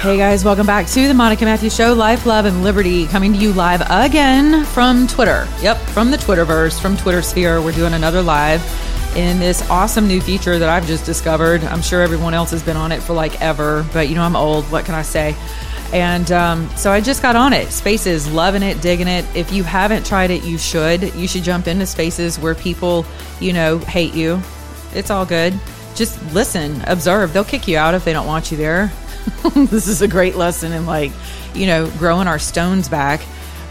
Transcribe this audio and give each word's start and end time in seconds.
Hey 0.00 0.16
guys, 0.16 0.44
welcome 0.44 0.64
back 0.64 0.86
to 0.86 1.08
the 1.08 1.12
Monica 1.12 1.44
Matthews 1.44 1.74
Show, 1.74 1.92
Life, 1.92 2.24
Love, 2.24 2.44
and 2.44 2.62
Liberty, 2.62 3.08
coming 3.08 3.32
to 3.32 3.38
you 3.40 3.52
live 3.52 3.82
again 3.90 4.64
from 4.66 5.08
Twitter. 5.08 5.48
Yep, 5.60 5.76
from 5.88 6.12
the 6.12 6.16
Twitterverse, 6.16 6.80
from 6.80 6.96
Twitter 6.96 7.20
Sphere. 7.20 7.60
We're 7.60 7.72
doing 7.72 7.94
another 7.94 8.22
live 8.22 8.62
in 9.16 9.40
this 9.40 9.68
awesome 9.68 10.06
new 10.06 10.20
feature 10.20 10.56
that 10.56 10.68
I've 10.68 10.86
just 10.86 11.04
discovered. 11.04 11.64
I'm 11.64 11.82
sure 11.82 12.00
everyone 12.00 12.32
else 12.32 12.52
has 12.52 12.62
been 12.62 12.76
on 12.76 12.92
it 12.92 13.02
for 13.02 13.12
like 13.12 13.42
ever, 13.42 13.84
but 13.92 14.08
you 14.08 14.14
know, 14.14 14.22
I'm 14.22 14.36
old. 14.36 14.66
What 14.66 14.84
can 14.84 14.94
I 14.94 15.02
say? 15.02 15.34
And 15.92 16.30
um, 16.30 16.70
so 16.76 16.92
I 16.92 17.00
just 17.00 17.20
got 17.20 17.34
on 17.34 17.52
it. 17.52 17.72
Spaces, 17.72 18.30
loving 18.30 18.62
it, 18.62 18.80
digging 18.80 19.08
it. 19.08 19.24
If 19.34 19.50
you 19.50 19.64
haven't 19.64 20.06
tried 20.06 20.30
it, 20.30 20.44
you 20.44 20.58
should. 20.58 21.12
You 21.16 21.26
should 21.26 21.42
jump 21.42 21.66
into 21.66 21.86
spaces 21.86 22.38
where 22.38 22.54
people, 22.54 23.04
you 23.40 23.52
know, 23.52 23.78
hate 23.78 24.14
you. 24.14 24.40
It's 24.94 25.10
all 25.10 25.26
good. 25.26 25.58
Just 25.96 26.22
listen, 26.32 26.82
observe. 26.86 27.32
They'll 27.32 27.42
kick 27.42 27.66
you 27.66 27.78
out 27.78 27.94
if 27.94 28.04
they 28.04 28.12
don't 28.12 28.28
want 28.28 28.52
you 28.52 28.56
there. 28.56 28.92
this 29.54 29.88
is 29.88 30.02
a 30.02 30.08
great 30.08 30.36
lesson 30.36 30.72
in 30.72 30.86
like, 30.86 31.12
you 31.54 31.66
know, 31.66 31.90
growing 31.98 32.28
our 32.28 32.38
stones 32.38 32.88
back. 32.88 33.20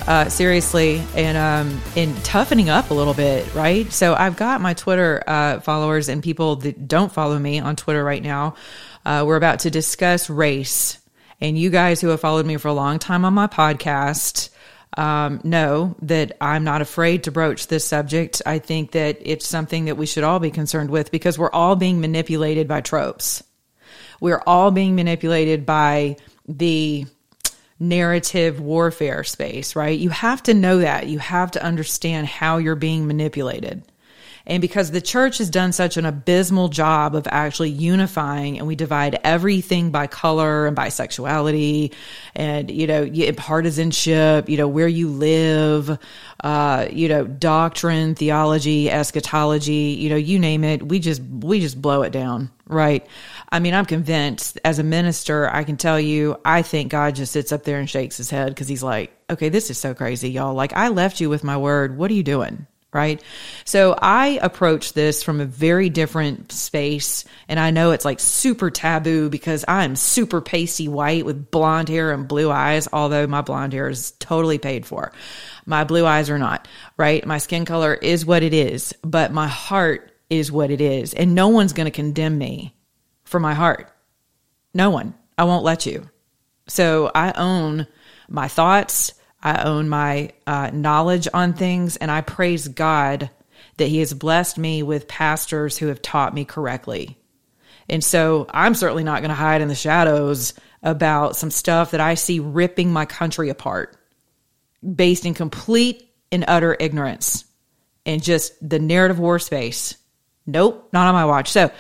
Uh, 0.07 0.29
seriously, 0.29 1.03
and 1.15 1.37
um, 1.37 1.81
and 1.97 2.15
toughening 2.23 2.69
up 2.69 2.91
a 2.91 2.93
little 2.93 3.13
bit, 3.13 3.53
right? 3.53 3.91
So 3.91 4.15
I've 4.15 4.37
got 4.37 4.61
my 4.61 4.73
Twitter 4.73 5.21
uh, 5.27 5.59
followers 5.59 6.07
and 6.07 6.23
people 6.23 6.55
that 6.57 6.87
don't 6.87 7.11
follow 7.11 7.37
me 7.37 7.59
on 7.59 7.75
Twitter 7.75 8.01
right 8.05 8.23
now. 8.23 8.55
Uh, 9.05 9.25
we're 9.27 9.35
about 9.35 9.59
to 9.59 9.69
discuss 9.69 10.29
race, 10.29 10.97
and 11.41 11.59
you 11.59 11.69
guys 11.69 11.99
who 11.99 12.07
have 12.07 12.21
followed 12.21 12.45
me 12.45 12.55
for 12.55 12.69
a 12.69 12.73
long 12.73 12.99
time 12.99 13.25
on 13.25 13.33
my 13.33 13.47
podcast 13.47 14.49
um, 14.97 15.39
know 15.43 15.95
that 16.01 16.35
I'm 16.41 16.63
not 16.63 16.81
afraid 16.81 17.23
to 17.25 17.31
broach 17.31 17.67
this 17.67 17.85
subject. 17.85 18.41
I 18.45 18.59
think 18.59 18.91
that 18.91 19.17
it's 19.21 19.47
something 19.47 19.85
that 19.85 19.97
we 19.97 20.05
should 20.05 20.23
all 20.23 20.39
be 20.39 20.51
concerned 20.51 20.89
with 20.89 21.11
because 21.11 21.37
we're 21.37 21.51
all 21.51 21.75
being 21.75 22.01
manipulated 22.01 22.67
by 22.67 22.81
tropes. 22.81 23.43
We're 24.19 24.41
all 24.45 24.71
being 24.71 24.95
manipulated 24.95 25.65
by 25.65 26.17
the 26.47 27.05
narrative 27.79 28.59
warfare 28.59 29.23
space, 29.23 29.75
right? 29.75 29.97
You 29.97 30.09
have 30.09 30.41
to 30.43 30.53
know 30.53 30.79
that. 30.79 31.07
You 31.07 31.19
have 31.19 31.51
to 31.51 31.63
understand 31.63 32.27
how 32.27 32.57
you're 32.57 32.75
being 32.75 33.07
manipulated. 33.07 33.83
And 34.49 34.61
because 34.61 34.91
the 34.91 35.01
church 35.01 35.39
has 35.39 35.49
done 35.49 35.73
such 35.73 35.97
an 35.97 36.05
abysmal 36.05 36.69
job 36.69 37.15
of 37.15 37.27
actually 37.29 37.69
unifying 37.69 38.57
and 38.57 38.65
we 38.65 38.77
divide 38.77 39.19
everything 39.25 39.91
by 39.91 40.07
color 40.07 40.65
and 40.65 40.75
by 40.75 40.87
sexuality 40.87 41.91
and, 42.33 42.71
you 42.71 42.87
know, 42.87 43.09
partisanship, 43.35 44.47
you 44.47 44.55
know, 44.55 44.69
where 44.69 44.87
you 44.87 45.09
live, 45.09 45.99
uh, 46.45 46.87
you 46.89 47.09
know, 47.09 47.25
doctrine, 47.25 48.15
theology, 48.15 48.89
eschatology, 48.89 49.97
you 49.99 50.09
know, 50.09 50.15
you 50.15 50.39
name 50.39 50.63
it. 50.63 50.81
We 50.81 50.99
just, 50.99 51.21
we 51.21 51.59
just 51.59 51.81
blow 51.81 52.03
it 52.03 52.11
down. 52.11 52.49
Right. 52.69 53.05
I 53.49 53.59
mean, 53.59 53.73
I'm 53.73 53.85
convinced 53.85 54.59
as 54.65 54.79
a 54.79 54.83
minister, 54.83 55.49
I 55.49 55.63
can 55.63 55.77
tell 55.77 55.99
you, 55.99 56.37
I 56.43 56.61
think 56.61 56.91
God 56.91 57.15
just 57.15 57.31
sits 57.31 57.51
up 57.51 57.63
there 57.63 57.79
and 57.79 57.89
shakes 57.89 58.17
his 58.17 58.29
head 58.29 58.49
because 58.49 58.67
he's 58.67 58.83
like, 58.83 59.15
okay, 59.29 59.49
this 59.49 59.69
is 59.69 59.77
so 59.77 59.93
crazy, 59.93 60.29
y'all. 60.29 60.53
Like, 60.53 60.73
I 60.73 60.89
left 60.89 61.21
you 61.21 61.29
with 61.29 61.43
my 61.43 61.57
word. 61.57 61.97
What 61.97 62.11
are 62.11 62.15
you 62.15 62.23
doing? 62.23 62.67
Right. 62.93 63.21
So 63.65 63.95
I 64.01 64.39
approach 64.41 64.93
this 64.93 65.21
from 65.21 65.39
a 65.39 65.45
very 65.45 65.89
different 65.89 66.51
space. 66.51 67.25
And 67.47 67.59
I 67.59 67.69
know 67.69 67.91
it's 67.91 68.05
like 68.05 68.19
super 68.19 68.71
taboo 68.71 69.29
because 69.29 69.65
I'm 69.67 69.95
super 69.95 70.41
pasty 70.41 70.87
white 70.87 71.25
with 71.25 71.51
blonde 71.51 71.89
hair 71.89 72.11
and 72.11 72.27
blue 72.27 72.49
eyes, 72.49 72.87
although 72.91 73.27
my 73.27 73.41
blonde 73.41 73.73
hair 73.73 73.89
is 73.89 74.11
totally 74.19 74.57
paid 74.57 74.85
for. 74.85 75.11
My 75.65 75.83
blue 75.83 76.05
eyes 76.05 76.29
are 76.29 76.39
not, 76.39 76.67
right? 76.95 77.25
My 77.25 77.37
skin 77.37 77.65
color 77.65 77.93
is 77.93 78.25
what 78.25 78.41
it 78.41 78.53
is, 78.53 78.93
but 79.03 79.33
my 79.33 79.47
heart 79.47 80.11
is 80.29 80.51
what 80.51 80.71
it 80.71 80.81
is. 80.81 81.13
And 81.13 81.35
no 81.35 81.49
one's 81.49 81.73
going 81.73 81.85
to 81.85 81.91
condemn 81.91 82.37
me 82.37 82.73
for 83.27 83.39
my 83.39 83.53
heart. 83.53 83.91
No 84.73 84.89
one. 84.89 85.13
I 85.37 85.43
won't 85.43 85.63
let 85.63 85.85
you. 85.85 86.09
So 86.67 87.11
I 87.13 87.31
own 87.33 87.87
my 88.29 88.47
thoughts. 88.47 89.13
I 89.41 89.63
own 89.63 89.87
my 89.89 90.31
uh, 90.47 90.71
knowledge 90.73 91.27
on 91.33 91.53
things, 91.53 91.95
and 91.97 92.09
I 92.09 92.21
praise 92.21 92.67
God 92.67 93.29
that 93.77 93.87
He 93.87 93.99
has 93.99 94.13
blessed 94.13 94.57
me 94.57 94.81
with 94.81 95.07
pastors 95.07 95.77
who 95.77 95.87
have 95.87 96.01
taught 96.01 96.33
me 96.33 96.43
correctly. 96.43 97.17
And 97.87 98.03
so 98.03 98.47
I'm 98.49 98.75
certainly 98.75 99.03
not 99.03 99.21
going 99.21 99.29
to 99.29 99.35
hide 99.35 99.61
in 99.61 99.67
the 99.67 99.75
shadows 99.75 100.53
about 100.81 101.35
some 101.35 101.51
stuff 101.51 101.91
that 101.91 102.01
I 102.01 102.15
see 102.15 102.39
ripping 102.39 102.91
my 102.91 103.05
country 103.05 103.49
apart 103.49 103.95
based 104.95 105.25
in 105.25 105.33
complete 105.33 106.09
and 106.31 106.45
utter 106.47 106.75
ignorance 106.79 107.45
and 108.05 108.23
just 108.23 108.53
the 108.67 108.79
narrative 108.79 109.19
war 109.19 109.39
space. 109.39 109.95
Nope, 110.45 110.89
not 110.93 111.07
on 111.07 111.13
my 111.13 111.25
watch. 111.25 111.51
So, 111.51 111.71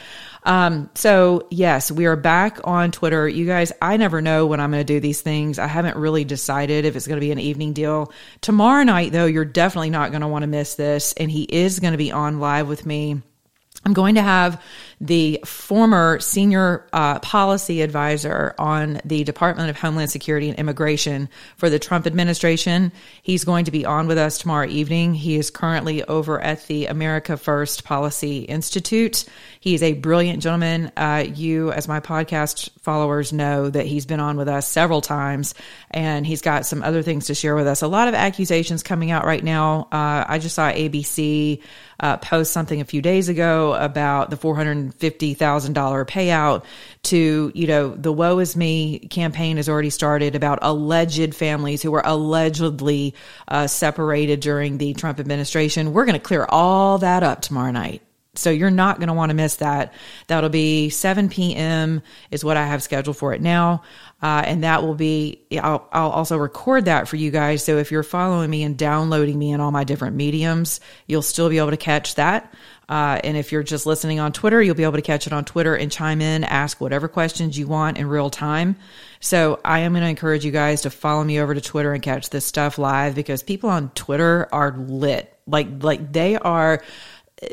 um, 0.43 0.89
so 0.95 1.47
yes, 1.49 1.91
we 1.91 2.05
are 2.05 2.15
back 2.15 2.59
on 2.63 2.91
Twitter. 2.91 3.27
You 3.27 3.45
guys, 3.45 3.71
I 3.81 3.97
never 3.97 4.21
know 4.21 4.45
when 4.47 4.59
I'm 4.59 4.71
going 4.71 4.85
to 4.85 4.93
do 4.93 4.99
these 4.99 5.21
things. 5.21 5.59
I 5.59 5.67
haven't 5.67 5.97
really 5.97 6.23
decided 6.23 6.85
if 6.85 6.95
it's 6.95 7.07
going 7.07 7.17
to 7.17 7.25
be 7.25 7.31
an 7.31 7.39
evening 7.39 7.73
deal. 7.73 8.11
Tomorrow 8.41 8.83
night, 8.83 9.11
though, 9.11 9.25
you're 9.25 9.45
definitely 9.45 9.89
not 9.89 10.11
going 10.11 10.21
to 10.21 10.27
want 10.27 10.43
to 10.43 10.47
miss 10.47 10.75
this. 10.75 11.13
And 11.13 11.29
he 11.29 11.43
is 11.43 11.79
going 11.79 11.93
to 11.93 11.97
be 11.97 12.11
on 12.11 12.39
live 12.39 12.67
with 12.67 12.85
me. 12.85 13.21
I'm 13.85 13.93
going 13.93 14.15
to 14.15 14.21
have 14.21 14.61
the 14.99 15.39
former 15.45 16.19
senior 16.19 16.87
uh, 16.91 17.19
policy 17.19 17.81
advisor 17.81 18.55
on 18.57 18.99
the 19.05 19.23
Department 19.23 19.69
of 19.69 19.77
Homeland 19.77 20.09
Security 20.09 20.49
and 20.49 20.57
Immigration 20.57 21.29
for 21.55 21.69
the 21.69 21.77
Trump 21.77 22.07
administration. 22.07 22.91
He's 23.21 23.43
going 23.43 23.65
to 23.65 23.71
be 23.71 23.85
on 23.85 24.07
with 24.07 24.17
us 24.17 24.39
tomorrow 24.39 24.67
evening. 24.67 25.13
He 25.13 25.35
is 25.35 25.51
currently 25.51 26.03
over 26.03 26.41
at 26.41 26.65
the 26.67 26.87
America 26.87 27.37
First 27.37 27.83
Policy 27.83 28.39
Institute. 28.39 29.25
He's 29.59 29.83
a 29.83 29.93
brilliant 29.93 30.41
gentleman. 30.41 30.91
Uh, 30.97 31.25
you, 31.31 31.71
as 31.71 31.87
my 31.87 31.99
podcast 31.99 32.69
followers, 32.81 33.31
know 33.31 33.69
that 33.69 33.85
he's 33.85 34.07
been 34.07 34.19
on 34.19 34.35
with 34.35 34.47
us 34.47 34.67
several 34.67 35.01
times, 35.01 35.53
and 35.91 36.25
he's 36.25 36.41
got 36.41 36.65
some 36.65 36.81
other 36.81 37.03
things 37.03 37.27
to 37.27 37.35
share 37.35 37.55
with 37.55 37.67
us. 37.67 37.83
A 37.83 37.87
lot 37.87 38.07
of 38.07 38.15
accusations 38.15 38.81
coming 38.81 39.11
out 39.11 39.25
right 39.25 39.43
now. 39.43 39.87
Uh, 39.91 40.25
I 40.27 40.39
just 40.39 40.55
saw 40.55 40.71
ABC 40.71 41.61
uh, 41.99 42.17
post 42.17 42.51
something 42.51 42.81
a 42.81 42.85
few 42.85 43.01
days 43.01 43.29
ago 43.29 43.73
about 43.73 44.29
the 44.29 44.37
four 44.37 44.55
hundred 44.87 44.99
fifty 44.99 45.33
thousand 45.33 45.73
dollar 45.73 46.05
payout 46.05 46.63
to 47.03 47.51
you 47.53 47.67
know 47.67 47.95
the 47.95 48.11
"Woe 48.11 48.39
Is 48.39 48.55
Me" 48.55 48.99
campaign 48.99 49.57
has 49.57 49.69
already 49.69 49.89
started 49.89 50.35
about 50.35 50.59
alleged 50.61 51.35
families 51.35 51.81
who 51.81 51.91
were 51.91 52.03
allegedly 52.03 53.15
uh, 53.47 53.67
separated 53.67 54.39
during 54.39 54.77
the 54.77 54.93
Trump 54.93 55.19
administration. 55.19 55.93
We're 55.93 56.05
going 56.05 56.19
to 56.19 56.19
clear 56.19 56.45
all 56.49 56.97
that 56.99 57.23
up 57.23 57.41
tomorrow 57.41 57.71
night. 57.71 58.01
So 58.37 58.49
you're 58.49 58.69
not 58.69 58.97
going 58.97 59.07
to 59.07 59.13
want 59.13 59.29
to 59.31 59.35
miss 59.35 59.55
that. 59.55 59.93
That'll 60.27 60.49
be 60.49 60.89
7 60.89 61.29
p.m. 61.29 62.01
is 62.31 62.43
what 62.43 62.57
I 62.57 62.65
have 62.65 62.83
scheduled 62.83 63.17
for 63.17 63.33
it 63.33 63.41
now. 63.41 63.83
Uh, 64.21 64.43
and 64.45 64.63
that 64.63 64.83
will 64.83 64.95
be, 64.95 65.43
I'll, 65.61 65.87
I'll 65.91 66.09
also 66.09 66.37
record 66.37 66.85
that 66.85 67.07
for 67.07 67.17
you 67.17 67.29
guys. 67.31 67.63
So 67.63 67.77
if 67.77 67.91
you're 67.91 68.03
following 68.03 68.49
me 68.49 68.63
and 68.63 68.77
downloading 68.77 69.37
me 69.37 69.51
in 69.51 69.59
all 69.59 69.71
my 69.71 69.83
different 69.83 70.15
mediums, 70.15 70.79
you'll 71.05 71.21
still 71.21 71.49
be 71.49 71.57
able 71.57 71.71
to 71.71 71.77
catch 71.77 72.15
that. 72.15 72.53
Uh, 72.89 73.19
and 73.23 73.35
if 73.35 73.51
you're 73.51 73.63
just 73.63 73.85
listening 73.85 74.19
on 74.19 74.31
Twitter, 74.31 74.61
you'll 74.61 74.75
be 74.75 74.83
able 74.83 74.93
to 74.93 75.01
catch 75.01 75.27
it 75.27 75.33
on 75.33 75.43
Twitter 75.43 75.75
and 75.75 75.91
chime 75.91 76.21
in, 76.21 76.43
ask 76.43 76.79
whatever 76.79 77.07
questions 77.07 77.57
you 77.57 77.67
want 77.67 77.97
in 77.97 78.07
real 78.07 78.29
time. 78.29 78.77
So 79.19 79.59
I 79.65 79.79
am 79.79 79.93
going 79.93 80.03
to 80.03 80.09
encourage 80.09 80.45
you 80.45 80.51
guys 80.51 80.83
to 80.83 80.89
follow 80.89 81.23
me 81.23 81.39
over 81.39 81.53
to 81.53 81.61
Twitter 81.61 81.93
and 81.93 82.01
catch 82.01 82.29
this 82.29 82.45
stuff 82.45 82.77
live 82.77 83.15
because 83.15 83.43
people 83.43 83.69
on 83.69 83.89
Twitter 83.89 84.47
are 84.53 84.77
lit. 84.77 85.33
Like, 85.45 85.83
like 85.83 86.13
they 86.13 86.37
are, 86.37 86.81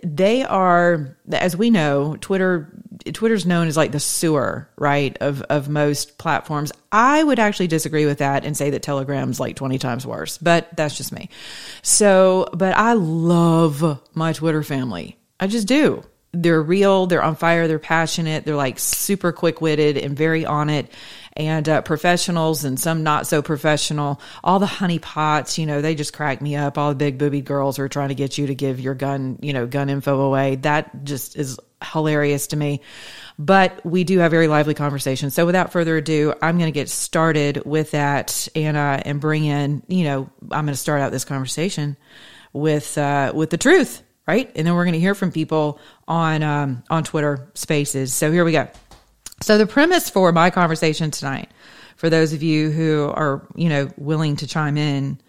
they 0.03 0.43
are 0.45 1.15
as 1.31 1.55
we 1.57 1.69
know 1.69 2.17
twitter 2.23 2.73
twitter's 3.13 3.45
known 3.45 3.67
as 3.67 3.77
like 3.77 3.93
the 3.93 4.01
sewer 4.01 4.67
right 4.77 5.19
of 5.21 5.43
of 5.43 5.69
most 5.69 6.17
platforms 6.17 6.73
i 6.91 7.23
would 7.23 7.39
actually 7.39 7.67
disagree 7.67 8.07
with 8.07 8.19
that 8.19 8.47
and 8.47 8.57
say 8.57 8.71
that 8.71 8.83
telegram's 8.83 9.39
like 9.39 9.57
20 9.57 9.79
times 9.79 10.07
worse 10.07 10.39
but 10.39 10.75
that's 10.75 10.97
just 10.97 11.13
me 11.13 11.29
so 11.83 12.49
but 12.55 12.75
i 12.75 12.95
love 12.95 14.01
my 14.15 14.33
twitter 14.33 14.63
family 14.63 15.19
i 15.41 15.47
just 15.47 15.69
do 15.69 16.03
they're 16.33 16.63
real 16.63 17.07
they're 17.07 17.23
on 17.23 17.37
fire 17.37 17.69
they're 17.69 17.79
passionate 17.79 18.45
they're 18.45 18.57
like 18.57 18.79
super 18.79 19.33
quick-witted 19.33 19.97
and 19.97 20.17
very 20.17 20.45
on 20.45 20.69
it 20.69 20.91
and 21.37 21.69
uh, 21.69 21.83
professionals 21.83 22.65
and 22.65 22.79
some 22.79 23.03
not 23.03 23.27
so 23.27 23.43
professional. 23.43 24.21
All 24.43 24.59
the 24.59 24.67
honeypots, 24.67 25.59
you 25.59 25.67
know, 25.67 25.81
they 25.81 25.95
just 25.95 26.13
crack 26.13 26.41
me 26.41 26.55
up. 26.55 26.79
All 26.79 26.91
the 26.91 26.95
big 26.95 27.19
booby 27.19 27.41
girls 27.41 27.79
are 27.79 27.89
trying 27.89 28.11
to 28.11 28.15
get 28.15 28.39
you 28.39 28.47
to 28.47 28.55
give 28.55 28.81
your 28.81 28.95
gun, 28.95 29.39
you 29.43 29.53
know, 29.53 29.67
gun 29.67 29.91
info 29.91 30.21
away. 30.21 30.57
That 30.57 31.05
just 31.05 31.37
is 31.37 31.59
hilarious 31.83 32.49
to 32.49 32.57
me. 32.57 32.81
But 33.37 33.85
we 33.85 34.05
do 34.05 34.21
have 34.21 34.31
very 34.31 34.47
lively 34.47 34.75
conversations. 34.75 35.35
So 35.35 35.45
without 35.45 35.73
further 35.73 35.97
ado, 35.97 36.35
I'm 36.41 36.57
going 36.57 36.73
to 36.73 36.75
get 36.75 36.89
started 36.89 37.65
with 37.67 37.91
that 37.91 38.47
and 38.55 38.77
uh, 38.77 39.01
and 39.05 39.21
bring 39.21 39.45
in, 39.45 39.83
you 39.89 40.05
know, 40.05 40.31
I'm 40.43 40.67
going 40.67 40.75
to 40.75 40.77
start 40.77 41.01
out 41.01 41.11
this 41.11 41.25
conversation 41.25 41.97
with 42.53 42.97
uh, 42.97 43.33
with 43.35 43.51
the 43.51 43.59
truth, 43.59 44.04
right? 44.27 44.51
And 44.55 44.67
then 44.67 44.75
we're 44.75 44.85
going 44.85 44.95
to 44.95 45.01
hear 45.01 45.15
from 45.15 45.33
people 45.33 45.79
on 46.09 46.43
um, 46.43 46.83
on 46.91 47.05
Twitter 47.05 47.49
Spaces. 47.55 48.13
So 48.13 48.31
here 48.33 48.45
we 48.45 48.53
go. 48.53 48.69
So 49.41 49.59
the 49.59 49.67
premise 49.67 50.09
for 50.09 50.33
my 50.33 50.51
conversation 50.51 51.11
tonight, 51.11 51.51
for 51.97 52.09
those 52.09 52.33
of 52.33 52.43
you 52.43 52.71
who 52.71 53.11
are 53.15 53.47
you 53.55 53.69
know 53.69 53.91
willing 53.97 54.37
to 54.37 54.47
chime 54.47 54.77
in, 54.77 55.21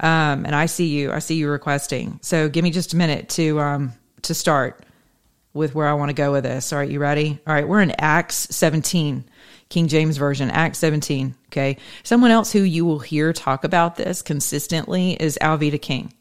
um, 0.00 0.44
and 0.44 0.54
I 0.54 0.66
see 0.66 0.86
you, 0.86 1.12
I 1.12 1.20
see 1.20 1.36
you 1.36 1.48
requesting. 1.48 2.18
So 2.22 2.48
give 2.48 2.62
me 2.62 2.70
just 2.70 2.92
a 2.92 2.96
minute 2.96 3.28
to 3.30 3.60
um, 3.60 3.92
to 4.22 4.34
start 4.34 4.84
with 5.54 5.74
where 5.74 5.86
I 5.86 5.94
want 5.94 6.08
to 6.08 6.14
go 6.14 6.32
with 6.32 6.44
this. 6.44 6.72
All 6.72 6.78
right, 6.78 6.88
you 6.88 6.98
ready? 6.98 7.38
All 7.46 7.54
right, 7.54 7.68
we're 7.68 7.82
in 7.82 7.92
Acts 7.98 8.48
17. 8.50 9.24
King 9.72 9.88
James 9.88 10.18
Version, 10.18 10.50
Acts 10.50 10.78
17. 10.80 11.34
Okay. 11.46 11.78
Someone 12.02 12.30
else 12.30 12.52
who 12.52 12.60
you 12.60 12.84
will 12.84 12.98
hear 12.98 13.32
talk 13.32 13.64
about 13.64 13.96
this 13.96 14.20
consistently 14.20 15.12
is 15.12 15.38
Alveda 15.40 15.80
King. 15.80 16.12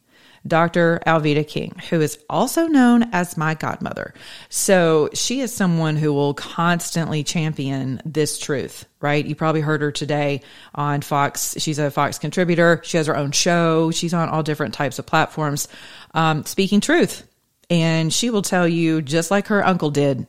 Dr. 0.46 1.02
Alveda 1.06 1.48
King, 1.48 1.76
who 1.90 2.02
is 2.02 2.18
also 2.30 2.66
known 2.66 3.04
as 3.14 3.38
my 3.38 3.54
godmother. 3.54 4.14
So 4.50 5.10
she 5.14 5.40
is 5.42 5.54
someone 5.54 5.96
who 5.96 6.14
will 6.14 6.34
constantly 6.34 7.24
champion 7.24 8.02
this 8.06 8.40
truth, 8.40 8.86
right? 9.00 9.24
You 9.24 9.36
probably 9.36 9.62
heard 9.62 9.82
her 9.82 9.92
today 9.92 10.42
on 10.74 11.02
Fox. 11.02 11.56
She's 11.60 11.78
a 11.78 11.92
Fox 11.92 12.18
contributor. 12.18 12.82
She 12.84 12.98
has 12.98 13.08
her 13.08 13.16
own 13.16 13.32
show. 13.32 13.92
She's 13.92 14.14
on 14.14 14.30
all 14.30 14.42
different 14.42 14.74
types 14.74 14.98
of 14.98 15.06
platforms, 15.06 15.68
um, 16.14 16.44
speaking 16.46 16.82
truth. 16.82 17.28
And 17.70 18.12
she 18.12 18.32
will 18.32 18.42
tell 18.42 18.68
you, 18.68 19.02
just 19.02 19.32
like 19.32 19.48
her 19.48 19.66
uncle 19.66 19.92
did, 19.92 20.26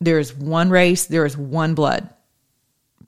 there 0.00 0.18
is 0.18 0.34
one 0.34 0.70
race, 0.70 1.06
there 1.06 1.24
is 1.24 1.36
one 1.36 1.74
blood. 1.74 2.10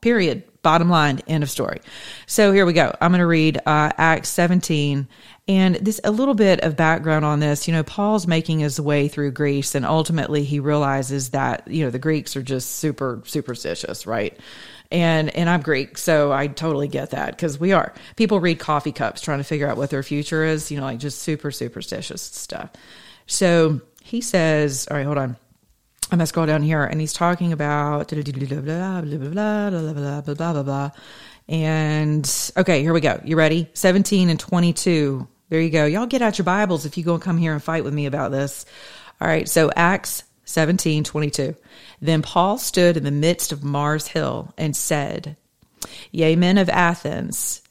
Period. 0.01 0.45
Bottom 0.69 0.91
line, 0.91 1.23
end 1.27 1.43
of 1.43 1.49
story. 1.49 1.81
So 2.27 2.53
here 2.53 2.67
we 2.67 2.75
go. 2.75 2.95
I'm 3.01 3.11
going 3.11 3.21
to 3.21 3.27
read 3.27 3.57
uh, 3.57 3.91
Acts 3.97 4.29
17 4.29 5.09
and 5.49 5.77
this 5.77 5.99
a 6.05 6.11
little 6.11 6.35
bit 6.35 6.61
of 6.61 6.77
background 6.77 7.25
on 7.25 7.41
this. 7.41 7.67
You 7.67 7.73
know, 7.73 7.83
Paul's 7.83 8.27
making 8.27 8.59
his 8.59 8.79
way 8.79 9.09
through 9.09 9.31
Greece, 9.31 9.75
and 9.75 9.87
ultimately 9.87 10.45
he 10.45 10.61
realizes 10.61 11.31
that 11.31 11.67
you 11.69 11.87
know 11.87 11.91
the 11.91 11.99
Greeks 11.99 12.37
are 12.37 12.43
just 12.43 12.73
super 12.73 13.23
superstitious, 13.25 14.07
right? 14.07 14.39
And 14.91 15.35
and 15.35 15.49
I'm 15.49 15.63
Greek, 15.63 15.97
so 15.97 16.33
I 16.33 16.49
totally 16.49 16.89
get 16.89 17.13
that 17.13 17.31
because 17.31 17.59
we 17.59 17.73
are. 17.73 17.95
People 18.17 18.39
read 18.39 18.59
coffee 18.59 18.93
cups 18.93 19.23
trying 19.23 19.39
to 19.39 19.45
figure 19.45 19.69
out 19.69 19.79
what 19.79 19.89
their 19.89 20.03
future 20.03 20.45
is. 20.45 20.71
You 20.71 20.81
know, 20.81 20.85
like 20.85 20.99
just 20.99 21.21
super 21.21 21.51
superstitious 21.51 22.21
stuff. 22.21 22.69
So 23.27 23.81
he 24.03 24.21
says, 24.21 24.87
all 24.91 24.99
right, 24.99 25.07
hold 25.07 25.17
on. 25.17 25.39
I'm 26.11 26.19
gonna 26.19 26.27
scroll 26.27 26.47
down 26.47 26.63
here, 26.63 26.85
and 26.85 27.01
he's 27.01 27.13
talking 27.13 27.53
about 27.53 28.09
blah 28.09 28.23
blah 28.23 28.33
blah 28.33 29.71
blah 29.71 29.71
blah 29.71 30.21
blah 30.21 30.35
blah 30.35 30.53
blah 30.53 30.63
blah. 30.63 30.91
And 31.49 32.51
okay, 32.57 32.83
here 32.83 32.93
we 32.93 33.01
go. 33.01 33.21
You 33.25 33.37
ready? 33.37 33.69
17 33.75 34.29
and 34.29 34.39
22 34.39 35.27
there 35.51 35.61
you 35.61 35.71
go. 35.71 35.87
Y'all 35.87 36.07
get 36.07 36.21
out 36.21 36.37
your 36.37 36.45
Bibles 36.45 36.85
if 36.85 36.99
you 36.99 37.05
go 37.05 37.15
and 37.15 37.23
come 37.23 37.39
here 37.39 37.55
and 37.55 37.63
fight 37.63 37.85
with 37.85 37.95
me 37.95 38.07
about 38.07 38.31
this. 38.31 38.67
All 39.21 39.29
right. 39.29 39.49
So 39.49 39.71
Acts 39.75 40.25
17, 40.45 41.05
22. 41.05 41.55
Then 42.03 42.23
Paul 42.23 42.59
stood 42.59 42.97
in 42.97 43.05
the 43.05 43.11
midst 43.11 43.51
of 43.51 43.65
Mars 43.65 44.09
Hill 44.09 44.53
and 44.59 44.77
said, 44.77 45.37
Yea, 46.11 46.37
men 46.37 46.59
of 46.59 46.69
Athens, 46.69 47.63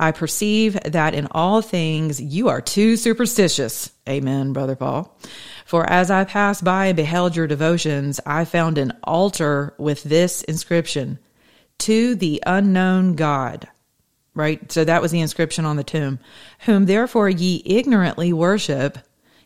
I 0.00 0.10
perceive 0.10 0.78
that 0.82 1.14
in 1.14 1.28
all 1.30 1.62
things 1.62 2.20
you 2.20 2.48
are 2.48 2.60
too 2.60 2.96
superstitious. 2.96 3.92
Amen, 4.08 4.52
Brother 4.52 4.74
Paul. 4.74 5.16
For 5.64 5.88
as 5.88 6.10
I 6.10 6.24
passed 6.24 6.64
by 6.64 6.86
and 6.86 6.96
beheld 6.96 7.36
your 7.36 7.46
devotions, 7.46 8.18
I 8.26 8.44
found 8.44 8.78
an 8.78 8.92
altar 9.04 9.74
with 9.78 10.02
this 10.02 10.42
inscription 10.42 11.20
To 11.78 12.16
the 12.16 12.42
unknown 12.44 13.14
God 13.14 13.68
right? 14.34 14.70
So 14.70 14.84
that 14.84 15.02
was 15.02 15.10
the 15.10 15.20
inscription 15.20 15.64
on 15.64 15.76
the 15.76 15.84
tomb. 15.84 16.18
Whom 16.60 16.86
therefore 16.86 17.28
ye 17.28 17.62
ignorantly 17.64 18.32
worship, 18.32 18.98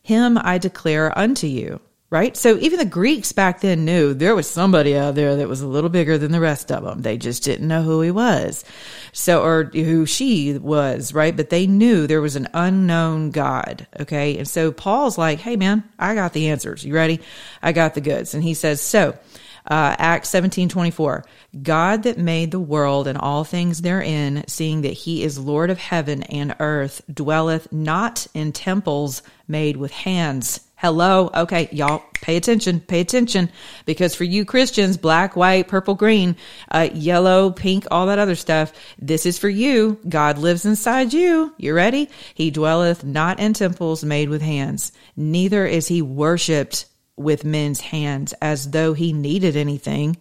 him 0.03 0.39
I 0.41 0.59
declare 0.59 1.17
unto 1.19 1.47
you. 1.47 1.81
Right? 2.11 2.37
So 2.37 2.57
even 2.59 2.79
the 2.79 2.85
Greeks 2.85 3.33
back 3.33 3.61
then 3.61 3.85
knew 3.85 4.15
there 4.15 4.37
was 4.37 4.49
somebody 4.49 4.97
out 4.97 5.17
there 5.17 5.37
that 5.37 5.49
was 5.49 5.63
a 5.63 5.67
little 5.67 5.91
bigger 5.91 6.17
than 6.17 6.31
the 6.31 6.39
rest 6.39 6.71
of 6.71 6.85
them. 6.85 7.03
They 7.03 7.17
just 7.17 7.43
didn't 7.43 7.67
know 7.67 7.83
who 7.83 8.03
he 8.03 8.13
was. 8.13 8.65
So, 9.13 9.43
or 9.43 9.65
who 9.65 10.07
she 10.07 10.57
was, 10.57 11.13
right? 11.13 11.37
But 11.37 11.51
they 11.51 11.67
knew 11.67 12.07
there 12.07 12.21
was 12.21 12.37
an 12.37 12.47
unknown 12.55 13.31
God. 13.31 13.89
Okay. 13.99 14.39
And 14.39 14.47
so 14.47 14.71
Paul's 14.71 15.19
like, 15.19 15.41
Hey 15.41 15.57
man, 15.57 15.83
I 15.99 16.15
got 16.15 16.35
the 16.35 16.51
answers. 16.51 16.85
You 16.85 16.95
ready? 16.95 17.21
I 17.63 17.73
got 17.73 17.95
the 17.95 18.01
goods. 18.01 18.33
And 18.35 18.45
he 18.45 18.55
says, 18.55 18.81
so, 18.81 19.19
uh, 19.67 19.97
Acts 19.99 20.29
17 20.29 20.69
24. 20.69 21.25
God 21.63 22.03
that 22.03 22.19
made 22.19 22.51
the 22.51 22.61
world 22.61 23.07
and 23.07 23.17
all 23.17 23.45
things 23.45 23.81
therein, 23.81 24.45
seeing 24.47 24.83
that 24.83 24.93
he 24.93 25.23
is 25.23 25.39
Lord 25.39 25.71
of 25.71 25.79
heaven 25.79 26.23
and 26.25 26.55
earth, 26.61 27.03
dwelleth 27.13 27.73
not 27.73 28.27
in 28.35 28.53
temples 28.53 29.23
made 29.49 29.77
with 29.77 29.93
hands. 29.93 30.64
Hello. 30.85 31.31
Okay, 31.35 31.71
y'all 31.73 32.05
pay 32.13 32.37
attention, 32.37 32.79
pay 32.79 33.01
attention. 33.01 33.49
Because 33.87 34.15
for 34.15 34.25
you 34.25 34.45
Christians, 34.45 34.99
black, 34.99 35.35
white, 35.35 35.67
purple, 35.67 35.95
green, 35.95 36.37
uh, 36.71 36.91
yellow, 36.93 37.53
pink, 37.53 37.87
all 37.91 38.05
that 38.09 38.19
other 38.19 38.35
stuff, 38.35 38.71
this 38.99 39.25
is 39.25 39.39
for 39.39 39.49
you. 39.49 39.99
God 40.07 40.37
lives 40.37 40.67
inside 40.67 41.15
you. 41.15 41.55
You 41.57 41.73
ready? 41.73 42.11
He 42.35 42.51
dwelleth 42.51 43.03
not 43.03 43.41
in 43.41 43.55
temples 43.55 44.05
made 44.05 44.29
with 44.29 44.43
hands, 44.43 44.93
neither 45.17 45.65
is 45.65 45.89
he 45.89 46.03
worshipped 46.03 46.85
with 47.17 47.47
men's 47.47 47.81
hands 47.81 48.35
as 48.43 48.73
though 48.73 48.93
he 48.93 49.15
needed 49.15 49.57
anything, 49.57 50.19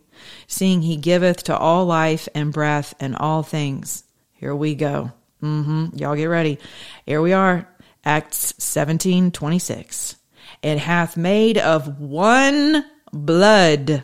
seeing 0.48 0.82
he 0.82 0.96
giveth 0.96 1.44
to 1.44 1.58
all 1.58 1.86
life 1.86 2.30
and 2.34 2.54
breath 2.54 2.94
and 3.02 3.18
all 3.18 3.44
things. 3.44 4.06
Here 4.32 4.56
we 4.56 4.76
go. 4.76 5.12
Mm-hmm. 5.42 5.98
Y'all 5.98 6.16
get 6.16 6.28
ready. 6.28 6.58
Here 7.06 7.22
we 7.22 7.34
are. 7.34 7.68
Acts 8.06 8.54
17, 8.60 9.32
26. 9.32 10.16
It 10.64 10.80
hath 10.80 11.18
made 11.18 11.58
of 11.58 12.00
one 12.00 12.86
blood. 13.12 14.04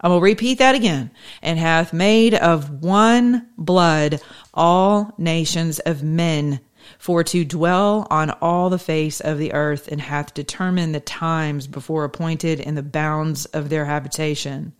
I 0.00 0.08
will 0.08 0.20
repeat 0.20 0.58
that 0.58 0.74
again. 0.74 1.10
And 1.42 1.58
hath 1.58 1.92
made 1.92 2.34
of 2.34 2.82
one 2.82 3.48
blood 3.58 4.22
all 4.54 5.12
nations 5.18 5.80
of 5.80 6.02
men 6.02 6.60
for 6.98 7.22
to 7.24 7.44
dwell 7.44 8.06
on 8.10 8.30
all 8.30 8.70
the 8.70 8.78
face 8.78 9.20
of 9.20 9.38
the 9.38 9.52
earth, 9.52 9.88
and 9.88 10.00
hath 10.00 10.34
determined 10.34 10.94
the 10.94 11.00
times 11.00 11.66
before 11.66 12.04
appointed 12.04 12.60
in 12.60 12.74
the 12.74 12.82
bounds 12.82 13.44
of 13.46 13.68
their 13.68 13.84
habitation, 13.84 14.72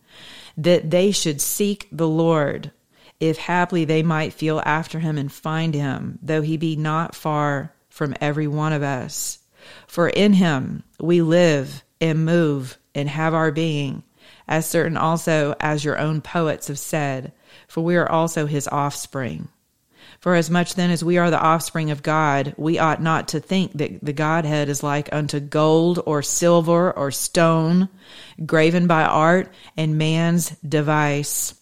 that 0.57 0.89
they 0.89 1.11
should 1.11 1.41
seek 1.41 1.87
the 1.91 2.07
Lord, 2.07 2.71
if 3.19 3.37
haply 3.37 3.85
they 3.85 4.03
might 4.03 4.33
feel 4.33 4.61
after 4.65 4.99
him 4.99 5.17
and 5.17 5.31
find 5.31 5.73
him, 5.73 6.19
though 6.21 6.41
he 6.41 6.57
be 6.57 6.75
not 6.75 7.15
far 7.15 7.73
from 7.89 8.15
every 8.19 8.47
one 8.47 8.73
of 8.73 8.83
us. 8.83 9.39
For 9.87 10.09
in 10.09 10.33
him 10.33 10.83
we 10.99 11.21
live 11.21 11.83
and 12.01 12.25
move 12.25 12.77
and 12.95 13.09
have 13.09 13.33
our 13.33 13.51
being, 13.51 14.03
as 14.47 14.69
certain 14.69 14.97
also 14.97 15.55
as 15.59 15.83
your 15.83 15.97
own 15.97 16.21
poets 16.21 16.67
have 16.67 16.79
said, 16.79 17.31
for 17.67 17.81
we 17.81 17.95
are 17.95 18.09
also 18.09 18.45
his 18.45 18.67
offspring. 18.67 19.47
For 20.19 20.35
as 20.35 20.49
much 20.49 20.75
then 20.75 20.89
as 20.89 21.03
we 21.03 21.17
are 21.17 21.29
the 21.29 21.41
offspring 21.41 21.91
of 21.91 22.03
God, 22.03 22.53
we 22.57 22.79
ought 22.79 23.01
not 23.01 23.27
to 23.29 23.39
think 23.39 23.73
that 23.73 24.03
the 24.03 24.13
Godhead 24.13 24.69
is 24.69 24.81
like 24.81 25.11
unto 25.11 25.39
gold 25.39 26.01
or 26.05 26.21
silver 26.21 26.91
or 26.91 27.11
stone, 27.11 27.89
graven 28.45 28.87
by 28.87 29.03
art 29.03 29.53
and 29.75 29.97
man's 29.97 30.51
device. 30.61 31.55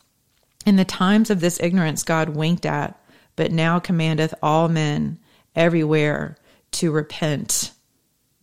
In 0.65 0.75
the 0.75 0.85
times 0.85 1.31
of 1.31 1.39
this 1.39 1.59
ignorance 1.59 2.03
God 2.03 2.29
winked 2.29 2.65
at, 2.65 2.99
but 3.35 3.51
now 3.51 3.79
commandeth 3.79 4.33
all 4.43 4.69
men 4.69 5.17
everywhere 5.55 6.37
to 6.73 6.91
repent, 6.91 7.71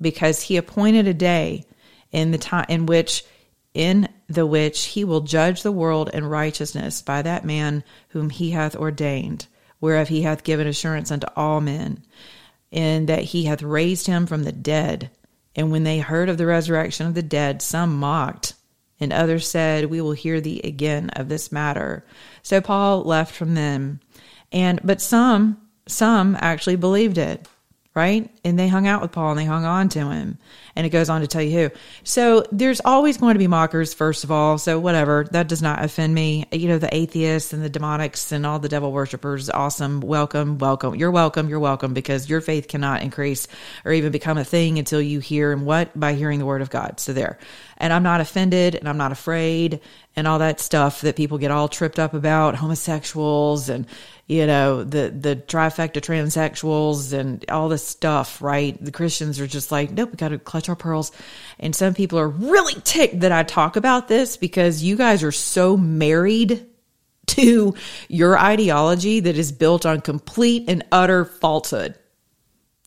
because 0.00 0.42
he 0.42 0.56
appointed 0.56 1.06
a 1.06 1.14
day 1.14 1.64
in 2.12 2.30
the 2.30 2.38
time 2.38 2.66
in 2.68 2.86
which 2.86 3.24
in 3.74 4.08
the 4.28 4.46
which 4.46 4.86
he 4.86 5.04
will 5.04 5.20
judge 5.20 5.62
the 5.62 5.72
world 5.72 6.10
in 6.12 6.24
righteousness 6.24 7.02
by 7.02 7.22
that 7.22 7.44
man 7.44 7.84
whom 8.08 8.30
he 8.30 8.50
hath 8.50 8.74
ordained 8.74 9.46
whereof 9.80 10.08
he 10.08 10.22
hath 10.22 10.44
given 10.44 10.66
assurance 10.66 11.10
unto 11.10 11.26
all 11.36 11.60
men, 11.60 12.02
in 12.70 13.06
that 13.06 13.22
he 13.22 13.44
hath 13.44 13.62
raised 13.62 14.06
him 14.06 14.26
from 14.26 14.44
the 14.44 14.52
dead. 14.52 15.10
And 15.56 15.70
when 15.70 15.84
they 15.84 15.98
heard 15.98 16.28
of 16.28 16.38
the 16.38 16.46
resurrection 16.46 17.06
of 17.06 17.14
the 17.14 17.22
dead, 17.22 17.62
some 17.62 17.98
mocked, 17.98 18.54
and 19.00 19.12
others 19.12 19.46
said, 19.48 19.86
We 19.86 20.00
will 20.00 20.12
hear 20.12 20.40
thee 20.40 20.60
again 20.62 21.10
of 21.10 21.28
this 21.28 21.52
matter. 21.52 22.04
So 22.42 22.60
Paul 22.60 23.04
left 23.04 23.34
from 23.34 23.54
them. 23.54 24.00
And 24.50 24.80
but 24.82 25.00
some 25.00 25.60
some 25.86 26.36
actually 26.40 26.76
believed 26.76 27.18
it 27.18 27.46
right? 27.98 28.30
And 28.48 28.58
they 28.58 28.68
hung 28.68 28.86
out 28.86 29.02
with 29.02 29.12
Paul 29.12 29.30
and 29.30 29.38
they 29.38 29.44
hung 29.44 29.64
on 29.64 29.88
to 29.90 30.08
him. 30.10 30.38
And 30.74 30.86
it 30.86 30.90
goes 30.90 31.08
on 31.08 31.20
to 31.20 31.26
tell 31.26 31.42
you 31.42 31.58
who. 31.58 31.70
So 32.04 32.44
there's 32.50 32.80
always 32.84 33.16
going 33.18 33.34
to 33.34 33.38
be 33.38 33.46
mockers, 33.46 33.92
first 33.92 34.24
of 34.24 34.30
all. 34.30 34.58
So 34.58 34.78
whatever, 34.78 35.26
that 35.32 35.48
does 35.48 35.60
not 35.60 35.84
offend 35.84 36.14
me. 36.14 36.46
You 36.50 36.68
know, 36.68 36.78
the 36.78 36.94
atheists 36.94 37.52
and 37.52 37.62
the 37.62 37.70
demonics 37.70 38.32
and 38.32 38.46
all 38.46 38.58
the 38.58 38.68
devil 38.68 38.92
worshippers, 38.92 39.50
awesome. 39.50 40.00
Welcome, 40.00 40.58
welcome. 40.58 40.94
You're 40.94 41.10
welcome, 41.10 41.48
you're 41.48 41.58
welcome 41.58 41.94
because 41.94 42.30
your 42.30 42.40
faith 42.40 42.68
cannot 42.68 43.02
increase 43.02 43.48
or 43.84 43.92
even 43.92 44.12
become 44.12 44.38
a 44.38 44.44
thing 44.44 44.78
until 44.78 45.00
you 45.00 45.20
hear 45.20 45.52
and 45.52 45.66
what? 45.66 45.98
By 45.98 46.14
hearing 46.14 46.38
the 46.38 46.46
word 46.46 46.62
of 46.62 46.70
God. 46.70 47.00
So 47.00 47.12
there. 47.12 47.38
and 47.78 47.92
I'm 47.92 48.02
not 48.02 48.20
offended 48.20 48.74
and 48.74 48.88
I'm 48.88 48.98
not 48.98 49.12
afraid 49.12 49.80
and 50.16 50.26
all 50.26 50.40
that 50.40 50.60
stuff 50.60 51.00
that 51.02 51.16
people 51.16 51.38
get 51.38 51.50
all 51.50 51.68
tripped 51.68 51.98
up 51.98 52.12
about 52.12 52.56
homosexuals 52.56 53.68
and 53.68 53.86
you 54.26 54.46
know 54.46 54.84
the 54.84 55.10
the 55.10 55.36
trifecta 55.36 56.00
transsexuals 56.00 57.12
and 57.12 57.44
all 57.48 57.68
this 57.68 57.86
stuff 57.86 58.37
right? 58.40 58.82
The 58.82 58.92
christians 58.92 59.40
are 59.40 59.46
just 59.46 59.70
like 59.72 59.90
nope 59.90 60.10
we 60.10 60.16
got 60.16 60.28
to 60.28 60.38
clutch 60.38 60.68
our 60.68 60.76
pearls. 60.76 61.12
And 61.58 61.74
some 61.74 61.94
people 61.94 62.18
are 62.18 62.28
really 62.28 62.80
ticked 62.82 63.20
that 63.20 63.32
i 63.32 63.42
talk 63.42 63.76
about 63.76 64.08
this 64.08 64.36
because 64.36 64.82
you 64.82 64.96
guys 64.96 65.22
are 65.22 65.32
so 65.32 65.76
married 65.76 66.66
to 67.26 67.74
your 68.08 68.38
ideology 68.38 69.20
that 69.20 69.36
is 69.36 69.52
built 69.52 69.84
on 69.84 70.00
complete 70.00 70.68
and 70.68 70.84
utter 70.90 71.24
falsehood. 71.24 71.98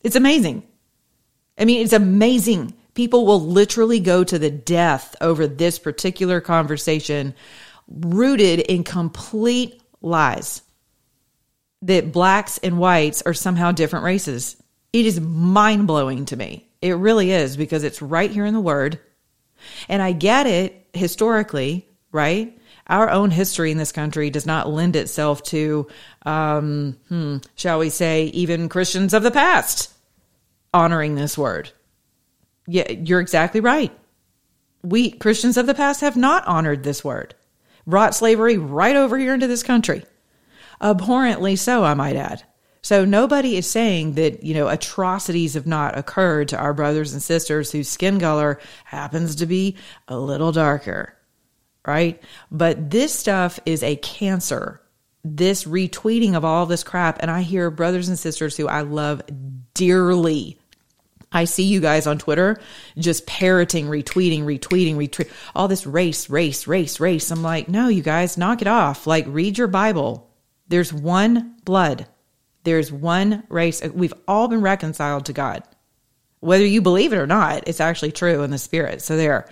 It's 0.03 0.15
amazing. 0.15 0.63
I 1.58 1.65
mean 1.65 1.81
it's 1.84 1.93
amazing. 1.93 2.74
People 2.93 3.25
will 3.25 3.41
literally 3.41 4.00
go 4.00 4.24
to 4.24 4.38
the 4.38 4.51
death 4.51 5.15
over 5.22 5.48
this 5.48 5.79
particular 5.79 6.41
conversation 6.41 7.34
rooted 7.88 8.60
in 8.60 8.84
complete 8.84 9.81
lies 10.01 10.62
that 11.81 12.12
blacks 12.12 12.58
and 12.60 12.77
whites 12.77 13.24
are 13.25 13.34
somehow 13.34 13.72
different 13.72 14.05
races. 14.05 14.62
It 14.93 15.05
is 15.05 15.19
mind 15.21 15.88
blowing 15.88 16.25
to 16.25 16.36
me. 16.36 16.67
It 16.81 16.93
really 16.93 17.31
is 17.31 17.55
because 17.57 17.83
it's 17.83 18.01
right 18.01 18.29
here 18.29 18.45
in 18.45 18.53
the 18.53 18.60
word. 18.60 19.00
And 19.88 20.01
I 20.01 20.12
get 20.12 20.48
it 20.48 20.88
historically, 20.93 21.88
right? 22.12 22.57
Our 22.88 23.10
own 23.10 23.31
history 23.31 23.71
in 23.71 23.77
this 23.77 23.91
country 23.91 24.29
does 24.29 24.45
not 24.45 24.69
lend 24.69 24.95
itself 24.95 25.43
to, 25.43 25.88
um, 26.25 26.98
hmm, 27.07 27.38
shall 27.55 27.79
we 27.79 27.89
say, 27.89 28.25
even 28.25 28.69
Christians 28.69 29.13
of 29.13 29.24
the 29.24 29.31
past 29.31 29.93
honoring 30.74 31.15
this 31.15 31.38
word. 31.38 31.71
Yeah, 32.67 32.91
you're 32.91 33.19
exactly 33.19 33.62
right. 33.62 33.91
We 34.83 35.12
Christians 35.12 35.57
of 35.57 35.67
the 35.67 35.75
past 35.75 36.01
have 36.01 36.17
not 36.17 36.48
honored 36.48 36.83
this 36.83 37.03
word, 37.03 37.36
brought 37.86 38.15
slavery 38.15 38.57
right 38.57 38.95
over 38.95 39.17
here 39.17 39.33
into 39.33 39.48
this 39.48 39.63
country 39.63 40.03
abhorrently 40.81 41.55
so, 41.55 41.83
I 41.83 41.93
might 41.93 42.15
add. 42.15 42.43
So 42.83 43.05
nobody 43.05 43.57
is 43.57 43.69
saying 43.69 44.13
that, 44.13 44.43
you 44.43 44.53
know, 44.53 44.67
atrocities 44.67 45.53
have 45.53 45.67
not 45.67 45.97
occurred 45.97 46.47
to 46.50 46.57
our 46.57 46.73
brothers 46.73 47.13
and 47.13 47.21
sisters 47.21 47.71
whose 47.71 47.88
skin 47.88 48.19
color 48.19 48.59
happens 48.85 49.35
to 49.35 49.45
be 49.45 49.77
a 50.07 50.17
little 50.17 50.51
darker, 50.51 51.15
right? 51.85 52.21
But 52.50 52.89
this 52.89 53.13
stuff 53.13 53.59
is 53.65 53.83
a 53.83 53.97
cancer. 53.97 54.81
This 55.23 55.65
retweeting 55.65 56.33
of 56.33 56.43
all 56.43 56.65
this 56.65 56.83
crap. 56.83 57.19
And 57.21 57.29
I 57.29 57.43
hear 57.43 57.69
brothers 57.69 58.09
and 58.09 58.17
sisters 58.17 58.57
who 58.57 58.67
I 58.67 58.81
love 58.81 59.21
dearly. 59.75 60.57
I 61.31 61.45
see 61.45 61.63
you 61.63 61.79
guys 61.79 62.07
on 62.07 62.17
Twitter 62.17 62.59
just 62.97 63.27
parroting, 63.27 63.85
retweeting, 63.85 64.41
retweeting, 64.41 64.95
retweet 64.95 65.29
all 65.55 65.67
this 65.67 65.85
race, 65.85 66.29
race, 66.29 66.67
race, 66.67 67.00
race. 67.00 67.31
I'm 67.31 67.43
like, 67.43 67.69
no, 67.69 67.88
you 67.88 68.01
guys, 68.01 68.38
knock 68.38 68.61
it 68.61 68.67
off. 68.67 69.07
Like, 69.07 69.25
read 69.27 69.57
your 69.57 69.67
Bible 69.67 70.31
there's 70.71 70.93
one 70.93 71.57
blood. 71.65 72.07
There's 72.63 72.91
one 72.91 73.44
race. 73.50 73.82
We've 73.84 74.13
all 74.27 74.48
been 74.48 74.62
reconciled 74.62 75.25
to 75.25 75.34
God. 75.34 75.63
Whether 76.39 76.65
you 76.65 76.82
believe 76.82 77.13
it 77.13 77.18
or 77.18 77.27
not, 77.27 77.68
it's 77.68 77.80
actually 77.80 78.12
true 78.12 78.44
in 78.44 78.51
the 78.51 78.58
spirit. 78.58 79.01
So 79.01 79.18
there. 79.18 79.48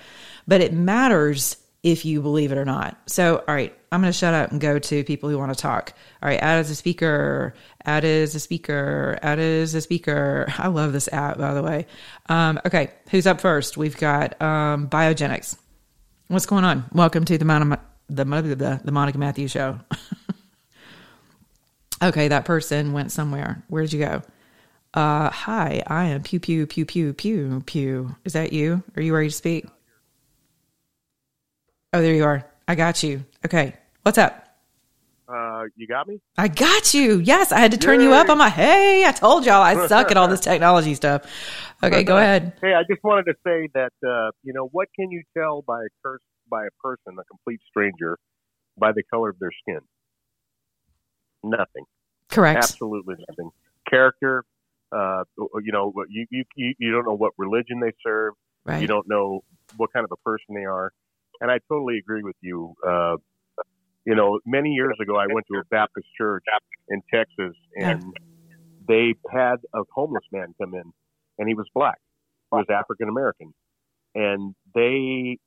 But 0.47 0.61
it 0.61 0.73
matters 0.73 1.57
if 1.83 2.03
you 2.03 2.21
believe 2.21 2.51
it 2.51 2.57
or 2.57 2.65
not. 2.65 2.97
So, 3.05 3.37
all 3.47 3.55
right, 3.55 3.73
I'm 3.91 4.01
going 4.01 4.11
to 4.11 4.17
shut 4.17 4.33
up 4.33 4.51
and 4.51 4.59
go 4.59 4.79
to 4.79 5.03
people 5.03 5.29
who 5.29 5.37
want 5.37 5.53
to 5.53 5.59
talk. 5.59 5.93
All 6.21 6.29
right, 6.29 6.39
add 6.41 6.59
as 6.59 6.69
a 6.69 6.75
speaker, 6.75 7.53
add 7.85 8.03
as 8.03 8.35
a 8.35 8.39
speaker, 8.39 9.17
add 9.21 9.39
as 9.39 9.73
a 9.73 9.81
speaker. 9.81 10.45
I 10.57 10.67
love 10.67 10.91
this 10.91 11.07
app, 11.11 11.37
by 11.37 11.53
the 11.53 11.63
way. 11.63 11.87
Um, 12.27 12.59
okay, 12.65 12.91
who's 13.09 13.25
up 13.25 13.39
first? 13.39 13.77
We've 13.77 13.97
got 13.97 14.39
um, 14.41 14.89
Biogenics. 14.89 15.57
What's 16.27 16.45
going 16.45 16.65
on? 16.65 16.85
Welcome 16.91 17.25
to 17.25 17.37
the, 17.37 17.45
Mon- 17.45 17.79
the, 18.09 18.25
the, 18.25 18.81
the 18.83 18.91
Monica 18.91 19.17
Matthews 19.17 19.51
Show. 19.51 19.79
Okay, 22.01 22.29
that 22.29 22.45
person 22.45 22.93
went 22.93 23.11
somewhere. 23.11 23.63
Where 23.67 23.83
did 23.83 23.93
you 23.93 23.99
go? 23.99 24.21
Uh, 24.93 25.29
hi, 25.29 25.83
I 25.85 26.05
am 26.05 26.23
pew 26.23 26.39
pew 26.39 26.65
pew 26.65 26.85
pew 26.85 27.13
pew 27.13 27.61
pew. 27.65 28.15
Is 28.23 28.33
that 28.33 28.53
you? 28.53 28.83
Are 28.95 29.01
you 29.01 29.13
ready 29.13 29.29
to 29.29 29.35
speak? 29.35 29.65
Oh, 31.93 32.01
there 32.01 32.13
you 32.13 32.23
are. 32.23 32.45
I 32.67 32.75
got 32.75 33.03
you. 33.03 33.25
Okay, 33.45 33.75
what's 34.03 34.17
up? 34.17 34.45
Uh, 35.27 35.65
you 35.75 35.85
got 35.87 36.07
me? 36.07 36.19
I 36.37 36.47
got 36.47 36.93
you. 36.93 37.19
Yes, 37.19 37.51
I 37.51 37.59
had 37.59 37.71
to 37.71 37.77
turn 37.77 37.99
Yay. 37.99 38.07
you 38.07 38.13
up. 38.13 38.29
I'm 38.29 38.39
like, 38.39 38.53
hey, 38.53 39.05
I 39.05 39.11
told 39.11 39.45
y'all 39.45 39.61
I 39.61 39.87
suck 39.87 40.09
at 40.09 40.17
all 40.17 40.27
this 40.27 40.39
technology 40.51 40.95
stuff. 40.95 41.23
Okay, 41.83 42.03
go 42.03 42.17
ahead. 42.17 42.53
Hey, 42.61 42.73
I 42.73 42.83
just 42.89 43.03
wanted 43.03 43.25
to 43.25 43.33
say 43.45 43.69
that 43.75 43.93
uh, 44.03 44.31
you 44.43 44.53
know 44.53 44.69
what 44.71 44.87
can 44.95 45.11
you 45.11 45.21
tell 45.37 45.61
by 45.61 45.81
a 45.81 45.89
curse 46.03 46.21
by 46.49 46.65
a 46.65 46.71
person, 46.81 47.19
a 47.19 47.23
complete 47.25 47.59
stranger, 47.69 48.17
by 48.77 48.91
the 48.91 49.03
color 49.11 49.29
of 49.29 49.37
their 49.39 49.51
skin? 49.61 49.81
Nothing. 51.43 51.85
Correct. 52.29 52.57
Absolutely 52.57 53.15
nothing. 53.27 53.51
Character. 53.89 54.43
Uh, 54.91 55.23
you 55.63 55.71
know, 55.71 55.93
you, 56.09 56.25
you 56.29 56.43
you 56.55 56.91
don't 56.91 57.05
know 57.05 57.15
what 57.15 57.33
religion 57.37 57.79
they 57.79 57.91
serve. 58.03 58.33
Right. 58.65 58.81
You 58.81 58.87
don't 58.87 59.07
know 59.07 59.43
what 59.77 59.93
kind 59.93 60.03
of 60.03 60.11
a 60.11 60.17
person 60.17 60.55
they 60.55 60.65
are. 60.65 60.91
And 61.41 61.49
I 61.51 61.59
totally 61.69 61.97
agree 61.97 62.23
with 62.23 62.35
you. 62.41 62.75
Uh, 62.85 63.17
you 64.05 64.15
know, 64.15 64.39
many 64.45 64.71
years 64.71 64.97
ago, 65.01 65.15
I 65.15 65.27
went 65.31 65.45
to 65.51 65.59
a 65.59 65.63
Baptist 65.69 66.07
church 66.17 66.43
in 66.89 67.01
Texas, 67.13 67.55
and 67.75 68.13
they 68.87 69.13
had 69.31 69.57
a 69.73 69.81
homeless 69.93 70.23
man 70.31 70.53
come 70.59 70.73
in, 70.73 70.91
and 71.37 71.47
he 71.47 71.53
was 71.53 71.67
black. 71.73 71.99
He 72.51 72.57
was 72.57 72.65
African 72.71 73.07
American, 73.09 73.53
and 74.15 74.55
they 74.73 75.37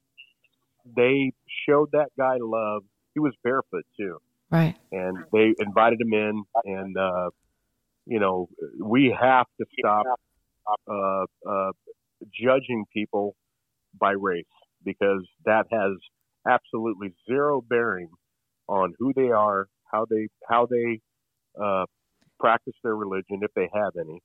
they 0.97 1.33
showed 1.69 1.91
that 1.93 2.11
guy 2.17 2.37
love. 2.41 2.85
He 3.15 3.21
was 3.21 3.35
barefoot 3.43 3.85
too, 3.97 4.19
Right. 4.53 4.77
And 4.93 5.17
they 5.33 5.55
invited 5.59 5.99
him 6.03 6.13
in, 6.13 6.45
and 6.65 6.97
uh, 6.97 7.31
you 8.07 8.21
know, 8.21 8.49
we 8.79 9.17
have 9.19 9.47
to 9.59 9.67
stop 9.79 10.21
uh, 10.87 11.25
uh, 11.49 11.73
judging 12.31 12.85
people 12.93 13.35
by 13.99 14.13
race 14.13 14.45
because 14.85 15.27
that 15.47 15.65
has 15.73 15.93
absolutely 16.47 17.15
zero 17.27 17.63
bearing 17.67 18.11
on 18.69 18.93
who 18.99 19.15
they 19.17 19.31
are, 19.31 19.69
how 19.91 20.07
they 20.09 20.29
how 20.47 20.67
they 20.67 21.01
uh, 21.61 21.87
practice 22.39 22.75
their 22.83 22.97
religion, 22.97 23.41
if 23.41 23.53
they 23.55 23.71
have 23.73 23.93
any. 23.99 24.21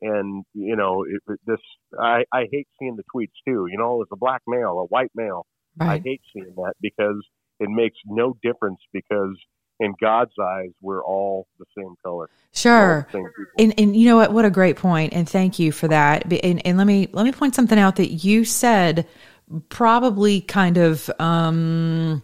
And 0.00 0.44
you 0.54 0.76
know, 0.76 1.04
it, 1.04 1.38
this 1.46 1.58
I, 2.00 2.24
I 2.32 2.46
hate 2.50 2.68
seeing 2.78 2.96
the 2.96 3.02
tweets 3.14 3.36
too. 3.46 3.66
You 3.70 3.76
know, 3.76 4.00
as 4.00 4.08
a 4.10 4.16
black 4.16 4.40
male, 4.46 4.78
a 4.78 4.86
white 4.86 5.12
male, 5.14 5.44
right. 5.78 6.00
I 6.00 6.02
hate 6.02 6.22
seeing 6.32 6.54
that 6.56 6.74
because 6.80 7.22
it 7.60 7.68
makes 7.70 7.98
no 8.06 8.36
difference 8.42 8.80
because 8.92 9.36
in 9.78 9.94
God's 10.00 10.32
eyes, 10.40 10.70
we're 10.82 11.02
all 11.02 11.46
the 11.58 11.64
same 11.76 11.94
color. 12.04 12.28
Sure. 12.52 13.06
And, 13.58 13.72
and 13.78 13.96
you 13.96 14.06
know 14.06 14.16
what? 14.16 14.32
What 14.32 14.44
a 14.44 14.50
great 14.50 14.76
point. 14.76 15.14
And 15.14 15.28
thank 15.28 15.58
you 15.58 15.72
for 15.72 15.88
that. 15.88 16.30
And, 16.30 16.66
and 16.66 16.76
let 16.76 16.86
me, 16.86 17.08
let 17.12 17.24
me 17.24 17.32
point 17.32 17.54
something 17.54 17.78
out 17.78 17.96
that 17.96 18.08
you 18.08 18.44
said 18.44 19.06
probably 19.68 20.42
kind 20.42 20.76
of, 20.76 21.10
um, 21.18 22.22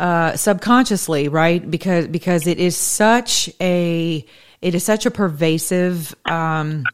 uh, 0.00 0.34
subconsciously, 0.34 1.28
right? 1.28 1.70
Because, 1.70 2.08
because 2.08 2.46
it 2.46 2.58
is 2.58 2.76
such 2.76 3.50
a, 3.60 4.24
it 4.62 4.74
is 4.74 4.82
such 4.82 5.04
a 5.04 5.10
pervasive, 5.10 6.14
um, 6.24 6.84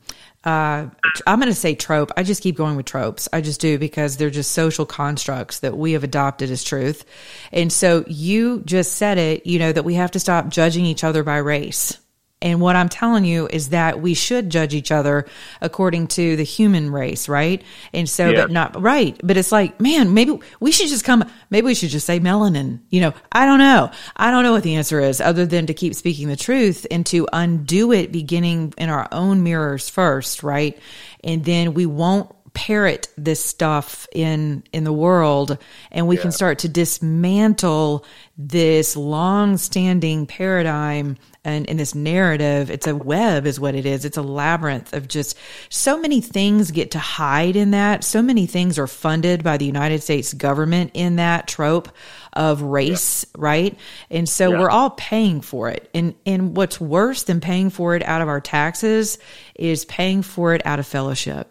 uh, 0.44 0.88
I'm 1.26 1.38
going 1.38 1.50
to 1.50 1.54
say 1.54 1.74
trope. 1.74 2.12
I 2.16 2.22
just 2.22 2.42
keep 2.42 2.56
going 2.56 2.76
with 2.76 2.86
tropes. 2.86 3.28
I 3.32 3.40
just 3.40 3.60
do 3.60 3.78
because 3.78 4.16
they're 4.16 4.30
just 4.30 4.52
social 4.52 4.84
constructs 4.84 5.60
that 5.60 5.76
we 5.76 5.92
have 5.92 6.04
adopted 6.04 6.50
as 6.50 6.62
truth. 6.62 7.04
And 7.52 7.72
so 7.72 8.04
you 8.06 8.62
just 8.64 8.94
said 8.94 9.18
it, 9.18 9.46
you 9.46 9.58
know, 9.58 9.72
that 9.72 9.84
we 9.84 9.94
have 9.94 10.10
to 10.12 10.20
stop 10.20 10.48
judging 10.48 10.84
each 10.84 11.04
other 11.04 11.22
by 11.22 11.38
race. 11.38 11.98
And 12.42 12.60
what 12.60 12.76
I'm 12.76 12.90
telling 12.90 13.24
you 13.24 13.48
is 13.48 13.70
that 13.70 14.02
we 14.02 14.12
should 14.12 14.50
judge 14.50 14.74
each 14.74 14.92
other 14.92 15.26
according 15.62 16.08
to 16.08 16.36
the 16.36 16.42
human 16.42 16.90
race, 16.90 17.26
right? 17.26 17.62
And 17.94 18.06
so, 18.06 18.28
yeah. 18.28 18.42
but 18.42 18.50
not 18.50 18.80
right. 18.80 19.18
But 19.24 19.38
it's 19.38 19.50
like, 19.50 19.80
man, 19.80 20.12
maybe 20.12 20.38
we 20.60 20.70
should 20.70 20.88
just 20.88 21.04
come, 21.04 21.24
maybe 21.48 21.64
we 21.64 21.74
should 21.74 21.88
just 21.88 22.06
say 22.06 22.20
melanin. 22.20 22.80
You 22.90 23.00
know, 23.00 23.14
I 23.32 23.46
don't 23.46 23.60
know. 23.60 23.90
I 24.14 24.30
don't 24.30 24.42
know 24.42 24.52
what 24.52 24.62
the 24.62 24.74
answer 24.74 25.00
is 25.00 25.22
other 25.22 25.46
than 25.46 25.66
to 25.66 25.74
keep 25.74 25.94
speaking 25.94 26.28
the 26.28 26.36
truth 26.36 26.86
and 26.90 27.06
to 27.06 27.26
undo 27.32 27.92
it 27.92 28.12
beginning 28.12 28.74
in 28.76 28.90
our 28.90 29.08
own 29.10 29.42
mirrors 29.42 29.88
first, 29.88 30.42
right? 30.42 30.78
And 31.22 31.44
then 31.46 31.72
we 31.72 31.86
won't 31.86 32.30
parrot 32.52 33.08
this 33.18 33.44
stuff 33.44 34.06
in 34.12 34.62
in 34.72 34.84
the 34.84 34.92
world 34.92 35.58
and 35.90 36.06
we 36.06 36.14
yeah. 36.14 36.22
can 36.22 36.30
start 36.30 36.60
to 36.60 36.68
dismantle 36.68 38.06
this 38.38 38.96
long-standing 38.96 40.24
paradigm 40.26 41.16
and 41.44 41.66
in 41.66 41.76
this 41.76 41.94
narrative 41.94 42.70
it's 42.70 42.86
a 42.86 42.94
web 42.94 43.46
is 43.46 43.60
what 43.60 43.74
it 43.74 43.86
is 43.86 44.04
it's 44.04 44.16
a 44.16 44.22
labyrinth 44.22 44.92
of 44.92 45.08
just 45.08 45.36
so 45.68 45.98
many 45.98 46.20
things 46.20 46.70
get 46.70 46.90
to 46.90 46.98
hide 46.98 47.56
in 47.56 47.70
that 47.70 48.04
so 48.04 48.22
many 48.22 48.46
things 48.46 48.78
are 48.78 48.86
funded 48.86 49.42
by 49.42 49.56
the 49.56 49.66
united 49.66 50.02
states 50.02 50.32
government 50.34 50.90
in 50.94 51.16
that 51.16 51.46
trope 51.46 51.88
of 52.32 52.62
race 52.62 53.24
yeah. 53.34 53.40
right 53.42 53.78
and 54.10 54.28
so 54.28 54.50
yeah. 54.50 54.58
we're 54.58 54.70
all 54.70 54.90
paying 54.90 55.40
for 55.40 55.68
it 55.68 55.88
and 55.94 56.14
and 56.26 56.56
what's 56.56 56.80
worse 56.80 57.24
than 57.24 57.40
paying 57.40 57.70
for 57.70 57.94
it 57.94 58.02
out 58.02 58.22
of 58.22 58.28
our 58.28 58.40
taxes 58.40 59.18
is 59.54 59.84
paying 59.84 60.22
for 60.22 60.54
it 60.54 60.64
out 60.66 60.78
of 60.78 60.86
fellowship 60.86 61.50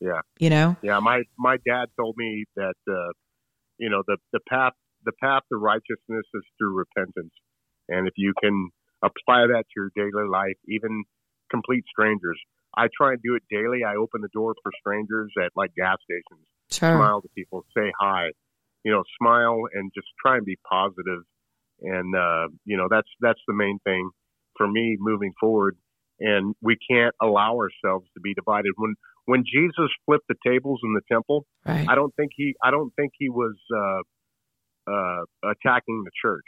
Yeah. 0.00 0.20
You 0.38 0.50
know? 0.50 0.76
Yeah, 0.82 0.98
my 1.00 1.22
my 1.38 1.56
dad 1.66 1.86
told 1.98 2.16
me 2.16 2.44
that 2.56 2.74
uh, 2.88 3.12
you 3.78 3.88
know 3.90 4.02
the 4.06 4.18
the 4.32 4.40
path 4.48 4.72
the 5.04 5.12
path 5.22 5.42
to 5.50 5.56
righteousness 5.56 6.26
is 6.34 6.42
through 6.58 6.76
repentance, 6.76 7.32
and 7.88 8.06
if 8.06 8.14
you 8.16 8.34
can 8.42 8.70
apply 9.06 9.46
that 9.46 9.64
to 9.70 9.74
your 9.76 9.90
daily 9.94 10.28
life, 10.28 10.58
even 10.68 11.04
complete 11.50 11.84
strangers. 11.88 12.38
I 12.76 12.88
try 12.96 13.12
and 13.12 13.20
do 13.22 13.34
it 13.34 13.42
daily. 13.50 13.84
I 13.84 13.96
open 13.96 14.20
the 14.20 14.28
door 14.34 14.54
for 14.62 14.72
strangers 14.80 15.32
at 15.42 15.50
like 15.56 15.72
gas 15.74 15.96
stations, 16.04 16.46
Sure. 16.70 16.96
smile 16.96 17.22
to 17.22 17.28
people, 17.34 17.64
say 17.76 17.92
hi, 17.98 18.32
you 18.84 18.92
know, 18.92 19.02
smile 19.18 19.62
and 19.72 19.90
just 19.94 20.08
try 20.24 20.36
and 20.36 20.44
be 20.44 20.56
positive. 20.68 21.22
And 21.80 22.14
uh, 22.14 22.48
you 22.64 22.76
know, 22.76 22.88
that's 22.90 23.08
that's 23.20 23.40
the 23.46 23.54
main 23.54 23.78
thing 23.84 24.10
for 24.56 24.68
me 24.68 24.96
moving 24.98 25.32
forward. 25.40 25.76
And 26.18 26.54
we 26.62 26.76
can't 26.90 27.14
allow 27.20 27.56
ourselves 27.56 28.06
to 28.14 28.20
be 28.20 28.34
divided. 28.34 28.72
When 28.76 28.94
when 29.26 29.44
Jesus 29.44 29.90
flipped 30.06 30.28
the 30.28 30.36
tables 30.46 30.80
in 30.84 30.94
the 30.94 31.02
temple, 31.10 31.46
Right. 31.66 31.86
I 31.88 31.94
don't 31.94 32.14
think 32.16 32.32
he 32.36 32.54
I 32.62 32.70
don't 32.70 32.92
think 32.96 33.12
he 33.18 33.28
was 33.28 33.56
uh, 33.74 34.90
uh, 34.90 35.22
attacking 35.50 36.04
the 36.04 36.10
church 36.22 36.44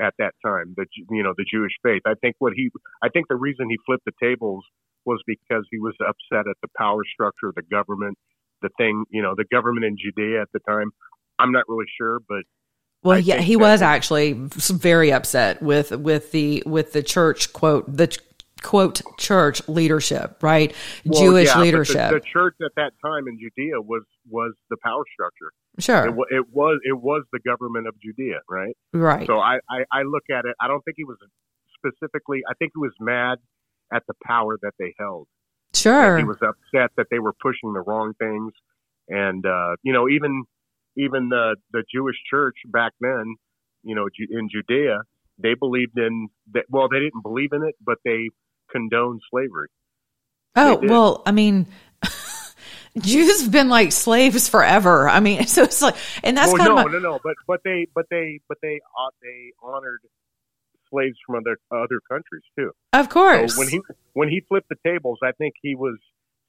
at 0.00 0.14
that 0.18 0.32
time. 0.44 0.74
The 0.76 0.86
you 1.10 1.22
know 1.22 1.34
the 1.36 1.44
Jewish 1.52 1.72
faith. 1.82 2.02
I 2.06 2.14
think 2.20 2.36
what 2.38 2.52
he 2.54 2.70
I 3.02 3.08
think 3.08 3.26
the 3.28 3.36
reason 3.36 3.68
he 3.68 3.76
flipped 3.86 4.04
the 4.04 4.12
tables 4.22 4.64
was 5.04 5.20
because 5.26 5.64
he 5.70 5.78
was 5.78 5.94
upset 6.00 6.46
at 6.48 6.56
the 6.62 6.68
power 6.76 7.02
structure 7.12 7.48
of 7.48 7.54
the 7.54 7.62
government, 7.62 8.16
the 8.62 8.70
thing 8.78 9.04
you 9.10 9.22
know 9.22 9.34
the 9.36 9.44
government 9.52 9.84
in 9.86 9.96
Judea 9.98 10.42
at 10.42 10.48
the 10.52 10.60
time. 10.68 10.90
I'm 11.38 11.52
not 11.52 11.64
really 11.68 11.86
sure, 11.98 12.20
but 12.28 12.42
Well, 13.02 13.16
I 13.16 13.20
yeah, 13.20 13.40
he 13.40 13.54
that- 13.54 13.60
was 13.60 13.82
actually 13.82 14.32
very 14.34 15.10
upset 15.12 15.62
with 15.62 15.90
with 15.92 16.32
the 16.32 16.62
with 16.66 16.92
the 16.92 17.02
church 17.02 17.52
quote 17.52 17.84
the 17.96 18.16
quote 18.62 19.00
church 19.18 19.66
leadership, 19.68 20.42
right? 20.42 20.74
well, 21.04 21.20
Jewish 21.20 21.48
yeah, 21.48 21.54
but 21.54 21.58
the- 21.58 21.64
leadership. 21.64 22.10
The, 22.10 22.20
church 22.20 22.54
at 22.64 22.72
that 22.76 22.92
time 23.04 23.26
in 23.28 23.38
Judea 23.38 23.80
was 23.80 24.02
was 24.28 24.52
the 24.68 24.76
power 24.82 25.04
structure. 25.12 25.52
sure. 25.78 26.08
It, 26.08 26.36
it 26.38 26.46
was 26.52 26.80
it 26.84 26.98
was 26.98 27.24
the 27.32 27.40
government 27.40 27.86
of 27.86 27.94
Judea, 28.00 28.40
right? 28.48 28.76
right. 28.92 29.26
So 29.26 29.38
I, 29.38 29.58
I, 29.68 29.84
I 29.90 30.02
look 30.02 30.24
at 30.30 30.44
it. 30.44 30.54
I 30.60 30.68
don't 30.68 30.84
think 30.84 30.96
he 30.96 31.04
was 31.04 31.16
specifically. 31.76 32.42
I 32.48 32.54
think 32.54 32.72
he 32.74 32.80
was 32.80 32.92
mad 33.00 33.38
at 33.92 34.02
the 34.06 34.14
power 34.24 34.56
that 34.62 34.72
they 34.78 34.94
held. 34.98 35.26
sure. 35.74 36.18
He 36.18 36.24
was 36.24 36.36
upset 36.36 36.90
that 36.96 37.06
they 37.10 37.18
were 37.18 37.32
pushing 37.32 37.72
the 37.72 37.80
wrong 37.80 38.14
things, 38.18 38.52
and 39.08 39.44
uh, 39.44 39.76
you 39.82 39.92
know, 39.92 40.08
even 40.08 40.44
even 40.96 41.28
the 41.28 41.56
the 41.72 41.82
Jewish 41.92 42.16
church 42.28 42.56
back 42.66 42.92
then, 43.00 43.36
you 43.82 43.94
know, 43.94 44.08
in 44.30 44.48
Judea, 44.50 45.02
they 45.38 45.54
believed 45.54 45.98
in 45.98 46.28
that. 46.52 46.64
Well, 46.68 46.88
they 46.88 46.98
didn't 46.98 47.22
believe 47.22 47.52
in 47.52 47.62
it, 47.64 47.74
but 47.84 47.98
they 48.04 48.30
condoned 48.70 49.20
slavery. 49.30 49.68
oh, 50.56 50.80
well, 50.82 51.22
I 51.26 51.32
mean 51.32 51.66
Jews 52.98 53.42
have 53.42 53.52
been 53.52 53.68
like 53.68 53.92
slaves 53.92 54.48
forever. 54.48 55.08
I 55.08 55.20
mean, 55.20 55.46
so 55.46 55.62
it's 55.62 55.82
like 55.82 55.96
and 56.22 56.36
that's 56.36 56.52
well, 56.52 56.56
kind 56.58 56.76
no, 56.76 56.86
of 56.86 56.92
no, 56.92 56.98
no, 56.98 57.20
but 57.22 57.34
but 57.46 57.60
they 57.64 57.86
but 57.94 58.06
they 58.10 58.40
but 58.48 58.58
they 58.62 58.80
uh, 58.98 59.10
they 59.22 59.52
honored 59.62 60.00
slaves 60.90 61.16
from 61.24 61.36
other 61.36 61.56
other 61.70 62.00
countries 62.08 62.42
too. 62.58 62.72
of 62.92 63.08
course. 63.08 63.54
So 63.54 63.60
when 63.60 63.68
he 63.68 63.80
when 64.14 64.28
he 64.28 64.42
flipped 64.48 64.68
the 64.68 64.76
tables, 64.84 65.18
I 65.22 65.32
think 65.32 65.54
he 65.62 65.74
was 65.76 65.98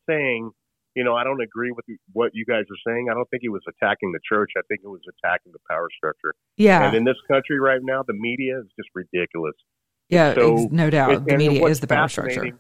saying, 0.10 0.52
you 0.96 1.04
know, 1.04 1.16
I 1.16 1.24
don't 1.24 1.42
agree 1.42 1.72
with 1.72 1.86
what 2.14 2.32
you 2.34 2.46
guys 2.46 2.64
are 2.72 2.92
saying. 2.92 3.08
I 3.10 3.14
don't 3.14 3.30
think 3.30 3.42
he 3.42 3.50
was 3.50 3.62
attacking 3.68 4.12
the 4.12 4.20
church. 4.28 4.52
I 4.58 4.62
think 4.68 4.82
he 4.82 4.88
was 4.88 5.02
attacking 5.08 5.52
the 5.52 5.62
power 5.70 5.90
structure. 5.96 6.34
yeah. 6.58 6.86
And 6.86 6.96
in 6.96 7.04
this 7.04 7.18
country 7.28 7.60
right 7.60 7.82
now, 7.84 8.04
the 8.06 8.14
media 8.14 8.60
is 8.60 8.66
just 8.78 8.90
ridiculous. 8.96 9.56
Yeah, 10.12 10.36
so 10.36 10.68
no 10.72 10.90
doubt. 10.90 11.26
The 11.26 11.38
media 11.38 11.66
is 11.66 11.80
the 11.80 11.88
power 11.88 12.08
structure. 12.08 12.52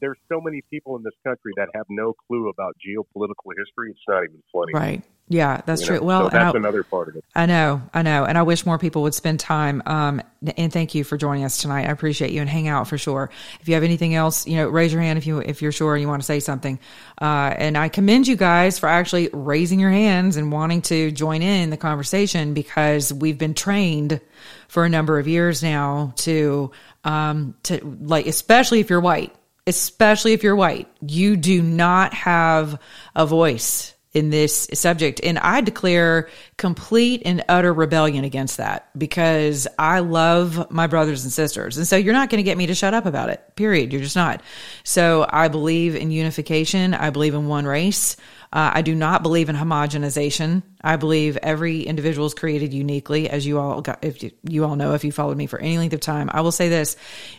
There's 0.00 0.18
so 0.28 0.40
many 0.40 0.62
people 0.70 0.96
in 0.96 1.02
this 1.02 1.14
country 1.24 1.52
that 1.56 1.68
have 1.74 1.86
no 1.88 2.14
clue 2.26 2.48
about 2.48 2.76
geopolitical 2.86 3.52
history. 3.56 3.90
It's 3.90 4.00
not 4.08 4.24
even 4.24 4.42
funny. 4.52 4.72
Right. 4.74 5.02
Yeah, 5.28 5.60
that's 5.66 5.80
you 5.80 5.88
true. 5.88 5.96
know? 5.96 6.02
Well, 6.04 6.20
so 6.20 6.26
and 6.28 6.38
I- 6.38 6.44
that's 6.44 6.56
another 6.56 6.84
part 6.84 7.08
of 7.08 7.16
it. 7.16 7.24
I 7.34 7.46
know, 7.46 7.82
I 7.92 8.02
know, 8.02 8.24
and 8.24 8.38
I 8.38 8.42
wish 8.42 8.64
more 8.64 8.78
people 8.78 9.02
would 9.02 9.14
spend 9.14 9.40
time. 9.40 9.82
Um, 9.84 10.22
and 10.56 10.72
thank 10.72 10.94
you 10.94 11.02
for 11.02 11.16
joining 11.16 11.42
us 11.42 11.60
tonight. 11.60 11.88
I 11.88 11.90
appreciate 11.90 12.30
you 12.30 12.40
and 12.40 12.48
hang 12.48 12.68
out 12.68 12.86
for 12.86 12.96
sure. 12.96 13.28
If 13.60 13.66
you 13.66 13.74
have 13.74 13.82
anything 13.82 14.14
else, 14.14 14.46
you 14.46 14.56
know, 14.56 14.68
raise 14.68 14.92
your 14.92 15.02
hand 15.02 15.18
if 15.18 15.26
you 15.26 15.38
if 15.40 15.62
you're 15.62 15.72
sure 15.72 15.94
and 15.96 16.02
you 16.02 16.06
want 16.06 16.22
to 16.22 16.26
say 16.26 16.38
something. 16.38 16.78
Uh, 17.20 17.52
and 17.58 17.76
I 17.76 17.88
commend 17.88 18.28
you 18.28 18.36
guys 18.36 18.78
for 18.78 18.88
actually 18.88 19.28
raising 19.32 19.80
your 19.80 19.90
hands 19.90 20.36
and 20.36 20.52
wanting 20.52 20.82
to 20.82 21.10
join 21.10 21.42
in 21.42 21.70
the 21.70 21.76
conversation 21.76 22.54
because 22.54 23.12
we've 23.12 23.38
been 23.38 23.54
trained 23.54 24.20
for 24.68 24.84
a 24.84 24.88
number 24.88 25.18
of 25.18 25.26
years 25.26 25.60
now 25.60 26.12
to 26.18 26.70
um 27.04 27.54
to 27.64 27.80
like 28.02 28.26
especially 28.26 28.78
if 28.78 28.90
you're 28.90 29.00
white, 29.00 29.34
especially 29.66 30.32
if 30.32 30.42
you're 30.42 30.56
white, 30.56 30.88
you 31.00 31.36
do 31.36 31.62
not 31.62 32.14
have 32.14 32.80
a 33.14 33.26
voice 33.26 33.94
in 34.16 34.30
this 34.30 34.66
subject. 34.72 35.20
And 35.22 35.38
I 35.38 35.60
declare 35.60 36.30
complete 36.56 37.20
and 37.26 37.44
utter 37.50 37.70
rebellion 37.70 38.24
against 38.24 38.56
that 38.56 38.88
because 38.98 39.68
I 39.78 39.98
love 39.98 40.70
my 40.70 40.86
brothers 40.86 41.24
and 41.24 41.32
sisters. 41.32 41.76
And 41.76 41.86
so 41.86 41.96
you're 41.96 42.14
not 42.14 42.30
going 42.30 42.38
to 42.38 42.42
get 42.42 42.56
me 42.56 42.66
to 42.68 42.74
shut 42.74 42.94
up 42.94 43.04
about 43.04 43.28
it, 43.28 43.44
period. 43.56 43.92
You're 43.92 44.00
just 44.00 44.16
not. 44.16 44.40
So 44.84 45.26
I 45.28 45.48
believe 45.48 45.94
in 45.96 46.10
unification. 46.10 46.94
I 46.94 47.10
believe 47.10 47.34
in 47.34 47.46
one 47.46 47.66
race. 47.66 48.16
Uh, 48.52 48.70
I 48.74 48.82
do 48.82 48.94
not 48.94 49.22
believe 49.22 49.48
in 49.48 49.56
homogenization. 49.56 50.62
I 50.82 50.96
believe 50.96 51.36
every 51.38 51.82
individual 51.82 52.26
is 52.26 52.34
created 52.34 52.72
uniquely, 52.72 53.28
as 53.28 53.46
you 53.46 53.58
all 53.58 53.80
got, 53.82 54.04
if 54.04 54.22
you, 54.22 54.30
you 54.48 54.64
all 54.64 54.76
know, 54.76 54.94
if 54.94 55.04
you 55.04 55.12
followed 55.12 55.36
me 55.36 55.46
for 55.46 55.58
any 55.58 55.78
length 55.78 55.92
of 55.92 56.00
time. 56.00 56.30
I 56.32 56.40
will 56.42 56.52
say 56.52 56.68
this: 56.68 56.96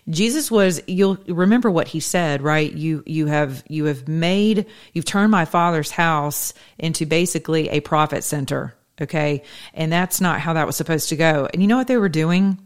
Jesus 0.09 0.51
was. 0.51 0.81
You'll 0.87 1.17
remember 1.27 1.71
what 1.71 1.87
he 1.87 1.99
said, 1.99 2.41
right? 2.41 2.71
You 2.71 3.03
you 3.05 3.27
have 3.27 3.63
you 3.67 3.85
have 3.85 4.07
made 4.07 4.65
you've 4.93 5.05
turned 5.05 5.31
my 5.31 5.45
father's 5.45 5.91
house 5.91 6.53
into 6.77 7.05
basically 7.05 7.69
a 7.69 7.79
profit 7.79 8.23
center. 8.23 8.73
Okay, 8.99 9.43
and 9.73 9.91
that's 9.91 10.19
not 10.19 10.39
how 10.39 10.53
that 10.53 10.65
was 10.65 10.75
supposed 10.75 11.09
to 11.09 11.15
go. 11.15 11.47
And 11.53 11.61
you 11.61 11.67
know 11.67 11.77
what 11.77 11.87
they 11.87 11.97
were 11.97 12.09
doing? 12.09 12.57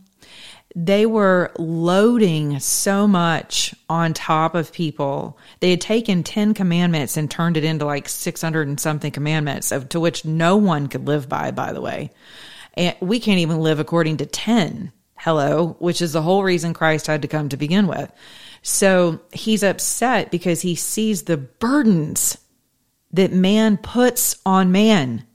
They 0.76 1.06
were 1.06 1.52
loading 1.58 2.60
so 2.60 3.08
much 3.08 3.76
on 3.90 4.14
top 4.14 4.56
of 4.56 4.72
people. 4.72 5.38
They 5.60 5.72
had 5.72 5.82
taken 5.82 6.24
10 6.24 6.54
commandments 6.54 7.18
and 7.18 7.30
turned 7.30 7.58
it 7.58 7.64
into 7.64 7.86
like 7.86 8.08
600 8.08 8.68
and 8.68 8.80
something 8.80 9.12
commandments, 9.12 9.72
of, 9.72 9.90
to 9.90 10.00
which 10.00 10.24
no 10.24 10.58
one 10.58 10.88
could 10.88 11.08
live 11.08 11.28
by, 11.28 11.52
by 11.52 11.74
the 11.74 11.82
way. 11.82 12.12
And 12.76 12.96
we 13.02 13.20
can't 13.20 13.40
even 13.40 13.60
live 13.60 13.80
according 13.80 14.18
to 14.18 14.26
10. 14.26 14.92
Hello, 15.18 15.76
which 15.80 16.02
is 16.02 16.14
the 16.14 16.22
whole 16.22 16.44
reason 16.44 16.74
Christ 16.74 17.08
had 17.08 17.22
to 17.24 17.28
come 17.28 17.50
to 17.50 17.58
begin 17.58 17.88
with. 17.88 18.12
So 18.62 19.20
he's 19.34 19.64
upset 19.64 20.32
because 20.32 20.62
he 20.62 20.76
sees 20.76 21.24
the 21.24 21.38
burdens 21.38 22.38
that 23.12 23.34
man 23.34 23.78
puts 23.78 24.38
on 24.46 24.72
man 24.72 25.26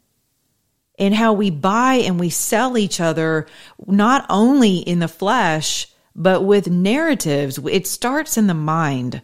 and 0.99 1.15
how 1.15 1.33
we 1.33 1.51
buy 1.51 1.95
and 1.95 2.19
we 2.19 2.31
sell 2.31 2.79
each 2.79 3.01
other, 3.01 3.47
not 3.87 4.27
only 4.31 4.79
in 4.79 4.99
the 4.99 5.09
flesh, 5.09 5.89
but 6.15 6.43
with 6.43 6.69
narratives. 6.69 7.59
It 7.71 7.87
starts 7.87 8.39
in 8.39 8.47
the 8.47 8.55
mind. 8.55 9.23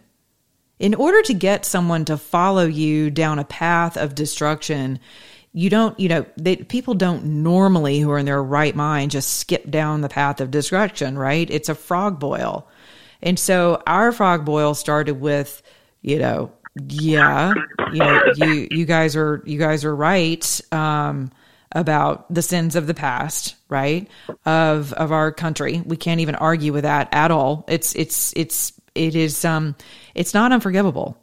In 0.79 0.95
order 0.95 1.21
to 1.23 1.33
get 1.33 1.65
someone 1.65 2.05
to 2.05 2.17
follow 2.17 2.65
you 2.65 3.09
down 3.09 3.39
a 3.39 3.45
path 3.45 3.97
of 3.97 4.15
destruction, 4.15 4.99
you 5.53 5.69
don't, 5.69 5.99
you 5.99 6.09
know, 6.09 6.25
they, 6.35 6.57
people 6.57 6.93
don't 6.93 7.25
normally, 7.25 7.99
who 7.99 8.11
are 8.11 8.17
in 8.17 8.25
their 8.25 8.41
right 8.41 8.75
mind, 8.75 9.11
just 9.11 9.37
skip 9.37 9.69
down 9.69 10.01
the 10.01 10.09
path 10.09 10.41
of 10.41 10.51
destruction, 10.51 11.17
right? 11.17 11.49
It's 11.49 11.69
a 11.69 11.75
frog 11.75 12.19
boil. 12.19 12.67
And 13.21 13.39
so 13.39 13.81
our 13.87 14.11
frog 14.11 14.45
boil 14.45 14.73
started 14.73 15.21
with, 15.21 15.61
you 16.01 16.19
know, 16.19 16.51
yeah, 16.87 17.53
you 17.91 17.99
know, 17.99 18.21
you, 18.35 18.67
you 18.71 18.85
guys 18.85 19.15
are, 19.15 19.41
you 19.45 19.59
guys 19.59 19.85
are 19.85 19.95
right. 19.95 20.61
Um, 20.71 21.31
about 21.73 22.31
the 22.33 22.41
sins 22.41 22.75
of 22.75 22.87
the 22.87 22.93
past, 22.93 23.55
right? 23.67 24.07
Of 24.45 24.93
of 24.93 25.11
our 25.11 25.31
country. 25.31 25.81
We 25.85 25.97
can't 25.97 26.21
even 26.21 26.35
argue 26.35 26.71
with 26.73 26.83
that 26.83 27.09
at 27.11 27.31
all. 27.31 27.65
It's 27.67 27.95
it's 27.95 28.33
it's 28.35 28.73
it 28.95 29.15
is 29.15 29.43
um 29.43 29.75
it's 30.13 30.33
not 30.33 30.51
unforgivable. 30.51 31.17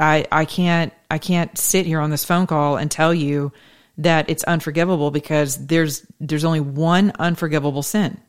I 0.00 0.26
I 0.32 0.44
can't 0.44 0.92
I 1.10 1.18
can't 1.18 1.56
sit 1.56 1.86
here 1.86 2.00
on 2.00 2.10
this 2.10 2.24
phone 2.24 2.46
call 2.46 2.76
and 2.76 2.90
tell 2.90 3.14
you 3.14 3.52
that 3.98 4.28
it's 4.28 4.44
unforgivable 4.44 5.10
because 5.10 5.66
there's 5.66 6.06
there's 6.20 6.44
only 6.44 6.60
one 6.60 7.12
unforgivable 7.18 7.82
sin. 7.82 8.20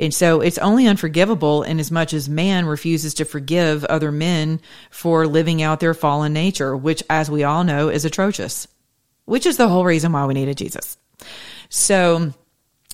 And 0.00 0.12
so 0.12 0.40
it's 0.40 0.58
only 0.58 0.88
unforgivable 0.88 1.62
in 1.62 1.78
as 1.78 1.92
much 1.92 2.12
as 2.12 2.28
man 2.28 2.66
refuses 2.66 3.14
to 3.14 3.24
forgive 3.24 3.84
other 3.84 4.10
men 4.10 4.60
for 4.90 5.28
living 5.28 5.62
out 5.62 5.78
their 5.78 5.94
fallen 5.94 6.32
nature, 6.32 6.76
which 6.76 7.04
as 7.08 7.30
we 7.30 7.44
all 7.44 7.62
know 7.62 7.88
is 7.88 8.04
atrocious 8.04 8.66
which 9.24 9.46
is 9.46 9.56
the 9.56 9.68
whole 9.68 9.84
reason 9.84 10.12
why 10.12 10.26
we 10.26 10.34
needed 10.34 10.56
Jesus. 10.56 10.96
So, 11.68 12.32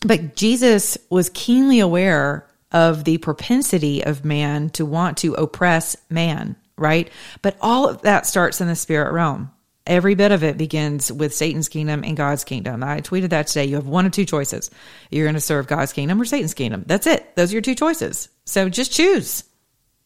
but 0.02 0.36
Jesus 0.36 0.98
was 1.10 1.30
keenly 1.30 1.80
aware 1.80 2.46
of 2.70 3.04
the 3.04 3.18
propensity 3.18 4.04
of 4.04 4.24
man 4.24 4.70
to 4.70 4.84
want 4.84 5.18
to 5.18 5.34
oppress 5.34 5.96
man, 6.10 6.56
right? 6.76 7.10
But 7.42 7.56
all 7.60 7.88
of 7.88 8.02
that 8.02 8.26
starts 8.26 8.60
in 8.60 8.68
the 8.68 8.76
spirit 8.76 9.12
realm. 9.12 9.50
Every 9.86 10.14
bit 10.14 10.32
of 10.32 10.44
it 10.44 10.58
begins 10.58 11.10
with 11.10 11.34
Satan's 11.34 11.70
kingdom 11.70 12.04
and 12.04 12.14
God's 12.14 12.44
kingdom. 12.44 12.84
I 12.84 13.00
tweeted 13.00 13.30
that 13.30 13.46
today. 13.46 13.64
You 13.64 13.76
have 13.76 13.86
one 13.86 14.04
of 14.04 14.12
two 14.12 14.26
choices. 14.26 14.70
You're 15.10 15.24
going 15.24 15.34
to 15.34 15.40
serve 15.40 15.66
God's 15.66 15.94
kingdom 15.94 16.20
or 16.20 16.26
Satan's 16.26 16.52
kingdom. 16.52 16.84
That's 16.86 17.06
it. 17.06 17.34
Those 17.36 17.52
are 17.52 17.54
your 17.54 17.62
two 17.62 17.74
choices. 17.74 18.28
So 18.44 18.68
just 18.68 18.92
choose, 18.92 19.44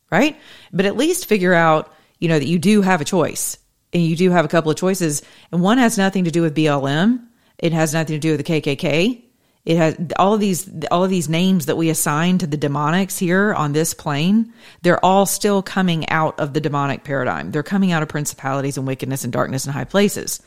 right? 0.09 0.39
But 0.73 0.87
at 0.87 0.97
least 0.97 1.27
figure 1.27 1.53
out 1.53 1.93
you 2.23 2.29
know, 2.29 2.39
that 2.39 2.47
you 2.47 2.61
do 2.61 2.83
have 2.83 3.01
a 3.01 3.05
choice 3.05 3.59
and 3.93 4.03
you 4.03 4.17
do 4.17 4.31
have 4.31 4.45
a 4.45 4.49
couple 4.49 4.71
of 4.71 4.77
choices. 4.77 5.23
And 5.51 5.63
one 5.63 5.79
has 5.79 5.99
nothing 5.99 6.25
to 6.25 6.31
do 6.31 6.43
with 6.43 6.57
BLM. 6.57 7.27
It 7.59 7.73
has 7.73 7.93
nothing 7.93 8.17
to 8.17 8.21
do 8.21 8.37
with 8.37 8.45
the 8.45 8.61
KKK. 8.61 9.23
It 9.65 9.77
has 9.77 9.97
all 10.19 10.35
of 10.35 10.41
these 10.41 10.69
all 10.91 11.05
of 11.05 11.11
these 11.11 11.29
names 11.29 11.67
that 11.67 11.77
we 11.77 11.89
assign 11.89 12.39
to 12.39 12.49
the 12.49 12.59
demonics 12.59 13.17
here 13.17 13.55
on 13.55 13.73
this 13.73 13.95
plane. 13.95 14.53
They're 14.83 15.05
all 15.05 15.25
still 15.25 15.63
coming 15.63 16.09
out 16.09 16.41
of 16.41 16.53
the 16.53 16.61
demonic 16.61 17.05
paradigm. 17.05 17.53
They're 17.53 17.63
coming 17.63 17.93
out 17.93 18.03
of 18.03 18.09
principalities 18.09 18.77
and 18.77 18.89
wickedness 18.89 19.23
and 19.23 19.33
darkness 19.33 19.65
and 19.65 19.73
high 19.73 19.85
places, 19.85 20.43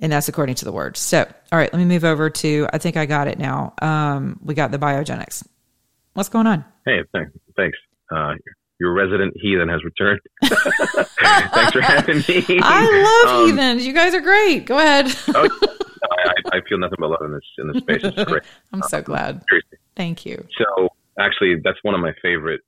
and 0.00 0.10
that's 0.10 0.28
according 0.28 0.56
to 0.56 0.64
the 0.64 0.72
word. 0.72 0.96
So, 0.96 1.20
all 1.52 1.58
right, 1.58 1.72
let 1.72 1.78
me 1.78 1.84
move 1.84 2.04
over 2.04 2.28
to. 2.28 2.66
I 2.72 2.78
think 2.78 2.96
I 2.96 3.06
got 3.06 3.28
it 3.28 3.38
now. 3.38 3.72
Um, 3.80 4.40
we 4.42 4.54
got 4.54 4.72
the 4.72 4.78
biogenics. 4.78 5.46
What's 6.14 6.28
going 6.28 6.48
on? 6.48 6.64
Hey, 6.84 7.02
thanks. 7.12 7.30
thanks. 7.56 7.78
Uh, 8.10 8.34
your 8.78 8.92
resident 8.92 9.34
heathen 9.36 9.68
has 9.68 9.82
returned. 9.84 10.20
thanks 10.42 11.72
for 11.72 11.80
having 11.80 12.18
me. 12.28 12.60
I 12.62 13.24
love 13.24 13.40
Um, 13.40 13.46
heathens. 13.46 13.86
You 13.86 13.92
guys 13.92 14.14
are 14.14 14.20
great. 14.20 14.66
Go 14.66 14.78
ahead. 14.78 15.06
oh, 15.34 15.48
I, 16.12 16.56
I 16.58 16.60
feel 16.68 16.78
nothing 16.78 16.96
but 16.98 17.10
love 17.10 17.20
in 17.24 17.32
this 17.32 17.42
in 17.58 17.68
this 17.68 17.78
space. 17.78 18.00
It's 18.04 18.24
great. 18.30 18.42
I'm 18.72 18.82
so 18.82 19.00
glad. 19.02 19.42
Seriously. 19.48 19.78
Thank 19.96 20.26
you. 20.26 20.46
So 20.58 20.88
actually, 21.18 21.56
that's 21.64 21.78
one 21.82 21.94
of 21.94 22.00
my 22.00 22.12
favorite. 22.22 22.60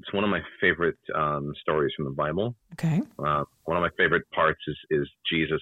It's 0.00 0.12
one 0.12 0.24
of 0.24 0.30
my 0.30 0.40
favorite 0.60 0.98
um, 1.14 1.52
stories 1.60 1.92
from 1.96 2.04
the 2.06 2.10
Bible. 2.10 2.56
Okay. 2.72 3.00
Uh, 3.18 3.44
one 3.64 3.76
of 3.76 3.82
my 3.82 3.90
favorite 3.96 4.24
parts 4.34 4.60
is 4.66 4.76
is 4.90 5.08
Jesus 5.32 5.60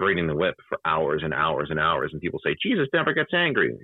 braiding 0.00 0.26
the 0.26 0.34
whip 0.34 0.54
for 0.68 0.78
hours 0.86 1.20
and 1.22 1.34
hours 1.34 1.68
and 1.70 1.78
hours, 1.78 2.10
and 2.12 2.20
people 2.20 2.40
say 2.42 2.56
Jesus 2.60 2.88
never 2.92 3.12
gets 3.12 3.32
angry. 3.34 3.76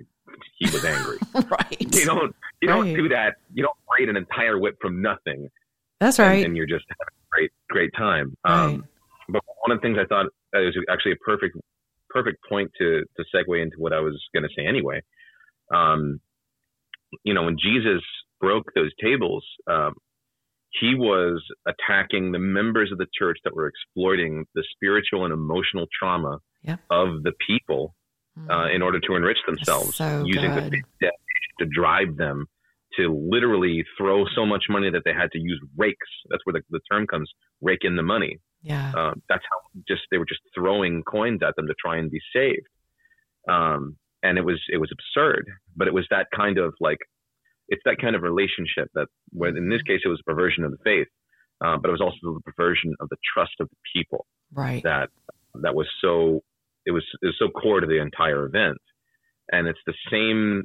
He 0.57 0.65
was 0.65 0.83
angry. 0.83 1.19
right. 1.35 1.77
you 1.79 2.05
don't 2.05 2.35
you 2.61 2.67
don't 2.67 2.93
do 2.93 3.07
that. 3.09 3.35
You 3.53 3.63
don't 3.63 3.77
braid 3.87 4.09
an 4.09 4.17
entire 4.17 4.57
whip 4.57 4.75
from 4.81 5.01
nothing, 5.01 5.47
That's 6.01 6.19
and, 6.19 6.27
right. 6.27 6.45
and 6.45 6.57
you're 6.57 6.65
just 6.65 6.85
having 6.89 7.13
a 7.13 7.29
great 7.31 7.51
great 7.69 7.91
time. 7.95 8.35
Right. 8.45 8.65
Um, 8.65 8.85
but 9.29 9.43
one 9.65 9.71
of 9.71 9.77
the 9.77 9.81
things 9.87 9.97
I 10.01 10.05
thought 10.05 10.25
uh, 10.25 10.59
was 10.59 10.75
actually 10.91 11.13
a 11.13 11.17
perfect 11.17 11.55
perfect 12.09 12.43
point 12.49 12.71
to 12.79 13.03
to 13.15 13.23
segue 13.33 13.61
into 13.61 13.77
what 13.77 13.93
I 13.93 13.99
was 13.99 14.19
going 14.33 14.43
to 14.43 14.49
say 14.57 14.65
anyway. 14.67 15.01
Um, 15.73 16.19
you 17.23 17.33
know, 17.33 17.43
when 17.43 17.57
Jesus 17.61 18.01
broke 18.41 18.73
those 18.73 18.91
tables, 19.01 19.45
um, 19.67 19.93
he 20.79 20.95
was 20.95 21.43
attacking 21.67 22.31
the 22.31 22.39
members 22.39 22.91
of 22.91 22.97
the 22.97 23.07
church 23.17 23.37
that 23.43 23.55
were 23.55 23.67
exploiting 23.67 24.45
the 24.55 24.63
spiritual 24.75 25.23
and 25.25 25.33
emotional 25.33 25.85
trauma 25.97 26.39
Yep. 26.63 26.79
of 26.89 27.23
the 27.23 27.31
people 27.47 27.95
uh, 28.49 28.67
in 28.73 28.81
order 28.81 28.99
to 28.99 29.15
enrich 29.15 29.37
themselves, 29.47 29.95
So 29.95 30.23
using 30.25 30.53
the 30.53 30.61
good. 30.61 30.71
big 30.71 30.83
debt 31.01 31.13
to 31.59 31.65
drive 31.65 32.17
them 32.17 32.45
to 32.97 33.13
literally 33.31 33.85
throw 33.97 34.25
so 34.35 34.45
much 34.45 34.65
money 34.69 34.89
that 34.89 35.03
they 35.05 35.13
had 35.13 35.31
to 35.31 35.39
use 35.39 35.59
rakes. 35.77 36.07
That's 36.29 36.41
where 36.45 36.53
the, 36.53 36.61
the 36.69 36.79
term 36.91 37.07
comes, 37.07 37.31
rake 37.61 37.83
in 37.83 37.95
the 37.95 38.03
money. 38.03 38.37
yeah. 38.63 38.91
Uh, 38.95 39.13
that's 39.29 39.43
how 39.49 39.81
just 39.87 40.01
they 40.11 40.17
were 40.17 40.25
just 40.25 40.41
throwing 40.53 41.03
coins 41.03 41.41
at 41.41 41.55
them 41.55 41.67
to 41.67 41.73
try 41.83 41.97
and 41.97 42.11
be 42.11 42.19
saved. 42.35 42.67
Um, 43.49 43.95
and 44.23 44.37
it 44.37 44.43
was 44.45 44.59
it 44.73 44.77
was 44.77 44.91
absurd, 44.91 45.45
but 45.75 45.87
it 45.87 45.93
was 45.93 46.05
that 46.09 46.27
kind 46.35 46.57
of 46.57 46.73
like 46.81 46.97
it's 47.69 47.81
that 47.85 47.97
kind 47.99 48.15
of 48.15 48.21
relationship 48.21 48.89
that 48.93 49.07
when 49.31 49.57
in 49.57 49.69
this 49.69 49.81
case 49.83 50.01
it 50.05 50.07
was 50.07 50.19
a 50.21 50.29
perversion 50.29 50.63
of 50.63 50.71
the 50.71 50.77
faith, 50.83 51.07
uh, 51.63 51.77
but 51.77 51.89
it 51.89 51.91
was 51.91 52.01
also 52.01 52.17
the 52.35 52.41
perversion 52.45 52.93
of 52.99 53.09
the 53.09 53.17
trust 53.33 53.53
of 53.59 53.67
the 53.69 53.75
people 53.93 54.25
right. 54.53 54.83
that 54.83 55.09
that 55.61 55.73
was 55.75 55.87
so 56.01 56.41
it 56.85 56.91
was 56.91 57.03
it 57.21 57.25
was 57.25 57.35
so 57.39 57.49
core 57.49 57.79
to 57.79 57.87
the 57.87 57.99
entire 57.99 58.45
event 58.45 58.77
and 59.51 59.67
it's 59.67 59.79
the 59.87 59.93
same 60.11 60.63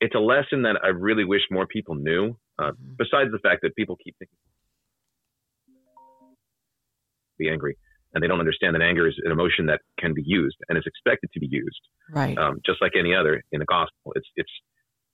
it's 0.00 0.14
a 0.14 0.18
lesson 0.18 0.62
that 0.62 0.76
i 0.84 0.88
really 0.88 1.24
wish 1.24 1.42
more 1.50 1.66
people 1.66 1.94
knew 1.96 2.36
uh, 2.58 2.70
Mhm. 2.70 2.96
besides 2.98 3.30
the 3.32 3.38
fact 3.40 3.62
that 3.62 3.74
people 3.74 3.96
keep 4.02 4.14
thinking 4.18 4.36
be 7.38 7.48
angry 7.50 7.76
and 8.14 8.22
they 8.22 8.28
don't 8.28 8.40
understand 8.40 8.74
that 8.74 8.82
anger 8.82 9.06
is 9.08 9.14
an 9.24 9.32
emotion 9.32 9.66
that 9.66 9.80
can 9.98 10.12
be 10.14 10.22
used 10.24 10.56
and 10.68 10.76
is 10.78 10.84
expected 10.86 11.30
to 11.32 11.40
be 11.40 11.48
used 11.50 11.80
Right. 12.10 12.36
um, 12.38 12.60
just 12.64 12.80
like 12.80 12.92
any 12.96 13.14
other 13.14 13.42
in 13.52 13.60
the 13.60 13.66
gospel 13.66 14.12
it's 14.14 14.28
it's 14.36 14.50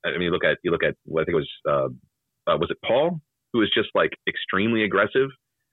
i 0.07 0.13
mean 0.13 0.23
you 0.23 0.31
look 0.31 0.45
at 0.45 0.59
you 0.63 0.71
look 0.71 0.85
at 0.85 0.95
what 1.05 1.23
i 1.23 1.25
think 1.25 1.35
it 1.35 1.43
was 1.45 1.51
uh, 1.69 2.51
uh, 2.53 2.57
was 2.57 2.71
it 2.71 2.79
paul 2.87 3.21
who 3.53 3.59
was 3.61 3.71
just 3.75 3.89
like 3.95 4.11
extremely 4.29 4.83
aggressive 4.85 5.29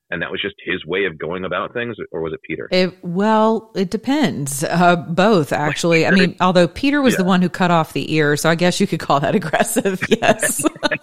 and 0.09 0.21
that 0.21 0.29
was 0.31 0.41
just 0.41 0.55
his 0.63 0.85
way 0.85 1.05
of 1.05 1.17
going 1.17 1.43
about 1.45 1.73
things 1.73 1.95
or 2.11 2.21
was 2.21 2.33
it 2.33 2.39
peter 2.47 2.67
It, 2.71 3.03
well, 3.03 3.71
it 3.75 3.89
depends. 3.89 4.63
Uh, 4.63 4.95
both, 4.97 5.51
actually. 5.51 6.05
I 6.05 6.11
mean, 6.11 6.35
although 6.39 6.67
Peter 6.67 7.01
was 7.01 7.15
the 7.15 7.23
one 7.23 7.41
who 7.41 7.49
cut 7.49 7.71
off 7.71 7.93
the 7.93 8.13
ear, 8.13 8.35
so 8.37 8.47
I 8.49 8.53
guess 8.55 8.79
you 8.79 8.85
could 8.85 8.99
call 8.99 9.19
that 9.21 9.33
aggressive. 9.41 9.99
Yes. 10.09 10.61
but 10.81 10.99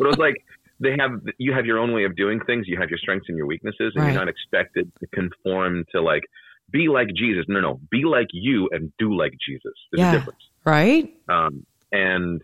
it 0.00 0.06
was 0.06 0.18
like 0.18 0.34
they 0.80 0.94
have 0.98 1.12
you 1.38 1.54
have 1.54 1.64
your 1.64 1.78
own 1.78 1.92
way 1.94 2.04
of 2.04 2.16
doing 2.16 2.40
things 2.40 2.66
you 2.68 2.76
have 2.78 2.90
your 2.90 2.98
strengths 2.98 3.28
and 3.28 3.38
your 3.38 3.46
weaknesses 3.46 3.92
and 3.94 4.04
Right. 4.04 4.12
you're 4.12 4.20
not 4.24 4.28
expected 4.28 4.90
to 5.00 5.06
conform 5.06 5.84
to 5.92 6.02
like 6.02 6.24
be 6.70 6.88
like 6.88 7.08
jesus 7.16 7.44
no 7.48 7.60
no 7.60 7.80
be 7.90 8.04
like 8.04 8.26
you 8.32 8.68
and 8.72 8.92
do 8.98 9.16
like 9.16 9.32
jesus 9.48 9.72
there's 9.92 10.00
Yeah. 10.00 10.14
a 10.14 10.18
difference 10.18 10.42
right. 10.64 11.14
um, 11.28 11.64
and 11.92 12.42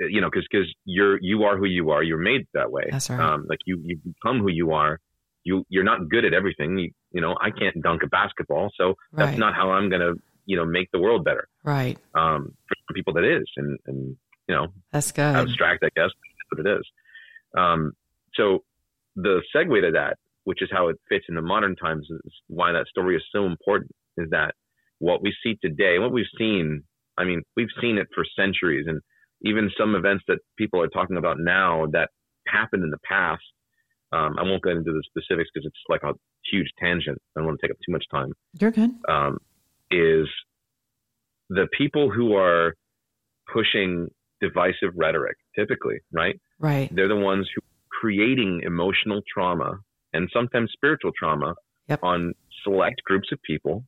you 0.00 0.20
know 0.20 0.28
because 0.30 0.46
because 0.50 0.66
you're 0.84 1.18
you 1.20 1.42
are 1.44 1.56
who 1.56 1.64
you 1.66 1.90
are 1.90 2.02
you're 2.02 2.18
made 2.18 2.46
that 2.54 2.70
way 2.70 2.84
That's 2.90 3.10
right. 3.10 3.20
um, 3.20 3.46
like 3.48 3.58
you 3.66 3.80
you 3.84 3.98
become 4.04 4.40
who 4.40 4.50
you 4.50 4.72
are 4.72 4.98
you 5.44 5.64
you're 5.68 5.84
not 5.84 6.08
good 6.08 6.24
at 6.24 6.34
everything 6.34 6.78
you, 6.78 6.90
you 7.12 7.20
know 7.20 7.36
i 7.40 7.50
can't 7.50 7.80
dunk 7.82 8.02
a 8.04 8.06
basketball 8.08 8.70
so 8.76 8.94
that's 9.12 9.38
not 9.38 9.54
how 9.54 9.70
i'm 9.70 9.88
gonna 9.90 10.12
you 10.46 10.56
know 10.56 10.64
make 10.64 10.88
the 10.92 10.98
world 11.00 11.24
better 11.24 11.48
Right. 11.64 11.98
um, 12.14 12.54
for 12.68 12.74
some 12.86 12.94
people 12.94 13.12
that 13.14 13.24
is 13.24 13.46
and 13.56 13.78
and 13.86 14.16
you 14.48 14.54
know 14.54 14.68
That's 14.92 15.12
good. 15.12 15.34
abstract, 15.36 15.84
I 15.84 15.90
guess, 15.94 16.10
but 16.50 16.64
it 16.64 16.78
is. 16.78 16.86
Um, 17.56 17.92
so 18.34 18.60
the 19.16 19.42
segue 19.54 19.80
to 19.82 19.90
that, 19.92 20.16
which 20.44 20.62
is 20.62 20.70
how 20.72 20.88
it 20.88 20.96
fits 21.08 21.26
in 21.28 21.34
the 21.34 21.42
modern 21.42 21.76
times, 21.76 22.06
is 22.08 22.32
why 22.46 22.72
that 22.72 22.86
story 22.86 23.14
is 23.16 23.22
so 23.30 23.44
important. 23.44 23.90
Is 24.16 24.30
that 24.30 24.54
what 25.00 25.20
we 25.22 25.34
see 25.42 25.58
today, 25.62 25.98
what 25.98 26.12
we've 26.12 26.32
seen? 26.38 26.82
I 27.18 27.24
mean, 27.24 27.42
we've 27.56 27.68
seen 27.80 27.98
it 27.98 28.06
for 28.14 28.24
centuries, 28.36 28.86
and 28.88 29.02
even 29.42 29.70
some 29.78 29.94
events 29.94 30.24
that 30.28 30.38
people 30.56 30.80
are 30.82 30.88
talking 30.88 31.16
about 31.16 31.38
now 31.38 31.86
that 31.92 32.10
happened 32.46 32.82
in 32.84 32.90
the 32.90 32.98
past. 33.08 33.42
Um, 34.10 34.36
I 34.38 34.42
won't 34.42 34.62
get 34.62 34.72
into 34.72 34.90
the 34.92 35.02
specifics 35.06 35.50
because 35.52 35.66
it's 35.66 35.76
like 35.88 36.02
a 36.02 36.14
huge 36.50 36.68
tangent. 36.78 37.18
I 37.36 37.40
don't 37.40 37.46
want 37.46 37.60
to 37.60 37.66
take 37.66 37.72
up 37.72 37.76
too 37.86 37.92
much 37.92 38.04
time 38.10 38.32
You're 38.58 38.70
good. 38.70 38.90
um, 39.08 39.36
is 39.90 40.26
the 41.50 41.66
people 41.76 42.10
who 42.10 42.34
are 42.34 42.74
pushing 43.52 44.08
divisive 44.40 44.90
rhetoric, 44.96 45.36
typically, 45.58 45.98
right? 46.12 46.40
Right. 46.58 46.94
They're 46.94 47.08
the 47.08 47.16
ones 47.16 47.48
who 47.54 47.60
are 47.60 48.00
creating 48.00 48.62
emotional 48.64 49.20
trauma 49.32 49.78
and 50.12 50.28
sometimes 50.32 50.70
spiritual 50.72 51.12
trauma 51.18 51.54
Yep. 51.88 52.00
on 52.02 52.34
select 52.64 53.02
groups 53.04 53.28
of 53.32 53.40
people. 53.42 53.84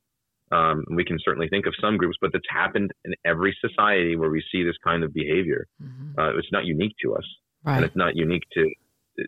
Um, 0.52 0.84
we 0.90 1.04
can 1.04 1.18
certainly 1.24 1.48
think 1.48 1.66
of 1.66 1.74
some 1.80 1.96
groups, 1.96 2.16
but 2.20 2.32
that's 2.32 2.44
happened 2.50 2.90
in 3.04 3.14
every 3.24 3.56
society 3.60 4.16
where 4.16 4.30
we 4.30 4.42
see 4.50 4.64
this 4.64 4.74
kind 4.82 5.04
of 5.04 5.14
behavior. 5.14 5.66
Mhm. 5.82 6.18
Uh, 6.18 6.36
it's 6.38 6.50
not 6.52 6.64
unique 6.64 6.94
to 7.04 7.14
us, 7.14 7.24
and 7.64 7.84
it's 7.84 7.96
not 7.96 8.16
unique 8.16 8.42
to 8.54 8.68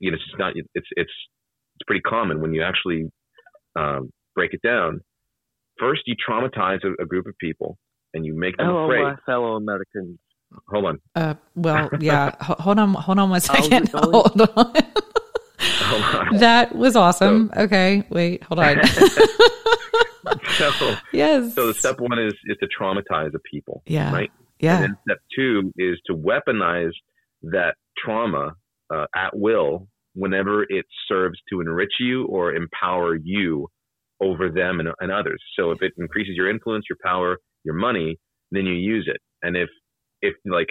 you 0.01 0.11
know. 0.11 0.17
It's 0.17 0.39
not. 0.39 0.53
It's 0.57 0.69
it's 0.75 0.89
it's 1.77 1.83
pretty 1.87 2.01
common 2.03 2.41
when 2.41 2.53
you 2.55 2.63
actually 2.63 3.11
um, 3.77 4.11
break 4.35 4.53
it 4.55 4.63
down. 4.63 5.01
First, 5.79 6.03
you 6.07 6.15
traumatize 6.29 6.81
a, 6.85 7.03
a 7.03 7.07
group 7.07 7.27
of 7.27 7.37
people, 7.39 7.79
and 8.15 8.25
you 8.27 8.35
make 8.35 8.57
them 8.57 8.67
Hello, 8.67 8.85
afraid. 8.85 9.03
my 9.03 9.17
fellow 9.27 9.57
Americans. 9.57 10.19
Hold 10.69 10.85
on. 10.85 10.99
Uh, 11.15 11.35
well, 11.55 11.89
yeah. 12.01 12.35
Hold 12.41 12.79
on. 12.79 12.95
Hold 12.95 13.19
on 13.19 13.31
one 13.31 13.41
How's 13.41 13.45
second. 13.65 13.89
Hold 13.95 14.41
on. 14.41 14.49
Hold 15.61 16.03
on. 16.03 16.37
that 16.39 16.75
was 16.75 16.97
awesome. 16.97 17.51
okay. 17.57 18.03
Wait. 18.11 18.43
Hold 18.45 18.59
on. 18.61 18.81
so, 20.57 20.95
yes. 21.13 21.55
so 21.55 21.67
the 21.67 21.75
step 21.75 22.01
one 22.01 22.19
is 22.19 22.35
is 22.47 22.57
to 22.61 22.69
traumatize 22.69 23.35
a 23.35 23.39
people, 23.41 23.83
Yeah. 23.87 24.13
right? 24.13 24.31
Yeah. 24.59 24.77
And 24.77 24.85
then 24.85 24.97
step 25.09 25.19
two 25.35 25.73
is 25.77 25.99
to 26.07 26.15
weaponize 26.15 26.93
that 27.43 27.75
trauma 27.99 28.53
uh, 28.95 29.07
at 29.15 29.37
will 29.37 29.89
whenever 30.15 30.63
it 30.63 30.85
serves 31.09 31.39
to 31.51 31.61
enrich 31.61 31.95
you 31.99 32.27
or 32.27 32.53
empower 32.55 33.17
you 33.17 33.67
over 34.21 34.51
them 34.51 34.79
and, 34.79 34.89
and 35.01 35.11
others. 35.11 35.43
So 35.59 35.71
if 35.73 35.83
it 35.83 35.93
increases 35.99 36.35
your 36.37 36.49
influence, 36.49 36.85
your 36.89 36.99
power, 37.05 37.39
your 37.65 37.75
money, 37.75 38.19
then 38.53 38.67
you 38.67 38.75
use 38.75 39.09
it. 39.13 39.21
And 39.43 39.57
if 39.57 39.69
if 40.21 40.35
like 40.47 40.69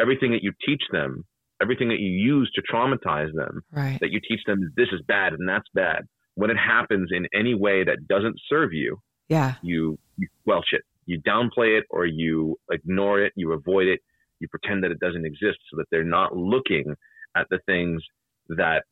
everything 0.00 0.30
that 0.32 0.42
you 0.42 0.52
teach 0.64 0.82
them, 0.92 1.24
everything 1.60 1.88
that 1.88 1.98
you 1.98 2.10
use 2.10 2.50
to 2.54 2.62
traumatize 2.62 3.32
them, 3.34 3.60
Right. 3.72 3.98
that 4.00 4.10
you 4.12 4.20
teach 4.26 4.40
them 4.46 4.72
this 4.76 4.88
is 4.92 5.00
bad 5.06 5.32
and 5.34 5.46
that's 5.48 5.68
bad. 5.74 6.06
When 6.40 6.50
it 6.50 6.56
happens 6.56 7.08
in 7.12 7.26
any 7.34 7.54
way 7.54 7.82
that 7.84 8.06
doesn't 8.08 8.36
serve 8.48 8.72
you, 8.72 8.90
Yeah. 9.28 9.54
you, 9.62 9.98
you 10.16 10.28
squelch 10.40 10.68
it. 10.72 10.82
You 11.06 11.20
downplay 11.22 11.78
it 11.78 11.84
or 11.90 12.06
you 12.06 12.56
ignore 12.70 13.20
it, 13.20 13.32
you 13.34 13.52
avoid 13.52 13.86
it, 13.88 14.00
you 14.40 14.46
pretend 14.48 14.84
that 14.84 14.90
it 14.90 15.00
doesn't 15.00 15.24
exist 15.26 15.58
so 15.70 15.76
that 15.78 15.86
they're 15.90 16.04
not 16.18 16.36
looking 16.36 16.94
at 17.36 17.46
the 17.50 17.58
things 17.66 18.02
that 18.50 18.84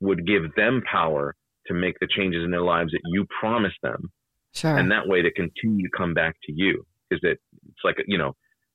would 0.00 0.26
give 0.26 0.54
them 0.56 0.82
power 0.90 1.34
to 1.68 1.74
make 1.74 1.96
the 2.00 2.08
changes 2.16 2.42
in 2.44 2.50
their 2.50 2.62
lives 2.74 2.90
that 2.92 3.00
you 3.14 3.26
promised 3.40 3.78
them. 3.82 4.10
Sure. 4.52 4.76
And 4.76 4.90
that 4.90 5.06
way 5.06 5.22
to 5.22 5.30
continue 5.32 5.82
to 5.88 5.96
come 5.96 6.12
back 6.12 6.34
to 6.46 6.52
you. 6.52 6.84
Because 7.08 7.22
it, 7.24 7.38
it's 7.68 7.84
like, 7.84 7.96
you 8.06 8.18
know, 8.18 8.32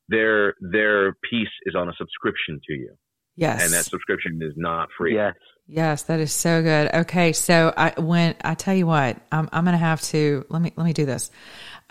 their 0.10 0.54
their 0.62 1.14
peace 1.30 1.54
is 1.66 1.76
on 1.76 1.90
a 1.90 1.94
subscription 1.98 2.60
to 2.68 2.74
you. 2.74 2.94
yes. 3.36 3.64
And 3.64 3.72
that 3.74 3.86
subscription 3.86 4.40
is 4.42 4.54
not 4.56 4.90
free. 4.98 5.16
Yes. 5.16 5.36
Yes, 5.67 6.04
that 6.04 6.19
is 6.19 6.32
so 6.32 6.62
good. 6.62 6.93
Okay, 6.93 7.34
so 7.34 7.73
I 7.75 7.99
when 7.99 8.36
I 8.43 8.54
tell 8.54 8.75
you 8.75 8.86
what, 8.86 9.17
I'm 9.32 9.49
I'm 9.51 9.65
gonna 9.65 9.78
have 9.78 10.01
to 10.04 10.45
let 10.49 10.62
me 10.62 10.71
let 10.75 10.86
me 10.86 10.93
do 10.93 11.06
this. 11.06 11.32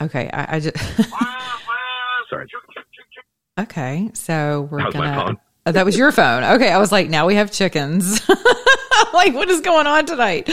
Okay, 0.00 0.30
I, 0.32 0.56
I 0.56 0.60
just 0.60 0.76
Sorry. 2.30 2.46
okay. 3.60 4.10
So 4.14 4.68
we're 4.70 4.78
That 4.78 4.86
was 4.86 4.94
my 4.94 5.14
gonna. 5.14 5.40
Oh, 5.66 5.72
that 5.72 5.84
was 5.84 5.96
your 5.96 6.12
phone. 6.12 6.44
Okay, 6.44 6.70
I 6.70 6.78
was 6.78 6.92
like, 6.92 7.08
now 7.08 7.26
we 7.26 7.36
have 7.36 7.50
chickens. 7.50 8.20
like, 9.14 9.34
what 9.34 9.48
is 9.48 9.62
going 9.62 9.86
on 9.86 10.04
tonight? 10.04 10.50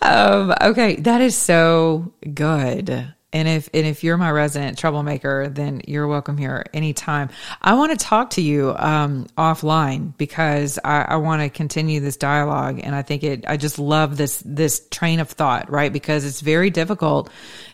Um, 0.00 0.54
okay, 0.60 0.96
that 0.96 1.20
is 1.20 1.36
so 1.36 2.14
good. 2.32 3.13
And 3.34 3.48
if 3.48 3.68
and 3.74 3.84
if 3.84 4.04
you're 4.04 4.16
my 4.16 4.30
resident 4.30 4.78
troublemaker, 4.78 5.48
then 5.48 5.82
you're 5.88 6.06
welcome 6.06 6.38
here 6.38 6.64
anytime. 6.72 7.30
I 7.60 7.74
want 7.74 7.90
to 7.90 7.96
talk 7.96 8.30
to 8.30 8.40
you 8.40 8.72
um, 8.78 9.26
offline 9.36 10.16
because 10.16 10.78
I, 10.84 11.02
I 11.02 11.16
want 11.16 11.42
to 11.42 11.50
continue 11.50 11.98
this 11.98 12.16
dialogue, 12.16 12.80
and 12.80 12.94
I 12.94 13.02
think 13.02 13.24
it. 13.24 13.44
I 13.48 13.56
just 13.56 13.80
love 13.80 14.16
this 14.16 14.40
this 14.46 14.86
train 14.88 15.18
of 15.18 15.28
thought, 15.28 15.68
right? 15.68 15.92
Because 15.92 16.24
it's 16.24 16.42
very 16.42 16.70
difficult 16.70 17.28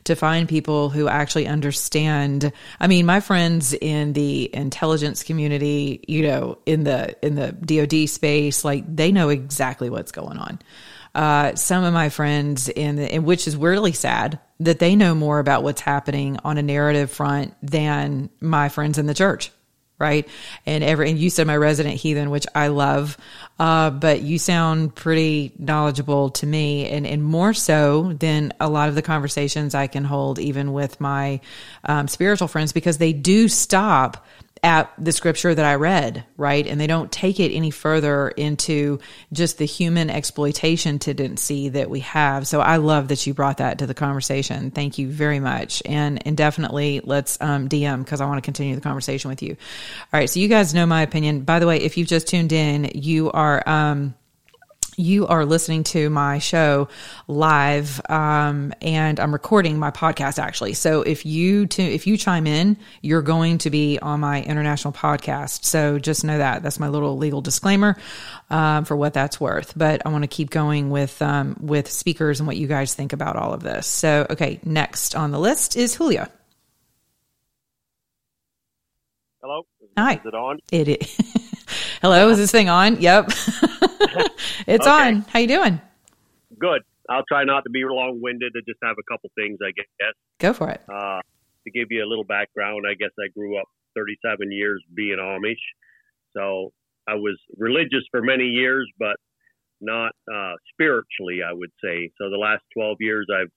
to 0.05 0.17
find 0.17 0.49
people 0.49 0.89
who 0.89 1.09
actually 1.09 1.47
understand. 1.47 2.53
I 2.81 2.87
mean, 2.87 3.05
my 3.05 3.21
friends 3.21 3.75
in 3.75 4.15
the 4.15 4.49
intelligence 4.57 5.23
community, 5.23 6.03
you 6.09 6.23
know, 6.23 6.57
in 6.65 6.85
the 6.85 7.15
in 7.23 7.35
the 7.35 7.53
DoD 7.53 8.09
space, 8.09 8.65
like 8.65 8.85
they 8.97 9.13
know 9.13 9.29
exactly 9.29 9.91
what's 9.91 10.11
going 10.11 10.39
on 10.39 10.59
uh, 11.15 11.55
some 11.55 11.85
of 11.85 11.93
my 11.93 12.09
friends 12.09 12.69
in 12.69 12.97
the, 12.97 13.15
in 13.15 13.25
which 13.25 13.49
is 13.49 13.57
really 13.57 13.93
sad 13.93 14.39
that 14.61 14.79
they 14.79 14.95
know 14.95 15.15
more 15.15 15.39
about 15.39 15.63
what's 15.63 15.81
happening 15.81 16.39
on 16.45 16.59
a 16.59 16.63
narrative 16.63 17.11
front 17.11 17.55
than 17.63 18.31
my 18.41 18.69
friends 18.69 18.99
in 18.99 19.07
the 19.07 19.15
church. 19.15 19.51
Right. 19.99 20.27
And 20.65 20.83
every, 20.83 21.11
and 21.11 21.19
you 21.19 21.29
said 21.29 21.47
my 21.47 21.59
resident 21.59 21.97
heathen, 21.97 22.31
which 22.31 22.47
I 22.55 22.69
love. 22.69 23.19
Uh, 23.59 23.91
but 23.91 24.23
you 24.23 24.39
sound 24.39 24.95
pretty 24.95 25.53
knowledgeable 25.59 26.31
to 26.31 26.47
me 26.47 26.89
and, 26.89 27.07
and 27.07 27.23
more 27.23 27.53
so 27.53 28.15
than 28.15 28.55
a 28.59 28.71
lot 28.71 28.89
of 28.89 28.95
the 28.95 29.03
conversations 29.03 29.75
I 29.75 29.89
can 29.89 30.05
hold 30.05 30.39
even 30.39 30.73
with 30.73 31.03
my, 31.03 31.43
um, 31.85 32.09
spiritual 32.09 32.49
friends 32.49 32.73
because 32.73 32.97
they 32.97 33.13
do 33.13 33.47
stop 33.47 34.27
at 34.63 34.93
the 34.99 35.13
scripture 35.13 35.55
that 35.55 35.65
I 35.65 35.77
read, 35.77 36.25
right? 36.37 36.67
And 36.67 36.81
they 36.81 36.87
don't 36.87 37.11
take 37.11 37.41
it 37.41 37.55
any 37.55 37.71
further 37.71 38.29
into 38.29 38.99
just 39.33 39.59
the 39.59 39.65
human 39.65 40.11
exploitation 40.11 40.99
tendency 40.99 41.71
that 41.71 41.89
we 41.89 42.01
have. 42.01 42.47
So 42.47 42.61
I 42.61 42.77
love 42.77 43.09
that 43.09 43.27
you 43.27 43.33
brought 43.33 43.59
that 43.59 43.79
to 43.79 43.87
the 43.87 43.95
conversation. 43.95 44.71
Thank 44.71 44.99
you 44.99 45.09
very 45.09 45.41
much. 45.41 45.83
And 45.87 46.27
and 46.27 46.37
definitely 46.37 47.01
let's 47.03 47.39
um, 47.41 47.69
DM 47.69 48.05
because 48.05 48.21
I 48.21 48.27
want 48.27 48.39
to 48.39 48.43
continue 48.43 48.75
the 48.75 48.81
conversation 48.81 49.31
with 49.31 49.43
you. 49.43 49.57
All 50.13 50.21
right. 50.21 50.29
So 50.29 50.41
you 50.41 50.49
guys 50.49 50.75
know 50.75 50.87
my 50.87 51.03
opinion. 51.03 51.43
By 51.43 51.59
the 51.59 51.67
way, 51.67 51.79
if 51.79 51.97
you've 51.97 52.09
just 52.09 52.29
tuned 52.29 52.53
in, 52.53 52.91
you 52.95 53.31
are 53.31 53.67
um, 53.69 54.15
you 54.97 55.27
are 55.27 55.45
listening 55.45 55.85
to 55.85 56.11
my 56.11 56.39
show 56.39 56.89
live 57.29 58.01
um, 58.11 58.73
and 58.81 59.21
i'm 59.21 59.33
recording 59.33 59.79
my 59.79 59.91
podcast 59.91 60.39
actually 60.39 60.73
so 60.75 61.03
if 61.03 61.25
you 61.25 61.67
to, 61.67 61.83
if 61.83 62.07
you 62.07 62.17
chime 62.17 62.47
in 62.47 62.77
you're 63.03 63.23
going 63.23 63.59
to 63.59 63.71
be 63.71 63.99
on 64.01 64.21
my 64.21 64.43
international 64.43 64.93
podcast 64.93 65.65
so 65.65 65.99
just 65.99 66.25
know 66.25 66.39
that 66.39 66.63
that's 66.63 66.81
my 66.81 66.89
little 66.89 67.17
legal 67.17 67.41
disclaimer 67.41 67.97
um, 68.51 68.85
for 68.85 68.97
what 68.97 69.15
that's 69.15 69.41
worth 69.41 69.73
but 69.77 70.03
i 70.05 70.09
want 70.09 70.23
to 70.25 70.29
keep 70.29 70.51
going 70.51 70.91
with 70.91 71.21
um, 71.23 71.57
with 71.61 71.91
speakers 71.91 72.41
and 72.41 72.47
what 72.47 72.57
you 72.57 72.67
guys 72.67 72.95
think 72.95 73.13
about 73.13 73.37
all 73.37 73.53
of 73.53 73.63
this 73.63 73.87
so 73.87 74.27
okay 74.31 74.61
next 74.65 75.15
on 75.15 75.31
the 75.31 75.39
list 75.39 75.77
is 75.77 75.97
julia 75.97 76.31
Hello. 79.43 79.63
Hi. 79.97 80.15
Is 80.15 80.21
it 80.27 80.35
on? 80.35 80.59
it 80.71 80.89
is 80.89 81.47
hello 82.03 82.29
is 82.31 82.39
this 82.39 82.51
thing 82.53 82.69
on 82.69 83.01
yep 83.01 83.27
it's 84.67 84.87
Okay. 84.87 84.91
on 84.91 85.23
how 85.23 85.39
you 85.39 85.47
doing 85.49 85.81
Good. 86.59 86.83
I'll 87.09 87.25
try 87.27 87.45
not 87.45 87.63
to 87.65 87.71
be 87.71 87.83
long-winded. 87.85 88.53
I 88.55 88.61
just 88.69 88.79
have 88.83 88.97
a 88.99 89.13
couple 89.13 89.31
things, 89.35 89.59
I 89.65 89.71
guess. 89.73 90.13
go 90.39 90.53
for 90.53 90.69
it 90.71 90.81
Uh, 90.93 91.21
to 91.65 91.71
give 91.73 91.89
you 91.91 92.05
a 92.05 92.09
little 92.09 92.25
background, 92.25 92.85
I 92.89 92.95
guess 92.95 93.11
I 93.19 93.29
grew 93.29 93.59
up 93.59 93.67
37 93.97 94.53
years 94.53 94.83
being 94.95 95.17
Amish. 95.19 95.55
So 96.37 96.73
I 97.09 97.15
was 97.15 97.39
religious 97.57 98.05
for 98.11 98.21
many 98.21 98.45
years, 98.45 98.91
but 98.99 99.17
not 99.81 100.13
uh, 100.33 100.53
spiritually, 100.73 101.41
I 101.49 101.53
would 101.53 101.71
say. 101.83 102.11
So 102.19 102.29
the 102.31 102.37
last 102.37 102.63
12 102.75 102.97
years, 103.01 103.27
I've 103.35 103.51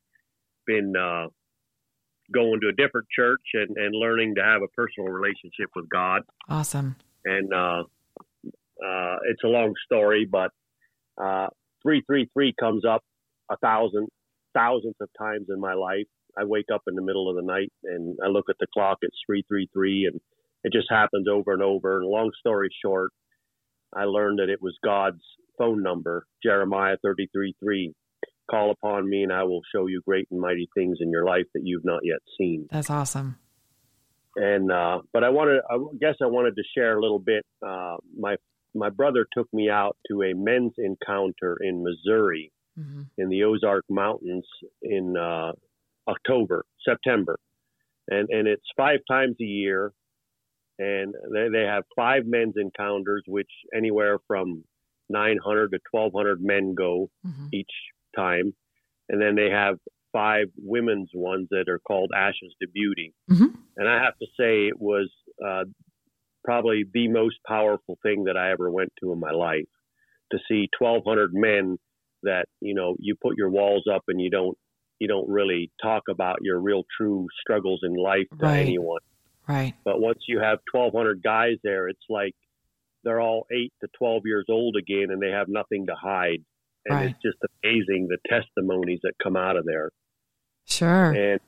been 0.65 0.93
uh, 0.95 1.27
going 2.33 2.59
to 2.61 2.69
a 2.69 2.73
different 2.73 3.07
church 3.15 3.41
and, 3.53 3.75
and 3.77 3.93
learning 3.93 4.35
to 4.35 4.43
have 4.43 4.61
a 4.61 4.67
personal 4.69 5.09
relationship 5.09 5.69
with 5.75 5.89
God. 5.89 6.21
awesome 6.49 6.95
And 7.25 7.53
uh, 7.53 7.83
uh, 8.83 9.17
it's 9.29 9.43
a 9.43 9.47
long 9.47 9.73
story, 9.85 10.27
but 10.29 10.51
uh, 11.17 11.47
333 11.83 12.53
comes 12.59 12.83
up 12.85 13.03
a 13.51 13.57
thousand, 13.57 14.07
thousands 14.53 14.95
of 15.01 15.09
times 15.17 15.47
in 15.49 15.59
my 15.59 15.73
life. 15.73 16.07
I 16.37 16.45
wake 16.45 16.67
up 16.73 16.81
in 16.87 16.95
the 16.95 17.01
middle 17.01 17.29
of 17.29 17.35
the 17.35 17.43
night 17.43 17.71
and 17.83 18.17
I 18.23 18.27
look 18.27 18.45
at 18.49 18.55
the 18.59 18.67
clock. 18.73 18.97
It's 19.01 19.17
333, 19.27 20.09
and 20.11 20.19
it 20.63 20.73
just 20.73 20.87
happens 20.89 21.27
over 21.27 21.53
and 21.53 21.61
over. 21.61 21.97
And 21.97 22.07
long 22.07 22.31
story 22.39 22.69
short, 22.83 23.11
I 23.93 24.05
learned 24.05 24.39
that 24.39 24.49
it 24.49 24.61
was 24.61 24.75
God's 24.83 25.21
phone 25.57 25.83
number, 25.83 26.25
Jeremiah 26.41 26.97
33:3. 27.05 27.93
Call 28.49 28.71
upon 28.71 29.09
me, 29.09 29.23
and 29.23 29.31
I 29.31 29.43
will 29.43 29.61
show 29.73 29.87
you 29.87 30.01
great 30.05 30.27
and 30.31 30.41
mighty 30.41 30.67
things 30.75 30.97
in 30.99 31.11
your 31.11 31.23
life 31.23 31.45
that 31.53 31.61
you've 31.63 31.85
not 31.85 32.01
yet 32.03 32.19
seen 32.37 32.67
that's 32.69 32.89
awesome 32.89 33.37
and 34.35 34.71
uh, 34.71 34.99
but 35.11 35.23
I 35.23 35.29
wanted, 35.29 35.61
I 35.69 35.77
guess 35.99 36.15
I 36.21 36.25
wanted 36.25 36.55
to 36.55 36.63
share 36.75 36.97
a 36.97 37.01
little 37.01 37.19
bit. 37.19 37.45
Uh, 37.65 37.97
my 38.17 38.35
my 38.75 38.89
brother 38.89 39.25
took 39.35 39.51
me 39.53 39.69
out 39.69 39.97
to 40.09 40.23
a 40.23 40.33
men's 40.33 40.73
encounter 40.77 41.57
in 41.61 41.83
Missouri 41.83 42.51
hmm 42.77 43.01
in 43.19 43.29
the 43.29 43.43
Ozark 43.43 43.85
Mountains 43.89 44.47
in 44.81 45.15
uh, 45.15 45.51
October, 46.07 46.65
September, 46.83 47.37
and 48.07 48.27
and 48.29 48.47
it's 48.47 48.65
five 48.75 48.99
times 49.09 49.35
a 49.39 49.43
year, 49.43 49.93
and 50.79 51.13
they 51.31 51.47
they 51.49 51.63
have 51.63 51.83
five 51.95 52.25
men's 52.25 52.55
encounters, 52.57 53.23
which 53.27 53.51
anywhere 53.75 54.17
from 54.27 54.63
900 55.09 55.71
to 55.71 55.79
1200 55.91 56.41
men 56.41 56.73
go 56.73 57.09
hmm 57.23 57.47
each 57.53 57.71
time, 58.15 58.53
and 59.09 59.21
then 59.21 59.35
they 59.35 59.49
have 59.49 59.77
five 60.11 60.47
women's 60.57 61.09
ones 61.13 61.47
that 61.51 61.69
are 61.69 61.79
called 61.79 62.11
Ashes 62.15 62.55
to 62.61 62.67
Beauty. 62.67 63.13
Mhm. 63.29 63.53
And 63.77 63.87
I 63.87 64.01
have 64.03 64.17
to 64.19 64.27
say, 64.39 64.67
it 64.67 64.79
was 64.79 65.11
uh, 65.43 65.65
probably 66.43 66.85
the 66.93 67.07
most 67.07 67.37
powerful 67.47 67.97
thing 68.03 68.25
that 68.25 68.37
I 68.37 68.51
ever 68.51 68.69
went 68.69 68.91
to 69.01 69.11
in 69.11 69.19
my 69.19 69.31
life. 69.31 69.65
To 70.31 70.39
see 70.47 70.67
1,200 70.79 71.33
men 71.33 71.77
that 72.23 72.45
you 72.61 72.73
know 72.73 72.95
you 72.99 73.15
put 73.21 73.37
your 73.37 73.49
walls 73.49 73.83
up 73.93 74.03
and 74.07 74.19
you 74.19 74.29
don't 74.29 74.57
you 74.99 75.07
don't 75.07 75.27
really 75.29 75.69
talk 75.81 76.03
about 76.09 76.37
your 76.41 76.59
real 76.59 76.83
true 76.97 77.27
struggles 77.41 77.81
in 77.83 77.93
life 77.93 78.27
to 78.39 78.45
Right. 78.45 78.59
anyone. 78.59 79.01
Right. 79.47 79.73
But 79.83 79.99
once 79.99 80.19
you 80.27 80.39
have 80.39 80.59
1,200 80.71 81.21
guys 81.21 81.57
there, 81.63 81.89
it's 81.89 82.05
like 82.09 82.33
they're 83.03 83.19
all 83.19 83.45
eight 83.51 83.73
to 83.81 83.89
12 83.97 84.21
years 84.25 84.45
old 84.49 84.77
again, 84.77 85.07
and 85.09 85.21
they 85.21 85.31
have 85.31 85.49
nothing 85.49 85.87
to 85.87 85.95
hide. 85.95 86.43
And 86.85 86.95
Right. 86.99 87.09
it's 87.09 87.21
just 87.21 87.37
amazing 87.63 88.07
the 88.07 88.17
testimonies 88.29 88.99
that 89.03 89.13
come 89.21 89.35
out 89.35 89.57
of 89.57 89.65
there. 89.65 89.91
Sure. 90.65 91.11
And 91.11 91.39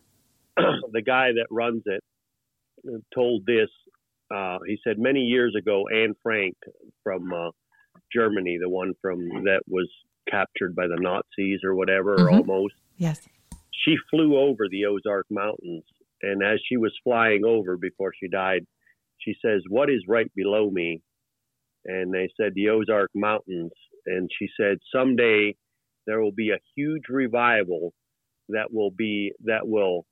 the 0.92 1.02
guy 1.02 1.32
that 1.34 1.48
runs 1.50 1.84
it 1.86 2.04
uh, 2.88 2.98
told 3.14 3.46
this. 3.46 3.70
Uh, 4.34 4.58
he 4.68 4.78
said 4.84 4.98
many 4.98 5.22
years 5.22 5.56
ago, 5.56 5.86
Anne 5.94 6.16
Frank 6.24 6.56
from 7.04 7.32
uh, 7.34 7.52
Germany, 8.14 8.58
the 8.62 8.70
one 8.70 8.94
from 9.02 9.20
that 9.44 9.62
was 9.68 9.90
captured 10.30 10.76
by 10.76 10.88
the 10.88 10.98
Nazis 11.00 11.60
or 11.64 11.76
whatever, 11.76 12.16
or 12.16 12.30
Mhm. 12.30 12.38
almost. 12.38 12.76
Yes. 12.98 13.28
She 13.72 13.98
flew 14.10 14.38
over 14.38 14.68
the 14.68 14.86
Ozark 14.86 15.28
Mountains, 15.30 15.84
and 16.24 16.42
as 16.44 16.60
she 16.66 16.78
was 16.78 16.98
flying 17.04 17.46
over 17.46 17.78
before 17.78 18.14
she 18.14 18.28
died, 18.28 18.66
she 19.20 19.36
says, 19.42 19.64
"What 19.70 19.90
is 19.90 20.08
right 20.08 20.34
below 20.34 20.72
me?" 20.72 21.02
And 21.86 22.12
they 22.14 22.30
said, 22.36 22.56
"The 22.56 22.70
Ozark 22.70 23.12
Mountains." 23.14 23.74
And 24.08 24.32
she 24.38 24.50
said, 24.58 24.80
"Someday 24.92 25.56
there 26.08 26.22
will 26.22 26.32
be 26.32 26.50
a 26.52 26.60
huge 26.76 27.10
revival 27.10 27.94
that 28.50 28.72
will 28.72 28.92
be 28.92 29.34
that 29.42 29.68
will 29.68 30.08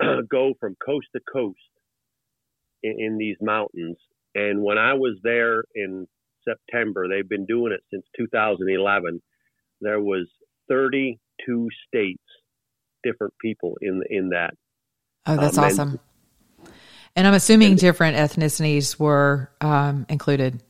go 0.28 0.54
from 0.54 0.76
coast 0.76 1.08
to 1.14 1.20
coast 1.20 1.58
in, 2.82 2.96
in 2.98 3.18
these 3.18 3.36
mountains." 3.40 3.96
And 4.34 4.62
when 4.62 4.78
I 4.78 4.94
was 4.94 5.16
there 5.22 5.64
in 5.74 6.06
September, 6.46 7.08
they've 7.08 7.28
been 7.28 7.46
doing 7.46 7.72
it 7.72 7.80
since 7.92 8.04
2011. 8.18 9.20
There 9.80 10.00
was 10.00 10.26
32 10.68 11.68
states, 11.88 12.22
different 13.02 13.34
people 13.40 13.76
in 13.80 14.02
in 14.10 14.28
that. 14.30 14.54
Oh, 15.26 15.36
that's 15.36 15.58
Um, 15.58 15.64
awesome. 15.64 16.00
And 17.16 17.26
I'm 17.26 17.32
assuming 17.34 17.76
different 17.76 18.16
ethnicities 18.18 18.98
were 19.00 19.50
um, 19.62 20.04
included. 20.10 20.62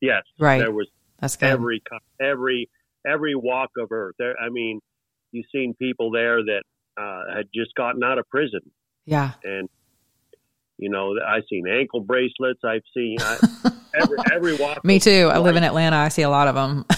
Yes, 0.00 0.22
Right. 0.38 0.58
there 0.58 0.72
was 0.72 0.88
That's 1.20 1.36
good. 1.36 1.48
every 1.50 1.82
every 2.20 2.68
every 3.06 3.34
walk 3.34 3.70
of 3.78 3.92
earth. 3.92 4.14
There, 4.18 4.34
I 4.38 4.50
mean, 4.50 4.80
you've 5.32 5.46
seen 5.52 5.74
people 5.74 6.10
there 6.10 6.42
that 6.44 6.62
uh, 6.98 7.34
had 7.34 7.46
just 7.54 7.74
gotten 7.74 8.02
out 8.04 8.18
of 8.18 8.28
prison, 8.28 8.60
yeah. 9.06 9.32
and 9.44 9.68
You 10.80 10.88
know, 10.90 11.14
I've 11.26 11.44
seen 11.50 11.68
ankle 11.68 12.00
bracelets. 12.00 12.60
I've 12.64 12.82
seen 12.96 13.18
I, 13.20 13.38
every 14.00 14.16
every 14.32 14.56
walk. 14.56 14.84
Me 14.84 14.98
too. 14.98 15.30
I 15.32 15.38
live 15.38 15.56
in 15.56 15.62
Atlanta. 15.64 15.96
I 15.96 16.08
see 16.08 16.22
a 16.22 16.30
lot 16.30 16.48
of 16.48 16.54
them. 16.54 16.84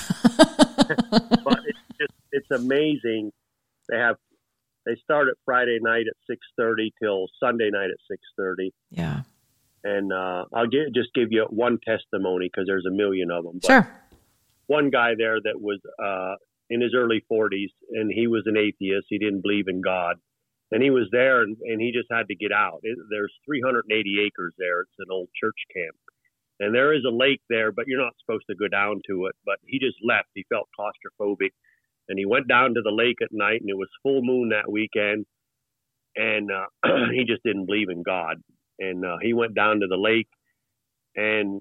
But 1.45 1.59
it's 1.66 1.79
just 2.01 2.12
it's 2.33 2.51
amazing. 2.51 3.33
They 3.88 3.97
have 3.99 4.16
they 4.87 4.95
start 5.03 5.29
at 5.29 5.35
Friday 5.45 5.79
night 5.81 6.07
at 6.09 6.14
six 6.29 6.40
thirty 6.57 6.92
till 7.03 7.27
Sunday 7.40 7.71
night 7.71 7.90
at 7.90 7.97
six 8.11 8.21
thirty. 8.37 8.73
yeah. 8.90 9.23
And 9.85 10.12
uh, 10.12 10.45
I'll 10.55 10.68
give, 10.68 10.95
just 10.95 11.12
give 11.12 11.33
you 11.33 11.45
one 11.51 11.79
testimony 11.85 12.47
because 12.49 12.66
there's 12.68 12.87
a 12.87 12.90
million 12.92 13.33
of 13.33 13.42
them. 13.42 13.59
But 13.61 13.66
Sure. 13.66 13.90
one 14.68 14.90
guy 14.90 15.14
there 15.18 15.40
that 15.42 15.61
was 15.61 15.81
uh, 16.01 16.37
in 16.71 16.81
his 16.81 16.95
early 16.95 17.25
40s 17.31 17.71
and 17.90 18.09
he 18.12 18.29
was 18.29 18.45
an 18.47 18.57
atheist. 18.57 19.07
He 19.09 19.18
didn't 19.18 19.40
believe 19.42 19.66
in 19.66 19.81
God. 19.81 20.18
And 20.73 20.83
he 20.83 20.91
was 20.91 21.09
there 21.13 21.43
and, 21.43 21.57
and 21.63 21.81
he 21.81 21.93
just 21.93 22.09
had 22.11 22.29
to 22.29 22.35
get 22.35 22.53
out. 22.53 22.81
It, 22.83 22.99
there's 23.11 23.33
380 23.47 24.25
acres 24.27 24.55
there. 24.59 24.81
It's 24.83 24.99
an 24.99 25.13
old 25.13 25.29
church 25.39 25.59
camp. 25.75 25.97
And 26.61 26.75
there 26.75 26.95
is 26.95 27.05
a 27.07 27.15
lake 27.15 27.43
there, 27.51 27.73
but 27.73 27.87
you're 27.87 28.03
not 28.03 28.15
supposed 28.25 28.47
to 28.49 28.57
go 28.57 28.69
down 28.69 29.03
to 29.09 29.27
it. 29.27 29.37
But 29.45 29.57
he 29.67 29.79
just 29.79 29.99
left. 30.03 30.29
He 30.35 30.45
felt 30.49 30.69
claustrophobic. 30.79 31.51
And 32.09 32.19
he 32.19 32.27
went 32.27 32.49
down 32.49 32.75
to 32.75 32.83
the 32.83 32.91
lake 32.91 33.19
at 33.23 33.29
night 33.33 33.61
and 33.61 33.71
it 33.71 33.77
was 33.77 33.89
full 34.03 34.23
moon 34.23 34.51
that 34.51 34.71
weekend. 34.71 35.27
And 36.17 36.51
uh, 36.51 36.67
he 37.13 37.25
just 37.25 37.43
didn't 37.45 37.67
believe 37.67 37.91
in 37.91 38.03
God. 38.03 38.37
And 38.79 39.05
uh, 39.05 39.19
he 39.21 39.35
went 39.35 39.55
down 39.55 39.81
to 39.81 39.87
the 39.87 39.97
lake 39.97 40.29
and 41.15 41.61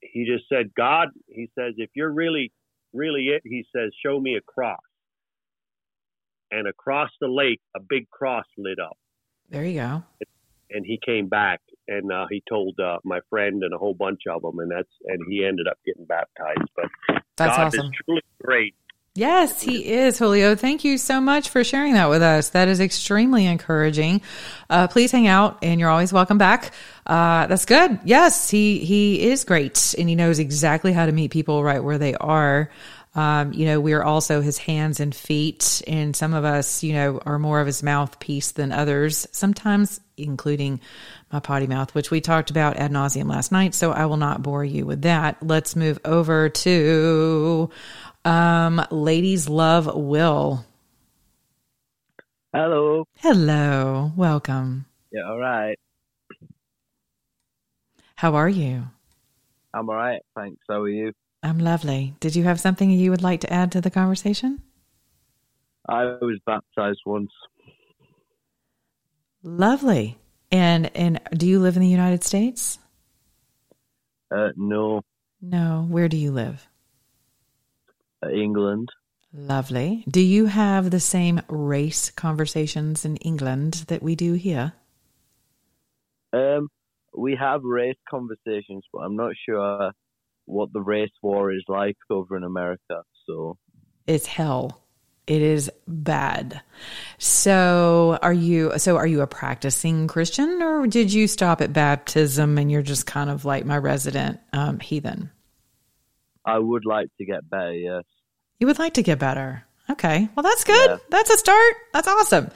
he 0.00 0.24
just 0.24 0.48
said, 0.48 0.74
God, 0.76 1.08
he 1.28 1.50
says, 1.58 1.74
if 1.76 1.90
you're 1.94 2.12
really, 2.12 2.52
really 2.92 3.28
it, 3.28 3.42
he 3.44 3.64
says, 3.74 3.90
show 4.04 4.18
me 4.18 4.36
a 4.36 4.40
cross. 4.40 4.78
And 6.50 6.66
across 6.66 7.10
the 7.20 7.28
lake, 7.28 7.60
a 7.76 7.80
big 7.80 8.08
cross 8.10 8.46
lit 8.58 8.78
up. 8.78 8.98
There 9.48 9.64
you 9.64 9.80
go. 9.80 10.02
And 10.70 10.86
he 10.86 10.98
came 11.04 11.28
back 11.28 11.60
and 11.88 12.12
uh, 12.12 12.26
he 12.30 12.42
told 12.48 12.78
uh, 12.78 12.98
my 13.04 13.20
friend 13.28 13.62
and 13.64 13.74
a 13.74 13.78
whole 13.78 13.94
bunch 13.94 14.22
of 14.30 14.42
them, 14.42 14.58
and 14.60 14.70
that's 14.70 14.88
and 15.06 15.20
he 15.28 15.44
ended 15.44 15.66
up 15.68 15.78
getting 15.84 16.04
baptized. 16.04 16.70
But 16.76 16.86
That's 17.36 17.56
God 17.56 17.66
awesome. 17.66 17.86
is 17.86 17.92
truly 18.06 18.22
great. 18.40 18.74
Yes, 19.16 19.60
he 19.60 19.92
is, 19.92 20.20
Julio. 20.20 20.54
Thank 20.54 20.84
you 20.84 20.96
so 20.96 21.20
much 21.20 21.48
for 21.48 21.64
sharing 21.64 21.94
that 21.94 22.08
with 22.08 22.22
us. 22.22 22.50
That 22.50 22.68
is 22.68 22.78
extremely 22.78 23.44
encouraging. 23.44 24.22
Uh, 24.70 24.86
please 24.86 25.10
hang 25.10 25.26
out, 25.26 25.58
and 25.62 25.80
you're 25.80 25.90
always 25.90 26.12
welcome 26.12 26.38
back. 26.38 26.72
Uh, 27.04 27.48
that's 27.48 27.64
good. 27.64 27.98
Yes, 28.04 28.48
he 28.48 28.78
he 28.84 29.28
is 29.28 29.42
great, 29.42 29.96
and 29.98 30.08
he 30.08 30.14
knows 30.14 30.38
exactly 30.38 30.92
how 30.92 31.06
to 31.06 31.12
meet 31.12 31.32
people 31.32 31.64
right 31.64 31.82
where 31.82 31.98
they 31.98 32.14
are. 32.14 32.70
Um, 33.14 33.52
you 33.52 33.66
know, 33.66 33.80
we're 33.80 34.02
also 34.02 34.40
his 34.40 34.58
hands 34.58 35.00
and 35.00 35.14
feet, 35.14 35.82
and 35.86 36.14
some 36.14 36.32
of 36.32 36.44
us, 36.44 36.84
you 36.84 36.92
know, 36.92 37.20
are 37.26 37.38
more 37.38 37.60
of 37.60 37.66
his 37.66 37.82
mouthpiece 37.82 38.52
than 38.52 38.70
others. 38.70 39.26
Sometimes, 39.32 40.00
including 40.16 40.80
my 41.32 41.40
potty 41.40 41.66
mouth, 41.66 41.94
which 41.94 42.10
we 42.10 42.20
talked 42.20 42.50
about 42.50 42.76
ad 42.76 42.92
nauseum 42.92 43.28
last 43.28 43.50
night. 43.50 43.74
So 43.74 43.90
I 43.90 44.06
will 44.06 44.16
not 44.16 44.42
bore 44.42 44.64
you 44.64 44.86
with 44.86 45.02
that. 45.02 45.42
Let's 45.42 45.74
move 45.74 45.98
over 46.04 46.48
to 46.48 47.70
um, 48.24 48.84
ladies 48.90 49.48
love 49.48 49.92
Will. 49.94 50.64
Hello. 52.52 53.06
Hello, 53.18 54.12
welcome. 54.16 54.86
Yeah, 55.12 55.22
all 55.28 55.38
right. 55.38 55.78
How 58.16 58.34
are 58.34 58.48
you? 58.48 58.84
I'm 59.72 59.88
all 59.88 59.96
right. 59.96 60.20
Thanks. 60.36 60.60
How 60.68 60.82
are 60.82 60.88
you? 60.88 61.12
I'm 61.42 61.58
lovely. 61.58 62.14
Did 62.20 62.36
you 62.36 62.44
have 62.44 62.60
something 62.60 62.90
you 62.90 63.10
would 63.10 63.22
like 63.22 63.40
to 63.40 63.52
add 63.52 63.72
to 63.72 63.80
the 63.80 63.90
conversation? 63.90 64.62
I 65.88 66.04
was 66.04 66.38
baptized 66.46 67.00
once. 67.06 67.30
Lovely. 69.42 70.18
And 70.52 70.94
and 70.96 71.20
do 71.32 71.46
you 71.46 71.60
live 71.60 71.76
in 71.76 71.82
the 71.82 71.88
United 71.88 72.24
States? 72.24 72.78
Uh, 74.30 74.48
no, 74.56 75.02
No. 75.40 75.86
Where 75.88 76.08
do 76.08 76.16
you 76.16 76.30
live? 76.30 76.68
uh, 78.22 78.28
England. 78.28 78.88
Lovely. 79.32 80.04
Do 80.08 80.20
you 80.20 80.46
have 80.46 80.90
the 80.90 81.00
same 81.00 81.40
race 81.48 82.10
conversations 82.10 83.04
in 83.04 83.16
England 83.16 83.84
that 83.88 84.02
we 84.02 84.14
do 84.14 84.34
here? 84.34 84.72
Um, 86.32 86.68
we 87.16 87.34
have 87.36 87.62
race 87.62 87.96
conversations, 88.08 88.84
but 88.92 89.00
I'm 89.00 89.16
not 89.16 89.32
sure 89.46 89.92
what 90.50 90.72
the 90.72 90.80
race 90.80 91.10
war 91.22 91.52
is 91.52 91.64
like 91.68 91.96
over 92.10 92.36
in 92.36 92.44
America. 92.44 93.02
So, 93.26 93.56
It's 94.06 94.26
hell. 94.26 94.82
It 95.26 95.42
is 95.42 95.70
bad. 95.86 96.60
So, 97.18 98.18
are 98.20 98.32
you 98.32 98.72
so 98.78 98.96
are 98.96 99.06
you 99.06 99.20
a 99.20 99.26
practicing 99.26 100.08
Christian 100.08 100.60
or 100.60 100.86
did 100.86 101.12
you 101.12 101.28
stop 101.28 101.60
at 101.60 101.72
baptism 101.72 102.58
and 102.58 102.70
you're 102.70 102.82
just 102.82 103.06
kind 103.06 103.30
of 103.30 103.44
like 103.44 103.64
my 103.64 103.78
resident 103.78 104.40
um, 104.52 104.80
heathen? 104.80 105.30
I 106.44 106.58
would 106.58 106.84
like 106.84 107.08
to 107.18 107.24
get 107.24 107.48
better. 107.48 107.74
Yes. 107.74 108.04
You 108.58 108.66
would 108.66 108.78
like 108.78 108.94
to 108.94 109.02
get 109.02 109.18
better. 109.18 109.64
Okay. 109.90 110.28
Well, 110.34 110.42
that's 110.42 110.64
good. 110.64 110.90
Yeah. 110.90 110.96
That's 111.08 111.30
a 111.30 111.38
start. 111.38 111.74
That's 111.92 112.06
awesome. 112.06 112.50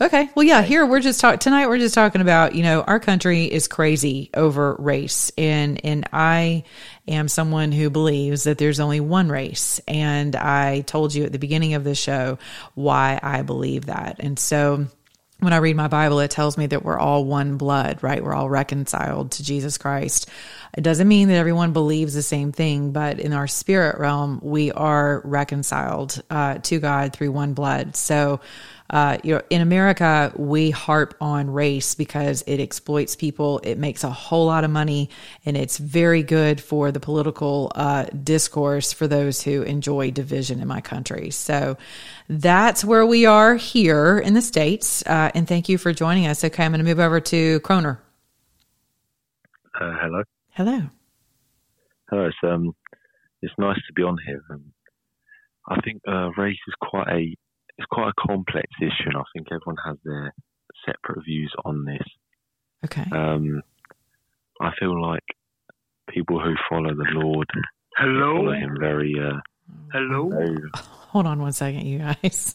Okay. 0.00 0.28
Well, 0.34 0.44
yeah, 0.44 0.62
here 0.62 0.84
we're 0.84 1.00
just 1.00 1.20
talking 1.20 1.38
tonight 1.38 1.68
we're 1.68 1.78
just 1.78 1.94
talking 1.94 2.20
about, 2.20 2.54
you 2.54 2.62
know, 2.62 2.82
our 2.82 3.00
country 3.00 3.44
is 3.44 3.68
crazy 3.68 4.30
over 4.34 4.74
race 4.78 5.30
and 5.38 5.80
and 5.84 6.06
I 6.12 6.64
am 7.06 7.28
someone 7.28 7.72
who 7.72 7.90
believes 7.90 8.44
that 8.44 8.58
there's 8.58 8.80
only 8.80 9.00
one 9.00 9.28
race 9.28 9.80
and 9.86 10.34
I 10.34 10.80
told 10.82 11.14
you 11.14 11.24
at 11.24 11.32
the 11.32 11.38
beginning 11.38 11.74
of 11.74 11.84
the 11.84 11.94
show 11.94 12.38
why 12.74 13.18
I 13.22 13.42
believe 13.42 13.86
that. 13.86 14.16
And 14.18 14.38
so 14.38 14.86
when 15.40 15.52
I 15.52 15.58
read 15.58 15.76
my 15.76 15.88
Bible, 15.88 16.20
it 16.20 16.30
tells 16.30 16.56
me 16.56 16.66
that 16.66 16.84
we're 16.84 16.98
all 16.98 17.24
one 17.24 17.56
blood, 17.56 18.02
right? 18.02 18.22
We're 18.22 18.34
all 18.34 18.48
reconciled 18.48 19.32
to 19.32 19.42
Jesus 19.42 19.76
Christ. 19.76 20.28
It 20.76 20.82
doesn't 20.82 21.08
mean 21.08 21.28
that 21.28 21.34
everyone 21.34 21.72
believes 21.72 22.14
the 22.14 22.22
same 22.22 22.52
thing, 22.52 22.92
but 22.92 23.20
in 23.20 23.32
our 23.32 23.46
spirit 23.46 23.98
realm, 23.98 24.40
we 24.42 24.72
are 24.72 25.20
reconciled 25.24 26.22
uh, 26.30 26.58
to 26.58 26.78
God 26.78 27.12
through 27.12 27.32
one 27.32 27.52
blood. 27.52 27.96
So, 27.96 28.40
uh, 28.90 29.18
you 29.24 29.34
know, 29.34 29.40
in 29.48 29.62
America, 29.62 30.32
we 30.36 30.70
harp 30.70 31.14
on 31.20 31.50
race 31.50 31.94
because 31.94 32.42
it 32.46 32.60
exploits 32.60 33.16
people. 33.16 33.58
It 33.64 33.78
makes 33.78 34.04
a 34.04 34.10
whole 34.10 34.46
lot 34.46 34.62
of 34.62 34.70
money, 34.70 35.08
and 35.46 35.56
it's 35.56 35.78
very 35.78 36.22
good 36.22 36.60
for 36.60 36.92
the 36.92 37.00
political 37.00 37.72
uh, 37.74 38.04
discourse 38.04 38.92
for 38.92 39.08
those 39.08 39.42
who 39.42 39.62
enjoy 39.62 40.10
division 40.10 40.60
in 40.60 40.68
my 40.68 40.82
country. 40.82 41.30
So 41.30 41.78
that's 42.28 42.84
where 42.84 43.06
we 43.06 43.24
are 43.24 43.54
here 43.54 44.18
in 44.18 44.34
the 44.34 44.42
states. 44.42 45.02
Uh, 45.06 45.30
and 45.34 45.48
thank 45.48 45.68
you 45.68 45.78
for 45.78 45.92
joining 45.92 46.26
us. 46.26 46.44
Okay, 46.44 46.64
I'm 46.64 46.72
going 46.72 46.78
to 46.78 46.84
move 46.84 47.00
over 47.00 47.20
to 47.20 47.60
Kroner. 47.60 48.00
Uh, 49.80 49.92
hello. 50.00 50.22
Hello. 50.50 50.82
Hello. 52.10 52.26
It's 52.26 52.36
um, 52.42 52.74
it's 53.40 53.54
nice 53.58 53.76
to 53.86 53.92
be 53.94 54.02
on 54.02 54.18
here. 54.26 54.42
Um, 54.50 54.72
I 55.68 55.80
think 55.80 56.02
uh, 56.06 56.30
race 56.36 56.58
is 56.68 56.74
quite 56.80 57.08
a 57.08 57.36
it's 57.78 57.86
quite 57.90 58.08
a 58.10 58.26
complex 58.28 58.66
issue, 58.80 59.06
and 59.08 59.16
I 59.16 59.22
think 59.34 59.48
everyone 59.50 59.76
has 59.86 59.96
their 60.04 60.34
separate 60.86 61.24
views 61.24 61.52
on 61.64 61.84
this. 61.84 62.06
Okay. 62.84 63.04
Um, 63.12 63.62
I 64.60 64.70
feel 64.78 65.00
like 65.00 65.22
people 66.08 66.40
who 66.40 66.54
follow 66.68 66.94
the 66.94 67.06
Lord 67.12 67.48
hello, 67.96 68.36
follow 68.36 68.52
Him 68.52 68.76
very. 68.78 69.14
Uh, 69.18 69.38
Hello. 69.92 70.28
very 70.28 70.58
Hold 70.76 71.26
on 71.26 71.40
one 71.40 71.52
second, 71.52 71.86
you 71.86 71.98
guys. 71.98 72.54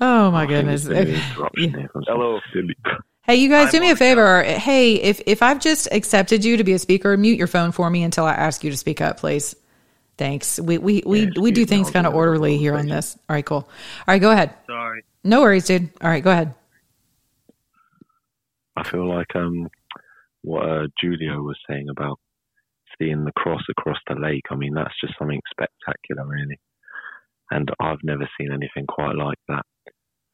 Oh 0.00 0.30
my 0.30 0.42
I 0.42 0.46
goodness. 0.46 0.86
it's 0.86 0.90
a 0.90 1.04
bit 1.04 1.08
of 1.08 1.14
Okay. 1.14 1.30
interruption 1.32 1.70
here 1.80 1.88
from 1.92 2.04
some 2.04 2.16
Hello. 2.16 2.40
silly- 2.52 2.76
Hey, 3.22 3.36
you 3.36 3.48
guys, 3.50 3.72
do 3.72 3.80
me 3.80 3.90
a 3.90 3.96
favor. 3.96 4.42
Hey, 4.42 4.94
if 4.94 5.20
if 5.26 5.42
I've 5.42 5.60
just 5.60 5.86
accepted 5.92 6.44
you 6.44 6.56
to 6.56 6.64
be 6.64 6.72
a 6.72 6.78
speaker, 6.78 7.16
mute 7.16 7.36
your 7.36 7.46
phone 7.46 7.72
for 7.72 7.90
me 7.90 8.02
until 8.02 8.24
I 8.24 8.32
ask 8.32 8.64
you 8.64 8.70
to 8.70 8.76
speak 8.76 9.00
up, 9.00 9.18
please. 9.18 9.54
Thanks. 10.18 10.58
We 10.60 10.78
we 10.78 11.02
we, 11.06 11.20
Yeah, 11.22 11.40
we 11.40 11.52
do 11.52 11.64
things 11.64 11.90
kind 11.90 12.06
of 12.06 12.14
orderly 12.14 12.58
here 12.58 12.76
on 12.76 12.86
this. 12.86 13.16
All 13.28 13.34
right, 13.34 13.46
cool. 13.46 13.58
All 13.58 13.68
right, 14.08 14.20
go 14.20 14.30
ahead. 14.32 14.52
Sorry. 14.66 15.04
No 15.24 15.40
worries, 15.42 15.66
dude. 15.66 15.88
All 16.02 16.10
right, 16.10 16.22
go 16.22 16.30
ahead. 16.30 16.54
I 18.76 18.82
feel 18.88 19.08
like 19.08 19.34
um, 19.34 19.68
what 20.42 20.62
uh, 20.68 20.86
Julio 21.00 21.42
was 21.42 21.58
saying 21.68 21.86
about 21.90 22.18
seeing 23.00 23.24
the 23.24 23.32
cross 23.32 23.62
across 23.70 23.98
the 24.08 24.14
lake. 24.14 24.44
I 24.50 24.56
mean, 24.56 24.74
that's 24.74 24.94
just 25.00 25.14
something 25.18 25.40
spectacular, 25.50 26.26
really. 26.26 26.58
And 27.50 27.68
I've 27.80 28.02
never 28.02 28.28
seen 28.38 28.52
anything 28.52 28.86
quite 28.86 29.14
like 29.16 29.38
that. 29.48 29.62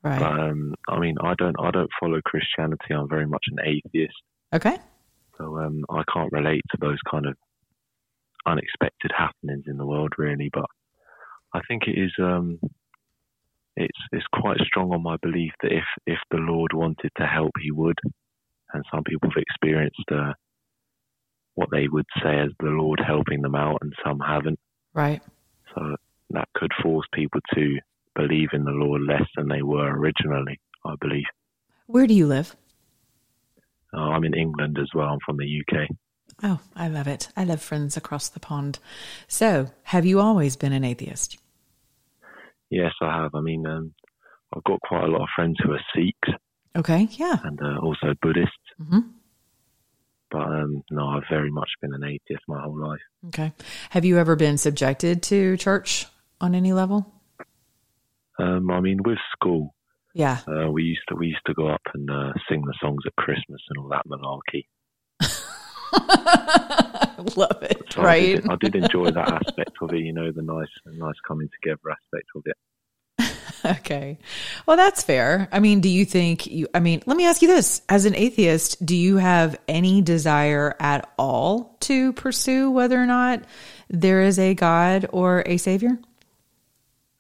Right. 0.03 0.19
But 0.19 0.27
um, 0.41 0.75
I 0.89 0.99
mean, 0.99 1.17
I 1.23 1.35
don't, 1.39 1.57
I 1.59 1.71
don't 1.71 1.91
follow 1.99 2.21
Christianity. 2.25 2.93
I'm 2.95 3.09
very 3.09 3.27
much 3.27 3.45
an 3.51 3.59
atheist, 3.65 4.15
Okay. 4.53 4.77
so 5.39 5.59
um, 5.61 5.85
I 5.91 6.03
can't 6.13 6.31
relate 6.33 6.63
to 6.73 6.79
those 6.81 6.99
kind 7.11 7.27
of 7.27 7.37
unexpected 8.47 9.13
happenings 9.17 9.65
in 9.67 9.77
the 9.77 9.87
world, 9.87 10.13
really. 10.19 10.51
But 10.53 10.67
I 11.53 11.61
think 11.69 11.85
it 11.87 11.99
is, 11.99 12.13
um, 12.19 12.59
it's, 13.77 13.99
it's 14.13 14.27
quite 14.33 14.59
strong 14.61 14.93
on 14.93 15.03
my 15.03 15.17
belief 15.23 15.53
that 15.63 15.73
if, 15.73 15.85
if 16.07 16.19
the 16.31 16.39
Lord 16.39 16.73
wanted 16.73 17.11
to 17.19 17.27
help, 17.27 17.53
He 17.61 17.71
would. 17.71 17.99
And 18.73 18.85
some 18.93 19.05
people 19.05 19.31
have 19.31 19.43
experienced 19.43 20.11
uh, 20.11 20.33
what 21.55 21.69
they 21.71 21.87
would 21.89 22.07
say 22.23 22.39
as 22.39 22.51
the 22.59 22.71
Lord 22.71 23.01
helping 23.05 23.43
them 23.43 23.55
out, 23.55 23.79
and 23.83 23.93
some 24.05 24.21
haven't. 24.21 24.59
Right. 24.93 25.23
So 25.75 25.97
that 26.31 26.49
could 26.55 26.73
force 26.83 27.07
people 27.13 27.41
to 27.55 27.79
believe 28.15 28.49
in 28.53 28.65
the 28.65 28.71
Lord 28.71 29.03
less 29.03 29.27
than 29.37 29.49
they 29.49 29.63
were 29.63 29.97
originally, 29.97 30.59
I 30.85 30.95
believe. 31.01 31.25
Where 31.87 32.07
do 32.07 32.15
you 32.15 32.27
live? 32.27 32.57
Uh, 33.93 34.01
I'm 34.01 34.25
in 34.25 34.35
England 34.35 34.79
as 34.81 34.89
well. 34.95 35.09
I'm 35.09 35.19
from 35.25 35.37
the 35.37 35.61
UK. 35.61 35.89
Oh, 36.43 36.61
I 36.75 36.89
love 36.89 37.07
it. 37.07 37.29
I 37.37 37.45
love 37.45 37.63
friends 37.63 37.97
across 37.97 38.29
the 38.29 38.41
pond. 38.41 38.79
So, 39.29 39.71
have 39.85 40.05
you 40.05 40.21
always 40.21 40.57
been 40.57 40.73
an 40.73 40.85
atheist? 40.85 41.39
Yes, 42.71 42.93
I 43.01 43.23
have. 43.23 43.35
I 43.35 43.41
mean, 43.41 43.67
um, 43.67 43.95
I've 44.55 44.65
got 44.65 44.81
quite 44.81 45.05
a 45.05 45.09
lot 45.09 45.23
of 45.23 45.29
friends 45.35 45.57
who 45.63 45.73
are 45.73 45.81
Sikhs 45.95 46.39
Okay, 46.77 47.09
yeah. 47.13 47.37
and 47.45 47.61
uh, 47.63 47.79
also 47.79 48.15
Buddhists. 48.21 48.53
Mm-hmm. 48.81 49.01
But 50.31 50.43
um, 50.43 50.83
no, 50.91 51.07
I've 51.09 51.23
very 51.31 51.51
much 51.51 51.71
been 51.81 51.95
an 51.95 52.03
atheist 52.03 52.43
my 52.49 52.61
whole 52.61 52.77
life. 52.77 53.01
Okay. 53.29 53.53
Have 53.91 54.05
you 54.05 54.19
ever 54.19 54.35
been 54.35 54.59
subjected 54.59 55.23
to 55.25 55.57
church 55.57 56.07
on 56.41 56.57
any 56.57 56.73
level? 56.73 57.13
Um, 58.41 58.69
I 58.73 58.81
mean, 58.81 58.99
with 59.05 59.19
school, 59.33 59.73
Yeah. 60.13 60.39
uh, 60.49 60.69
we 60.73 60.83
used 60.83 61.03
to 61.11 61.15
we 61.15 61.29
used 61.29 61.47
to 61.47 61.55
go 61.55 61.69
up 61.69 61.83
and 61.95 62.11
uh, 62.11 62.33
sing 62.49 62.63
the 62.67 62.75
songs 62.81 63.03
at 63.07 63.15
Christmas 63.15 63.61
and 63.69 63.79
all 63.79 63.89
that 63.91 64.03
malarkey. 64.09 64.65
love 67.37 67.63
it, 67.63 67.83
So 67.93 68.03
I 68.03 68.05
right? 68.05 68.37
did, 68.37 68.51
I 68.51 68.57
did 68.61 68.75
enjoy 68.75 69.11
that 69.11 69.29
aspect 69.33 69.73
of 69.81 69.93
it. 69.93 70.01
You 70.01 70.13
know, 70.13 70.31
the 70.33 70.43
nice 70.43 70.69
nice 70.87 71.15
coming 71.27 71.49
together 71.61 71.91
aspect 71.91 72.29
of 72.37 72.43
it. 72.47 72.57
Okay. 73.67 74.19
Well, 74.67 74.77
that's 74.77 75.03
fair. 75.03 75.49
I 75.51 75.59
mean, 75.59 75.81
do 75.81 75.89
you 75.89 76.05
think 76.05 76.47
you, 76.47 76.69
I 76.75 76.81
mean, 76.81 77.03
let 77.07 77.17
me 77.17 77.25
ask 77.25 77.41
you 77.41 77.49
this. 77.49 77.81
As 77.89 78.05
an 78.05 78.15
atheist, 78.15 78.85
do 78.85 78.95
you 78.95 79.17
have 79.17 79.59
any 79.67 80.03
desire 80.03 80.77
at 80.81 81.11
all 81.19 81.75
to 81.81 82.13
pursue 82.13 82.71
whether 82.71 83.01
or 83.01 83.07
not 83.07 83.43
there 83.89 84.21
is 84.21 84.39
a 84.39 84.53
God 84.53 85.07
or 85.13 85.43
a 85.47 85.57
savior? 85.57 85.99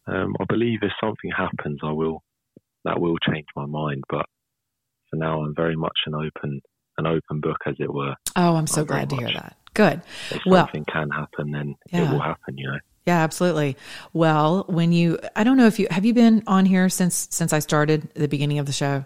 Um, 0.06 0.36
I 0.38 0.44
believe 0.44 0.80
if 0.82 0.92
something 1.02 1.30
happens, 1.34 1.80
I 1.82 1.92
will 1.92 2.22
that 2.84 3.00
will 3.00 3.16
change 3.26 3.46
my 3.56 3.64
mind. 3.64 4.04
But 4.10 4.26
for 5.08 5.16
now, 5.16 5.42
I'm 5.42 5.54
very 5.54 5.76
much 5.76 5.96
an 6.04 6.14
open 6.14 6.60
an 6.98 7.06
open 7.06 7.40
book, 7.40 7.58
as 7.66 7.74
it 7.78 7.92
were. 7.92 8.14
Oh, 8.36 8.56
I'm 8.56 8.66
so 8.66 8.84
glad 8.84 9.10
to 9.10 9.16
hear 9.16 9.30
that. 9.32 9.56
Good. 9.74 10.02
If 10.30 10.42
Well- 10.46 10.64
something 10.66 10.84
can 10.84 11.10
happen, 11.10 11.50
then 11.50 11.74
Yeah. 11.90 12.08
it 12.08 12.12
will 12.12 12.20
happen. 12.20 12.56
You 12.58 12.72
know. 12.72 12.78
Yeah, 13.06 13.18
absolutely. 13.22 13.76
Well, 14.12 14.64
when 14.68 14.92
you, 14.92 15.18
I 15.36 15.44
don't 15.44 15.56
know 15.56 15.66
if 15.66 15.78
you, 15.78 15.86
have 15.90 16.04
you 16.04 16.14
been 16.14 16.42
on 16.46 16.64
here 16.64 16.88
since, 16.88 17.28
since 17.30 17.52
I 17.52 17.58
started 17.58 18.08
the 18.14 18.28
beginning 18.28 18.58
of 18.58 18.66
the 18.66 18.72
show? 18.72 19.04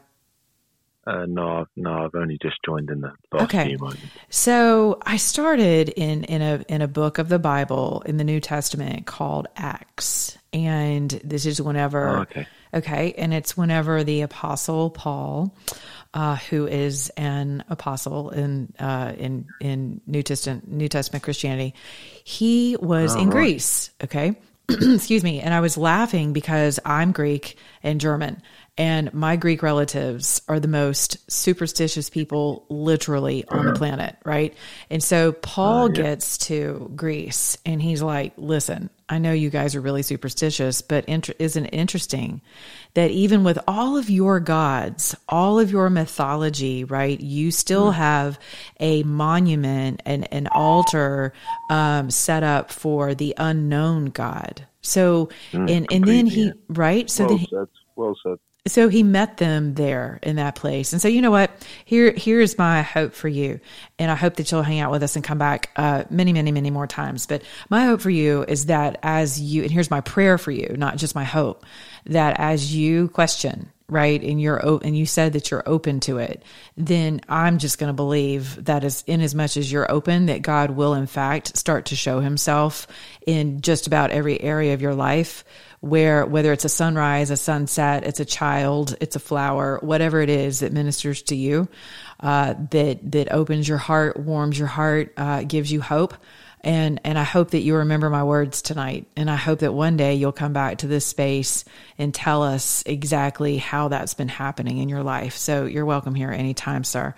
Uh, 1.06 1.24
no, 1.26 1.60
I've- 1.60 1.70
no, 1.74 2.04
I've 2.04 2.14
only 2.14 2.36
just 2.42 2.56
joined 2.66 2.90
in 2.90 3.00
the 3.00 3.10
last 3.32 3.44
Okay. 3.44 3.68
few 3.68 3.78
moments. 3.78 4.02
So 4.28 4.98
I 5.06 5.16
started 5.16 5.88
in 5.88 6.24
in 6.24 6.42
a 6.42 6.62
in 6.68 6.82
a 6.82 6.88
book 6.88 7.16
of 7.16 7.30
the 7.30 7.38
Bible 7.38 8.02
in 8.04 8.18
the 8.18 8.24
New 8.24 8.40
Testament 8.40 9.06
called 9.06 9.46
Acts, 9.56 10.36
and 10.52 11.10
this 11.24 11.46
is 11.46 11.62
whenever 11.62 12.08
Oh, 12.18 12.20
okay. 12.22 12.46
okay, 12.74 13.14
and 13.16 13.32
it's 13.32 13.56
whenever 13.56 14.04
the 14.04 14.20
Apostle 14.20 14.90
Paul, 14.90 15.56
uh, 16.14 16.36
who 16.36 16.66
is 16.66 17.10
an 17.16 17.64
apostle 17.68 18.30
in 18.30 18.72
uh, 18.78 19.12
in 19.16 19.46
in 19.60 20.00
New 20.06 20.22
Testament 20.22 20.70
New 20.70 20.88
Testament 20.88 21.22
Christianity, 21.22 21.74
he 22.24 22.76
was 22.80 23.14
in 23.14 23.30
Greece. 23.30 23.90
Okay, 24.02 24.36
excuse 24.68 25.22
me, 25.22 25.40
and 25.40 25.52
I 25.52 25.60
was 25.60 25.76
laughing 25.76 26.32
because 26.32 26.80
I'm 26.84 27.12
Greek 27.12 27.56
and 27.82 28.00
German, 28.00 28.42
and 28.78 29.12
my 29.12 29.34
Greek 29.34 29.62
relatives 29.62 30.40
are 30.48 30.60
the 30.60 30.68
most 30.68 31.30
superstitious 31.30 32.10
people 32.10 32.64
literally 32.68 33.44
on 33.48 33.66
the 33.66 33.72
planet, 33.74 34.16
right? 34.24 34.54
And 34.88 35.02
so 35.02 35.32
Paul 35.32 35.88
gets 35.88 36.38
to 36.38 36.90
Greece 36.94 37.58
and 37.66 37.82
he's 37.82 38.02
like, 38.02 38.34
listen, 38.36 38.88
I 39.08 39.18
know 39.18 39.32
you 39.32 39.48
guys 39.50 39.74
are 39.74 39.80
really 39.80 40.02
superstitious, 40.02 40.82
but 40.82 41.04
inter- 41.06 41.34
isn't 41.38 41.66
it 41.66 41.74
interesting 41.74 42.42
that 42.94 43.10
even 43.10 43.42
with 43.44 43.58
all 43.66 43.96
of 43.96 44.10
your 44.10 44.40
gods, 44.40 45.14
all 45.28 45.58
of 45.58 45.70
your 45.70 45.88
mythology, 45.88 46.84
right, 46.84 47.18
you 47.20 47.50
still 47.50 47.92
have 47.92 48.38
a 48.80 49.02
monument 49.04 50.02
and 50.04 50.30
an 50.32 50.48
altar 50.48 51.32
um, 51.70 52.10
set 52.10 52.42
up 52.42 52.70
for 52.70 53.14
the 53.14 53.34
unknown 53.38 54.06
God. 54.06 54.66
So, 54.80 55.30
and, 55.68 55.86
and 55.92 56.04
then 56.04 56.26
he, 56.26 56.52
right? 56.68 57.08
So 57.08 57.24
well 57.24 57.28
then 57.30 57.38
he, 57.38 57.48
said. 57.50 57.68
Well 57.96 58.16
said. 58.22 58.38
So 58.68 58.88
he 58.88 59.02
met 59.02 59.38
them 59.38 59.74
there 59.74 60.18
in 60.22 60.36
that 60.36 60.54
place. 60.54 60.92
And 60.92 61.02
so 61.02 61.08
you 61.08 61.20
know 61.20 61.30
what? 61.30 61.50
Here 61.84 62.12
here's 62.16 62.56
my 62.56 62.82
hope 62.82 63.14
for 63.14 63.28
you. 63.28 63.60
And 63.98 64.10
i 64.10 64.14
hope 64.14 64.36
that 64.36 64.50
you'll 64.50 64.62
hang 64.62 64.80
out 64.80 64.90
with 64.90 65.02
us 65.02 65.16
and 65.16 65.24
come 65.24 65.38
back 65.38 65.70
uh, 65.76 66.04
many 66.10 66.32
many 66.32 66.52
many 66.52 66.70
more 66.70 66.86
times. 66.86 67.26
But 67.26 67.42
my 67.68 67.84
hope 67.86 68.00
for 68.00 68.10
you 68.10 68.44
is 68.44 68.66
that 68.66 68.98
as 69.02 69.40
you 69.40 69.62
and 69.62 69.70
here's 69.70 69.90
my 69.90 70.00
prayer 70.00 70.38
for 70.38 70.50
you 70.50 70.74
not 70.76 70.96
just 70.96 71.14
my 71.14 71.24
hope 71.24 71.64
that 72.06 72.38
as 72.38 72.74
you 72.74 73.08
question 73.08 73.70
right 73.90 74.22
and 74.22 74.40
you're 74.40 74.58
and 74.84 74.96
you 74.96 75.06
said 75.06 75.32
that 75.32 75.50
you're 75.50 75.62
open 75.64 75.98
to 75.98 76.18
it 76.18 76.42
then 76.76 77.22
i'm 77.26 77.56
just 77.56 77.78
going 77.78 77.88
to 77.88 77.94
believe 77.94 78.62
that 78.66 78.84
as 78.84 79.02
in 79.06 79.22
as 79.22 79.34
much 79.34 79.56
as 79.56 79.72
you're 79.72 79.90
open 79.90 80.26
that 80.26 80.42
god 80.42 80.70
will 80.70 80.92
in 80.92 81.06
fact 81.06 81.56
start 81.56 81.86
to 81.86 81.96
show 81.96 82.20
himself 82.20 82.86
in 83.26 83.62
just 83.62 83.86
about 83.86 84.10
every 84.10 84.38
area 84.42 84.74
of 84.74 84.82
your 84.82 84.94
life 84.94 85.42
where 85.80 86.26
whether 86.26 86.52
it's 86.52 86.64
a 86.64 86.68
sunrise, 86.68 87.30
a 87.30 87.36
sunset, 87.36 88.04
it's 88.04 88.20
a 88.20 88.24
child, 88.24 88.96
it's 89.00 89.16
a 89.16 89.20
flower, 89.20 89.78
whatever 89.82 90.20
it 90.20 90.30
is 90.30 90.60
that 90.60 90.72
ministers 90.72 91.22
to 91.22 91.36
you, 91.36 91.68
uh, 92.20 92.54
that 92.70 93.10
that 93.12 93.32
opens 93.32 93.68
your 93.68 93.78
heart, 93.78 94.16
warms 94.18 94.58
your 94.58 94.68
heart, 94.68 95.12
uh, 95.16 95.42
gives 95.42 95.70
you 95.70 95.80
hope. 95.80 96.14
And 96.62 97.00
and 97.04 97.16
I 97.16 97.22
hope 97.22 97.52
that 97.52 97.60
you 97.60 97.76
remember 97.76 98.10
my 98.10 98.24
words 98.24 98.62
tonight. 98.62 99.06
And 99.16 99.30
I 99.30 99.36
hope 99.36 99.60
that 99.60 99.72
one 99.72 99.96
day 99.96 100.14
you'll 100.14 100.32
come 100.32 100.52
back 100.52 100.78
to 100.78 100.88
this 100.88 101.06
space 101.06 101.64
and 101.98 102.12
tell 102.12 102.42
us 102.42 102.82
exactly 102.84 103.58
how 103.58 103.88
that's 103.88 104.14
been 104.14 104.28
happening 104.28 104.78
in 104.78 104.88
your 104.88 105.04
life. 105.04 105.36
So 105.36 105.66
you're 105.66 105.86
welcome 105.86 106.16
here 106.16 106.32
anytime, 106.32 106.82
sir. 106.82 107.14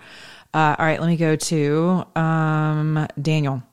Uh, 0.53 0.75
all 0.77 0.85
right, 0.85 0.99
let 0.99 1.07
me 1.07 1.17
go 1.17 1.35
to 1.37 2.05
um, 2.15 3.07
Daniel. 3.19 3.63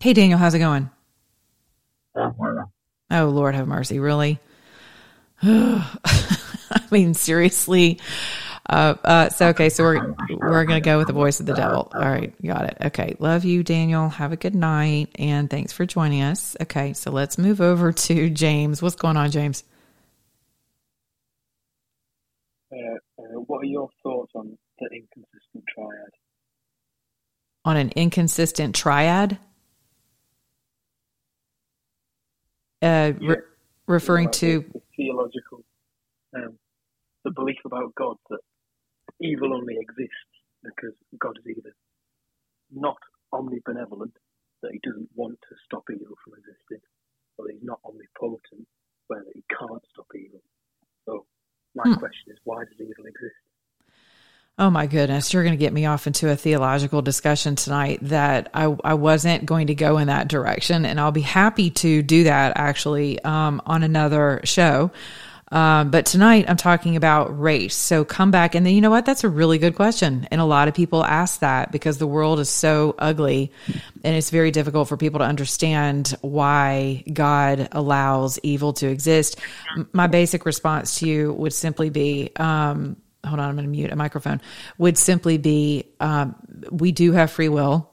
Hey, 0.00 0.14
Daniel, 0.14 0.38
how's 0.38 0.54
it 0.54 0.60
going? 0.60 0.88
Oh, 3.10 3.26
Lord 3.26 3.54
have 3.54 3.68
mercy. 3.68 3.98
Really? 3.98 4.40
I 5.42 6.86
mean, 6.90 7.12
seriously. 7.12 8.00
Uh, 8.66 8.94
uh, 9.04 9.28
so, 9.28 9.48
okay, 9.48 9.68
so 9.68 9.84
we're, 9.84 10.14
we're 10.30 10.64
going 10.64 10.82
to 10.82 10.84
go 10.84 10.96
with 10.96 11.08
the 11.08 11.12
voice 11.12 11.40
of 11.40 11.44
the 11.44 11.52
devil. 11.52 11.92
All 11.94 12.00
right. 12.00 12.32
Got 12.42 12.64
it. 12.64 12.78
Okay. 12.86 13.14
Love 13.18 13.44
you, 13.44 13.62
Daniel. 13.62 14.08
Have 14.08 14.32
a 14.32 14.36
good 14.36 14.54
night. 14.54 15.10
And 15.16 15.50
thanks 15.50 15.70
for 15.70 15.84
joining 15.84 16.22
us. 16.22 16.56
Okay. 16.62 16.94
So 16.94 17.10
let's 17.10 17.36
move 17.36 17.60
over 17.60 17.92
to 18.08 18.30
James. 18.30 18.80
What's 18.80 18.96
going 18.96 19.18
on, 19.18 19.30
James? 19.30 19.64
Uh, 22.72 22.76
uh, 23.18 23.40
what 23.46 23.58
are 23.58 23.66
your 23.66 23.90
thoughts 24.02 24.32
on 24.34 24.56
the 24.78 24.88
inconsistent 24.94 25.64
triad? 25.74 26.10
On 27.66 27.76
an 27.76 27.90
inconsistent 27.96 28.74
triad? 28.74 29.38
Uh, 32.82 33.12
re- 33.20 33.36
referring 33.86 34.28
Like 34.28 34.30
to, 34.30 34.64
the, 34.74 34.80
the 34.80 34.82
theological, 34.96 35.64
um, 36.36 36.58
the 37.24 37.32
belief 37.32 37.58
about 37.66 37.94
God 37.96 38.16
that 38.30 38.40
evil 39.20 39.54
only 39.54 39.76
exists 39.80 40.34
because 40.64 40.94
God 41.20 41.38
is 41.38 41.46
either 41.56 41.74
not 42.72 42.98
omnibenevolent, 43.34 44.14
that 44.62 44.72
He 44.72 44.80
doesn't 44.84 45.10
want 45.14 45.38
to 45.48 45.56
stop 45.66 45.84
evil 45.90 46.16
from 46.24 46.34
existing, 46.38 46.80
or 47.38 47.46
that 47.46 47.54
He's 47.54 47.64
not 47.64 47.80
omnipotent, 47.84 48.66
where 49.08 49.24
that 49.24 49.34
He 49.34 49.44
can't 49.50 49.82
stop 49.92 50.08
evil. 50.14 50.42
So, 51.06 51.26
my 51.76 51.86
Hmm. 51.86 51.94
question 51.94 52.32
is, 52.32 52.38
why 52.44 52.64
does 52.64 52.80
evil 52.80 53.06
exist? 53.06 53.42
Oh 54.58 54.68
my 54.68 54.86
goodness, 54.86 55.32
you're 55.32 55.42
going 55.42 55.54
to 55.54 55.58
get 55.58 55.72
me 55.72 55.86
off 55.86 56.06
into 56.06 56.30
a 56.30 56.36
theological 56.36 57.00
discussion 57.00 57.56
tonight 57.56 57.98
that 58.02 58.50
I, 58.52 58.64
I 58.84 58.92
wasn't 58.92 59.46
going 59.46 59.68
to 59.68 59.74
go 59.74 59.96
in 59.96 60.08
that 60.08 60.28
direction. 60.28 60.84
And 60.84 61.00
I'll 61.00 61.12
be 61.12 61.22
happy 61.22 61.70
to 61.70 62.02
do 62.02 62.24
that 62.24 62.52
actually 62.56 63.22
um, 63.24 63.62
on 63.64 63.82
another 63.82 64.42
show. 64.44 64.90
Um, 65.52 65.90
but 65.90 66.06
tonight 66.06 66.44
I'm 66.48 66.58
talking 66.58 66.94
about 66.94 67.40
race. 67.40 67.74
So 67.74 68.04
come 68.04 68.30
back. 68.30 68.54
And 68.54 68.64
then 68.64 68.74
you 68.74 68.80
know 68.80 68.90
what? 68.90 69.06
That's 69.06 69.24
a 69.24 69.28
really 69.28 69.58
good 69.58 69.74
question. 69.74 70.28
And 70.30 70.40
a 70.40 70.44
lot 70.44 70.68
of 70.68 70.74
people 70.74 71.04
ask 71.04 71.40
that 71.40 71.72
because 71.72 71.98
the 71.98 72.06
world 72.06 72.38
is 72.38 72.48
so 72.48 72.94
ugly 72.98 73.50
and 74.04 74.14
it's 74.14 74.30
very 74.30 74.50
difficult 74.50 74.88
for 74.88 74.96
people 74.96 75.20
to 75.20 75.24
understand 75.24 76.14
why 76.20 77.02
God 77.12 77.68
allows 77.72 78.38
evil 78.42 78.74
to 78.74 78.88
exist. 78.88 79.40
My 79.92 80.06
basic 80.06 80.44
response 80.44 80.98
to 81.00 81.08
you 81.08 81.32
would 81.32 81.52
simply 81.54 81.90
be, 81.90 82.30
um, 82.36 82.96
hold 83.24 83.40
on, 83.40 83.48
I'm 83.48 83.54
going 83.56 83.64
to 83.64 83.70
mute 83.70 83.90
a 83.90 83.96
microphone, 83.96 84.40
would 84.78 84.96
simply 84.96 85.38
be 85.38 85.84
um, 86.00 86.34
we 86.70 86.92
do 86.92 87.12
have 87.12 87.30
free 87.30 87.48
will. 87.48 87.90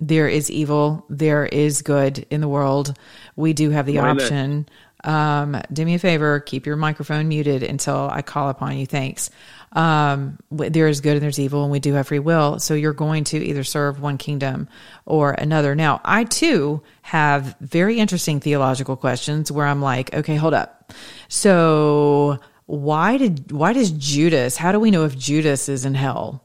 There 0.00 0.28
is 0.28 0.50
evil, 0.50 1.06
there 1.08 1.46
is 1.46 1.82
good 1.82 2.26
in 2.30 2.40
the 2.40 2.48
world. 2.48 2.96
We 3.36 3.52
do 3.52 3.70
have 3.70 3.86
the 3.86 3.98
Morning 3.98 4.20
option. 4.20 4.68
Um, 5.04 5.60
do 5.72 5.84
me 5.84 5.94
a 5.94 5.98
favor, 5.98 6.40
keep 6.40 6.64
your 6.66 6.76
microphone 6.76 7.28
muted 7.28 7.62
until 7.62 8.08
I 8.10 8.22
call 8.22 8.48
upon 8.48 8.78
you. 8.78 8.86
Thanks. 8.86 9.30
Um, 9.72 10.38
there 10.50 10.88
is 10.88 11.00
good 11.00 11.14
and 11.14 11.22
there's 11.22 11.38
evil, 11.38 11.62
and 11.62 11.70
we 11.70 11.80
do 11.80 11.92
have 11.94 12.06
free 12.06 12.20
will. 12.20 12.58
So 12.58 12.74
you're 12.74 12.92
going 12.92 13.24
to 13.24 13.38
either 13.38 13.64
serve 13.64 14.00
one 14.00 14.18
kingdom 14.18 14.68
or 15.04 15.32
another. 15.32 15.74
Now, 15.74 16.00
I 16.04 16.24
too 16.24 16.82
have 17.02 17.56
very 17.60 17.98
interesting 17.98 18.40
theological 18.40 18.96
questions 18.96 19.52
where 19.52 19.66
I'm 19.66 19.82
like, 19.82 20.14
okay, 20.14 20.36
hold 20.36 20.54
up. 20.54 20.92
So 21.28 22.38
why 22.66 23.16
did 23.16 23.52
why 23.52 23.72
does 23.72 23.90
Judas? 23.90 24.56
How 24.56 24.72
do 24.72 24.80
we 24.80 24.90
know 24.90 25.04
if 25.04 25.18
Judas 25.18 25.68
is 25.68 25.84
in 25.84 25.94
hell? 25.94 26.42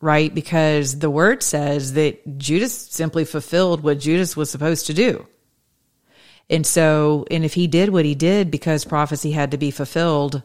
Right? 0.00 0.32
Because 0.32 1.00
the 1.00 1.10
word 1.10 1.42
says 1.42 1.94
that 1.94 2.38
Judas 2.38 2.72
simply 2.72 3.24
fulfilled 3.24 3.82
what 3.82 3.98
Judas 3.98 4.36
was 4.36 4.50
supposed 4.50 4.86
to 4.86 4.94
do. 4.94 5.26
And 6.50 6.64
so, 6.66 7.26
and 7.30 7.44
if 7.44 7.54
he 7.54 7.66
did 7.66 7.90
what 7.90 8.04
he 8.04 8.14
did 8.14 8.50
because 8.50 8.84
prophecy 8.84 9.32
had 9.32 9.50
to 9.50 9.58
be 9.58 9.70
fulfilled, 9.70 10.42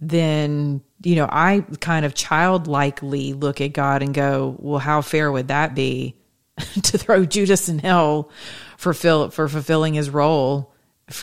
then, 0.00 0.82
you 1.02 1.16
know, 1.16 1.28
I 1.30 1.64
kind 1.80 2.04
of 2.04 2.14
childlikely 2.14 3.40
look 3.40 3.60
at 3.60 3.72
God 3.72 4.02
and 4.02 4.14
go, 4.14 4.56
well, 4.58 4.78
how 4.78 5.02
fair 5.02 5.32
would 5.32 5.48
that 5.48 5.74
be 5.74 6.14
to 6.82 6.98
throw 6.98 7.24
Judas 7.24 7.68
in 7.68 7.80
hell 7.80 8.30
for, 8.76 8.94
fill, 8.94 9.30
for 9.30 9.48
fulfilling 9.48 9.94
his 9.94 10.10
role 10.10 10.72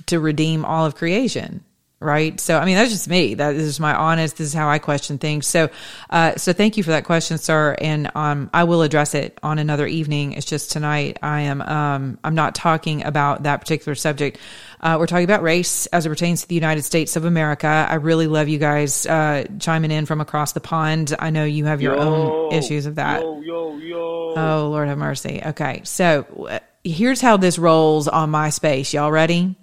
to 0.08 0.20
redeem 0.20 0.66
all 0.66 0.86
of 0.86 0.96
creation? 0.96 1.64
Right 2.00 2.40
so 2.40 2.58
i 2.58 2.66
mean 2.66 2.76
that's 2.76 2.92
just 2.92 3.10
me 3.10 3.34
that 3.34 3.56
is 3.56 3.80
my 3.80 3.94
honest 3.96 4.38
this 4.38 4.48
is 4.48 4.54
how 4.54 4.70
i 4.70 4.78
question 4.78 5.18
things 5.18 5.48
so 5.48 5.68
uh 6.12 6.36
so 6.36 6.54
thank 6.54 6.78
you 6.78 6.84
for 6.84 6.92
that 6.92 7.06
question 7.06 7.38
sir 7.38 7.76
and 7.82 8.12
um 8.16 8.50
i 8.54 8.64
will 8.66 8.84
address 8.84 9.16
it 9.16 9.38
on 9.42 9.58
another 9.58 9.88
evening 9.88 10.34
it's 10.34 10.46
just 10.46 10.72
tonight 10.72 11.18
i 11.24 11.42
am 11.42 11.62
um 11.62 12.20
i'm 12.24 12.36
not 12.36 12.54
talking 12.54 13.04
about 13.04 13.44
that 13.44 13.60
particular 13.60 13.96
subject 13.96 14.38
uh, 14.80 14.98
we're 15.00 15.08
talking 15.08 15.24
about 15.24 15.42
race 15.42 15.88
as 15.88 16.06
it 16.06 16.10
pertains 16.10 16.42
to 16.42 16.48
the 16.48 16.56
United 16.56 16.84
States 16.84 17.16
of 17.16 17.26
America. 17.26 17.68
I 17.68 17.96
really 17.96 18.28
love 18.28 18.48
you 18.48 18.60
guys 18.60 19.06
uh, 19.06 19.46
chiming 19.60 19.92
in 19.92 20.06
from 20.06 20.22
across 20.22 20.52
the 20.52 20.60
pond. 20.60 21.16
I 21.18 21.32
know 21.32 21.46
you 21.46 21.66
have 21.66 21.82
your 21.82 21.96
Yo, 21.96 22.02
own 22.02 22.54
issues 22.54 22.86
of 22.86 22.96
that. 22.96 23.22
Yo, 23.22 23.42
yo, 23.42 23.78
yo. 23.78 24.34
Oh, 24.38 24.70
Lord 24.70 24.88
have 24.88 24.98
mercy. 24.98 25.42
Okay. 25.44 25.82
So 25.84 26.48
uh, 26.50 26.60
here's 26.84 27.22
how 27.22 27.38
this 27.38 27.58
rolls 27.58 28.08
on 28.08 28.32
MySpace. 28.32 28.94
Y'all 28.94 29.12
ready? 29.12 29.56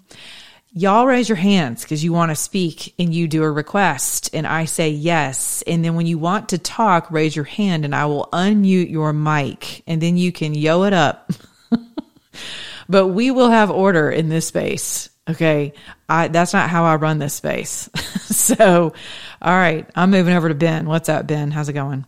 Y'all 0.77 1.07
raise 1.07 1.29
your 1.29 1.37
hands 1.37 1.85
because 1.85 2.03
you 2.03 2.13
want 2.13 2.33
to 2.33 2.35
speak 2.35 2.95
and 2.99 3.15
you 3.15 3.29
do 3.29 3.45
a 3.45 3.51
request 3.51 4.31
and 4.35 4.45
I 4.45 4.65
say 4.65 4.91
yes. 4.91 5.63
And 5.69 5.85
then 5.85 5.95
when 5.95 6.07
you 6.07 6.19
want 6.19 6.49
to 6.49 6.59
talk, 6.59 7.13
raise 7.13 7.37
your 7.37 7.45
hand 7.45 7.85
and 7.85 7.95
I 7.95 8.07
will 8.07 8.29
unmute 8.33 8.91
your 8.91 9.13
mic 9.13 9.85
and 9.87 10.03
then 10.03 10.17
you 10.17 10.33
can 10.33 10.53
yo 10.53 10.83
it 10.83 10.93
up. 10.93 11.31
but 12.89 13.07
we 13.07 13.31
will 13.31 13.51
have 13.51 13.71
order 13.71 14.11
in 14.11 14.29
this 14.29 14.49
space. 14.49 15.11
Okay. 15.31 15.75
I, 16.09 16.27
that's 16.27 16.53
not 16.53 16.69
how 16.69 16.83
I 16.83 16.97
run 16.97 17.21
this 17.21 17.35
space. 17.35 17.89
so, 18.25 18.93
all 19.41 19.55
right. 19.55 19.89
I'm 19.95 20.11
moving 20.11 20.35
over 20.35 20.49
to 20.49 20.57
Ben. 20.57 20.87
What's 20.87 21.09
up, 21.09 21.29
Ben? 21.29 21.53
How's 21.53 21.69
it 21.69 21.75
going? 21.75 22.05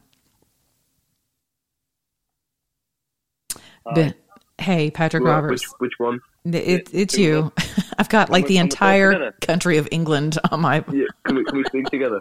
Uh, 3.87 3.95
ben. 3.95 4.15
Hey, 4.59 4.91
Patrick 4.91 5.23
Roberts. 5.23 5.63
Which, 5.79 5.79
which 5.79 5.93
one? 5.99 6.21
It, 6.55 6.89
it's 6.93 7.17
you. 7.19 7.53
I've 7.99 8.09
got 8.09 8.31
like 8.31 8.47
the 8.47 8.55
we- 8.55 8.57
can 8.59 8.67
we 8.67 8.71
talk 8.71 8.83
entire 8.83 9.33
country 9.41 9.79
of 9.79 9.89
England 9.91 10.39
on 10.51 10.61
my. 10.61 10.85
Yeah, 10.93 11.05
can 11.25 11.37
we, 11.37 11.45
can 11.45 11.59
we 11.59 11.65
speak 11.65 11.87
together? 11.87 12.21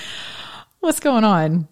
What's 0.80 1.00
going 1.00 1.24
on? 1.24 1.68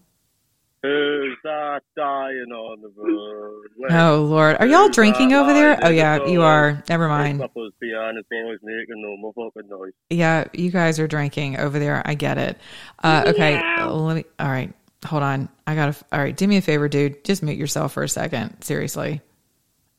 Who's 0.82 1.36
that 1.42 1.80
dying 1.96 2.52
on 2.52 2.80
the 2.82 2.92
road? 2.96 3.64
Wait, 3.76 3.90
Oh 3.92 4.22
Lord, 4.24 4.56
are 4.60 4.66
y'all 4.66 4.88
drinking 4.88 5.32
over 5.32 5.52
there? 5.52 5.76
Oh 5.82 5.88
yeah, 5.88 6.24
you 6.26 6.42
are. 6.42 6.84
Never 6.88 7.08
mind. 7.08 7.40
Couples 7.40 7.72
behind 7.80 8.16
the 8.16 8.22
thing 8.28 8.46
was 8.46 8.60
making 8.62 9.02
no 9.02 9.16
motherfucking 9.16 9.68
noise. 9.68 9.92
Yeah, 10.08 10.44
you 10.52 10.70
guys 10.70 11.00
are 11.00 11.08
drinking 11.08 11.58
over 11.58 11.80
there. 11.80 12.00
I 12.04 12.14
get 12.14 12.38
it. 12.38 12.58
Uh, 13.02 13.24
okay, 13.26 13.60
let 13.88 14.14
me. 14.14 14.24
All 14.38 14.46
right, 14.48 14.72
hold 15.04 15.24
on. 15.24 15.48
I 15.66 15.74
gotta. 15.74 15.96
All 16.12 16.20
right, 16.20 16.36
do 16.36 16.46
me 16.46 16.58
a 16.58 16.62
favor, 16.62 16.88
dude. 16.88 17.24
Just 17.24 17.42
mute 17.42 17.58
yourself 17.58 17.92
for 17.94 18.04
a 18.04 18.08
second, 18.08 18.62
seriously, 18.62 19.20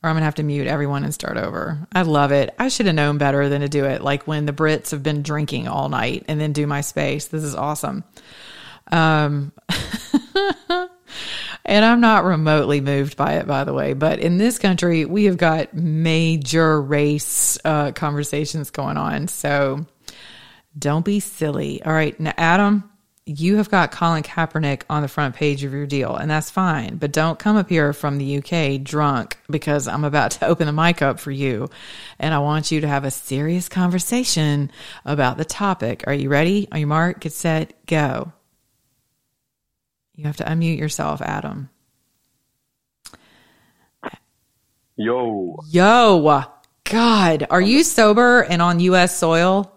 or 0.02 0.08
I'm 0.08 0.16
gonna 0.16 0.24
have 0.24 0.36
to 0.36 0.42
mute 0.42 0.66
everyone 0.66 1.04
and 1.04 1.12
start 1.12 1.36
over. 1.36 1.86
I 1.92 2.02
love 2.02 2.32
it. 2.32 2.54
I 2.58 2.68
should 2.68 2.86
have 2.86 2.94
known 2.94 3.18
better 3.18 3.48
than 3.48 3.60
to 3.60 3.68
do 3.68 3.84
it 3.84 4.02
like 4.02 4.26
when 4.26 4.46
the 4.46 4.52
Brits 4.52 4.90
have 4.92 5.02
been 5.02 5.22
drinking 5.22 5.68
all 5.68 5.88
night 5.88 6.24
and 6.28 6.40
then 6.40 6.52
do 6.52 6.66
my 6.66 6.80
space. 6.80 7.26
This 7.26 7.42
is 7.42 7.54
awesome. 7.54 8.04
Um, 8.90 9.52
and 11.64 11.84
I'm 11.84 12.00
not 12.00 12.24
remotely 12.24 12.80
moved 12.80 13.16
by 13.16 13.34
it, 13.34 13.46
by 13.46 13.64
the 13.64 13.74
way. 13.74 13.92
But 13.92 14.18
in 14.20 14.38
this 14.38 14.58
country, 14.58 15.04
we 15.04 15.24
have 15.24 15.36
got 15.36 15.74
major 15.74 16.80
race 16.80 17.58
uh, 17.64 17.92
conversations 17.92 18.70
going 18.70 18.96
on. 18.96 19.28
So 19.28 19.86
don't 20.78 21.04
be 21.04 21.20
silly. 21.20 21.82
All 21.82 21.92
right. 21.92 22.18
Now, 22.18 22.32
Adam, 22.36 22.90
you 23.38 23.56
have 23.58 23.70
got 23.70 23.92
Colin 23.92 24.24
Kaepernick 24.24 24.82
on 24.90 25.02
the 25.02 25.08
front 25.08 25.36
page 25.36 25.62
of 25.62 25.72
your 25.72 25.86
deal, 25.86 26.16
and 26.16 26.28
that's 26.28 26.50
fine. 26.50 26.96
But 26.96 27.12
don't 27.12 27.38
come 27.38 27.56
up 27.56 27.68
here 27.68 27.92
from 27.92 28.18
the 28.18 28.38
UK 28.38 28.82
drunk 28.82 29.38
because 29.48 29.86
I'm 29.86 30.02
about 30.04 30.30
to 30.32 30.46
open 30.46 30.66
the 30.66 30.72
mic 30.72 31.00
up 31.00 31.20
for 31.20 31.30
you. 31.30 31.70
And 32.18 32.34
I 32.34 32.38
want 32.40 32.72
you 32.72 32.80
to 32.80 32.88
have 32.88 33.04
a 33.04 33.10
serious 33.10 33.68
conversation 33.68 34.72
about 35.04 35.36
the 35.36 35.44
topic. 35.44 36.02
Are 36.08 36.14
you 36.14 36.28
ready? 36.28 36.66
On 36.72 36.80
your 36.80 36.88
mark, 36.88 37.20
get 37.20 37.32
set, 37.32 37.86
go. 37.86 38.32
You 40.16 40.24
have 40.24 40.38
to 40.38 40.44
unmute 40.44 40.78
yourself, 40.78 41.22
Adam. 41.22 41.70
Yo, 44.96 45.56
Yo, 45.70 46.44
God, 46.84 47.46
are 47.48 47.60
you 47.60 47.84
sober 47.84 48.42
and 48.42 48.60
on 48.60 48.80
U.S. 48.80 49.16
soil? 49.16 49.72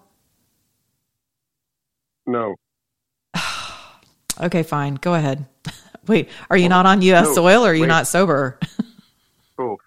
no, 2.25 2.55
Okay, 4.39 4.63
fine. 4.63 4.95
Go 4.95 5.13
ahead. 5.13 5.45
Wait, 6.07 6.29
are 6.49 6.57
you 6.57 6.69
not 6.69 6.85
on 6.85 7.01
U.S. 7.01 7.27
no, 7.27 7.33
soil 7.33 7.65
or 7.65 7.69
are 7.69 7.73
you 7.73 7.81
wait. 7.81 7.87
not 7.87 8.07
sober? 8.07 8.59
both. 9.57 9.79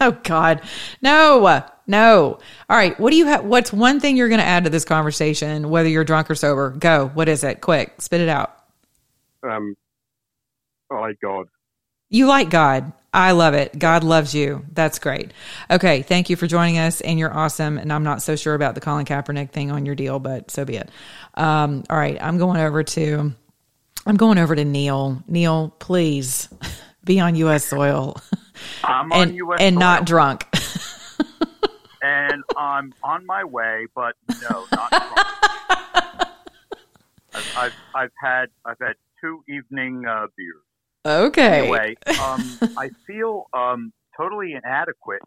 Oh 0.00 0.12
God, 0.22 0.62
no, 1.02 1.62
no. 1.86 2.38
All 2.68 2.76
right, 2.76 2.98
what 2.98 3.10
do 3.10 3.16
you 3.16 3.26
have? 3.26 3.44
What's 3.44 3.72
one 3.72 4.00
thing 4.00 4.16
you're 4.16 4.28
going 4.28 4.40
to 4.40 4.46
add 4.46 4.64
to 4.64 4.70
this 4.70 4.84
conversation, 4.84 5.70
whether 5.70 5.88
you're 5.88 6.04
drunk 6.04 6.30
or 6.30 6.34
sober? 6.34 6.70
Go. 6.70 7.08
What 7.14 7.28
is 7.28 7.44
it? 7.44 7.60
Quick, 7.60 8.00
spit 8.00 8.20
it 8.20 8.28
out. 8.28 8.56
Um, 9.42 9.76
I 10.90 11.00
like 11.00 11.20
God. 11.20 11.46
You 12.10 12.26
like 12.26 12.50
God. 12.50 12.92
I 13.12 13.30
love 13.30 13.54
it. 13.54 13.78
God 13.78 14.02
loves 14.02 14.34
you. 14.34 14.64
That's 14.72 14.98
great. 14.98 15.32
Okay, 15.70 16.02
thank 16.02 16.30
you 16.30 16.36
for 16.36 16.48
joining 16.48 16.78
us, 16.78 17.00
and 17.00 17.18
you're 17.18 17.32
awesome. 17.32 17.78
And 17.78 17.92
I'm 17.92 18.02
not 18.02 18.22
so 18.22 18.34
sure 18.34 18.54
about 18.54 18.74
the 18.74 18.80
Colin 18.80 19.06
Kaepernick 19.06 19.50
thing 19.50 19.70
on 19.70 19.86
your 19.86 19.94
deal, 19.94 20.18
but 20.18 20.50
so 20.50 20.64
be 20.64 20.76
it. 20.76 20.90
Um, 21.34 21.84
all 21.88 21.96
right, 21.96 22.20
I'm 22.20 22.38
going 22.38 22.60
over 22.60 22.82
to 22.82 23.32
I'm 24.06 24.16
going 24.16 24.38
over 24.38 24.54
to 24.54 24.64
Neil. 24.64 25.22
Neil, 25.26 25.74
please 25.78 26.48
be 27.04 27.20
on 27.20 27.34
U.S. 27.36 27.64
soil 27.66 28.16
I'm 28.84 29.12
on 29.12 29.28
and 29.28 29.36
U.S. 29.36 29.60
and 29.60 29.74
soil, 29.74 29.80
not 29.80 30.06
drunk. 30.06 30.46
and 32.02 32.42
I'm 32.56 32.92
on 33.02 33.24
my 33.26 33.44
way, 33.44 33.86
but 33.94 34.14
no, 34.42 34.66
not 34.72 34.90
drunk. 34.90 35.18
I've, 37.34 37.56
I've 37.56 37.72
I've 37.94 38.12
had 38.22 38.46
I've 38.64 38.78
had 38.80 38.94
two 39.20 39.42
evening 39.48 40.04
uh, 40.08 40.26
beers. 40.36 40.62
Okay. 41.06 41.60
Anyway, 41.60 41.96
um, 42.20 42.58
I 42.78 42.90
feel 43.06 43.44
um, 43.52 43.92
totally 44.16 44.52
inadequate 44.52 45.22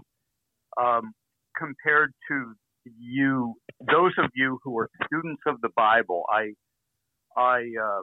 um, 0.82 1.14
compared 1.58 2.14
to 2.30 2.54
you, 2.86 3.56
those 3.92 4.14
of 4.18 4.32
you 4.34 4.60
who 4.64 4.78
are 4.80 4.90
students 5.06 5.42
of 5.46 5.62
the 5.62 5.70
Bible. 5.76 6.24
I 6.32 6.54
I 7.36 7.74
uh, 7.82 8.02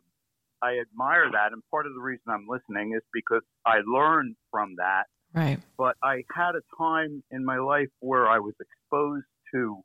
I 0.63 0.79
admire 0.79 1.31
that, 1.33 1.53
and 1.53 1.63
part 1.71 1.87
of 1.87 1.95
the 1.95 2.01
reason 2.01 2.25
I'm 2.29 2.47
listening 2.49 2.95
is 2.97 3.03
because 3.13 3.43
I 3.67 3.79
learned 3.87 4.37
from 4.51 4.75
that. 4.77 5.05
Right. 5.35 5.59
But 5.77 5.97
I 6.03 6.23
had 6.35 6.53
a 6.55 6.63
time 6.79 7.23
in 7.31 7.45
my 7.45 7.59
life 7.59 7.89
where 8.01 8.29
I 8.29 8.39
was 8.39 8.55
exposed 8.61 9.27
to 9.53 9.83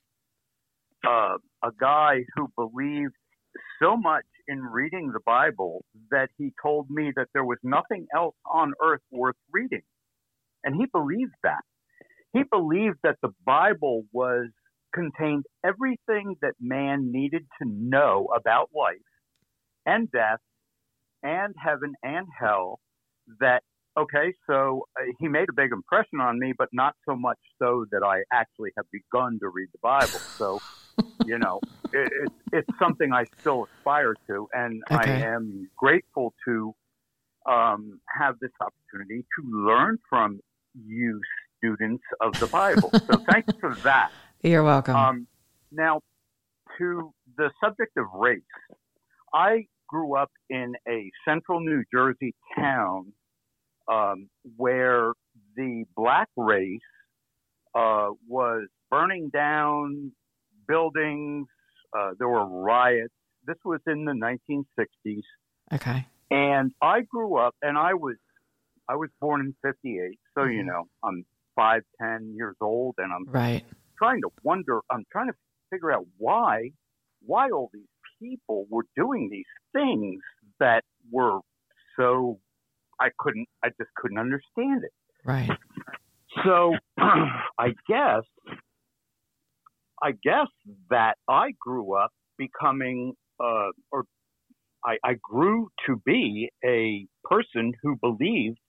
uh, 1.07 1.37
a 1.63 1.71
guy 1.79 2.23
who 2.35 2.47
believed 2.55 3.13
so 3.81 3.97
much 3.97 4.25
in 4.47 4.61
reading 4.61 5.11
the 5.13 5.19
Bible 5.25 5.83
that 6.11 6.29
he 6.37 6.51
told 6.61 6.89
me 6.89 7.11
that 7.15 7.27
there 7.33 7.43
was 7.43 7.57
nothing 7.63 8.05
else 8.15 8.35
on 8.51 8.73
earth 8.83 9.01
worth 9.11 9.35
reading. 9.51 9.81
And 10.63 10.75
he 10.75 10.85
believed 10.91 11.33
that. 11.43 11.61
He 12.33 12.43
believed 12.49 12.97
that 13.03 13.17
the 13.21 13.33
Bible 13.45 14.03
was 14.11 14.49
contained 14.93 15.45
everything 15.65 16.35
that 16.41 16.53
man 16.59 17.11
needed 17.11 17.45
to 17.61 17.69
know 17.69 18.27
about 18.35 18.69
life 18.75 18.97
and 19.85 20.11
death 20.11 20.39
and 21.23 21.55
heaven 21.61 21.93
and 22.03 22.27
hell 22.39 22.79
that 23.39 23.63
okay 23.97 24.33
so 24.47 24.85
uh, 24.99 25.03
he 25.19 25.27
made 25.27 25.49
a 25.49 25.53
big 25.53 25.71
impression 25.71 26.19
on 26.19 26.39
me 26.39 26.53
but 26.57 26.69
not 26.71 26.95
so 27.07 27.15
much 27.15 27.37
so 27.59 27.85
that 27.91 28.03
i 28.03 28.21
actually 28.31 28.71
have 28.77 28.85
begun 28.91 29.37
to 29.39 29.49
read 29.49 29.67
the 29.71 29.79
bible. 29.81 30.19
So 30.37 30.61
you 31.25 31.37
know 31.37 31.59
it, 31.91 32.11
it, 32.23 32.31
it's 32.53 32.79
something 32.79 33.11
i 33.13 33.25
still 33.39 33.67
aspire 33.77 34.15
to 34.27 34.47
and 34.53 34.81
i 34.89 35.09
am 35.09 35.69
grateful 35.77 36.33
to 36.45 36.73
um, 37.49 37.99
have 38.19 38.35
this 38.39 38.51
opportunity 38.61 39.25
to 39.37 39.65
learn 39.65 39.97
from 40.09 40.39
you 40.85 41.19
students 41.57 42.03
of 42.21 42.33
the 42.39 42.47
bible. 42.47 42.91
So 42.93 43.23
thanks 43.31 43.53
for 43.59 43.75
that. 43.83 44.11
You're 44.41 44.63
welcome. 44.63 44.95
um, 44.95 45.27
now, 45.71 46.01
to 46.77 47.13
the 47.37 47.51
subject 47.61 47.97
of 47.97 48.05
race, 48.13 48.41
I 49.33 49.65
grew 49.89 50.15
up 50.15 50.31
in 50.49 50.73
a 50.87 51.11
central 51.27 51.59
New 51.59 51.83
Jersey 51.93 52.33
town 52.55 53.11
um, 53.91 54.29
where 54.55 55.13
the 55.55 55.83
black 55.95 56.27
race 56.37 56.79
uh, 57.75 58.09
was 58.27 58.67
burning 58.89 59.29
down 59.33 60.11
buildings. 60.67 61.47
Uh, 61.97 62.11
there 62.19 62.29
were 62.29 62.45
riots. 62.45 63.13
this 63.47 63.57
was 63.65 63.79
in 63.87 64.05
the 64.05 64.11
1960s, 64.13 65.21
Okay. 65.73 66.05
and 66.29 66.71
I 66.81 67.01
grew 67.01 67.37
up, 67.37 67.55
and 67.61 67.77
I 67.77 67.93
was 67.95 68.15
I 68.87 68.95
was 68.95 69.09
born 69.21 69.41
in 69.41 69.55
'58, 69.63 70.19
so 70.35 70.43
you 70.45 70.63
know 70.63 70.83
I'm 71.03 71.25
five, 71.55 71.81
ten 72.01 72.33
years 72.35 72.55
old, 72.61 72.95
and 72.99 73.11
I'm 73.11 73.25
Right. 73.25 73.63
trying 73.97 74.21
to 74.21 74.29
wonder. 74.43 74.81
I'm 74.91 75.03
trying 75.11 75.27
to 75.27 75.35
figure 75.71 75.91
out 75.91 76.05
why 76.17 76.71
why 77.25 77.49
all 77.49 77.69
these 77.73 77.87
people 78.21 78.65
were 78.69 78.85
doing 78.95 79.29
these 79.31 79.45
things 79.73 80.21
that 80.59 80.83
were 81.11 81.39
so 81.97 82.39
I 82.99 83.09
couldn't 83.17 83.47
I 83.63 83.69
just 83.69 83.89
couldn't 83.95 84.17
understand 84.19 84.83
it. 84.83 84.91
Right. 85.25 85.49
So 86.45 86.75
I 86.97 87.69
guess 87.87 88.23
I 90.01 90.11
guess 90.23 90.47
that 90.89 91.15
I 91.27 91.51
grew 91.59 91.95
up 91.97 92.11
becoming 92.37 93.13
uh, 93.39 93.69
or 93.91 94.05
I, 94.85 94.97
I 95.03 95.15
grew 95.21 95.69
to 95.87 96.01
be 96.05 96.49
a 96.65 97.05
person 97.23 97.73
who 97.83 97.97
believed 97.97 98.59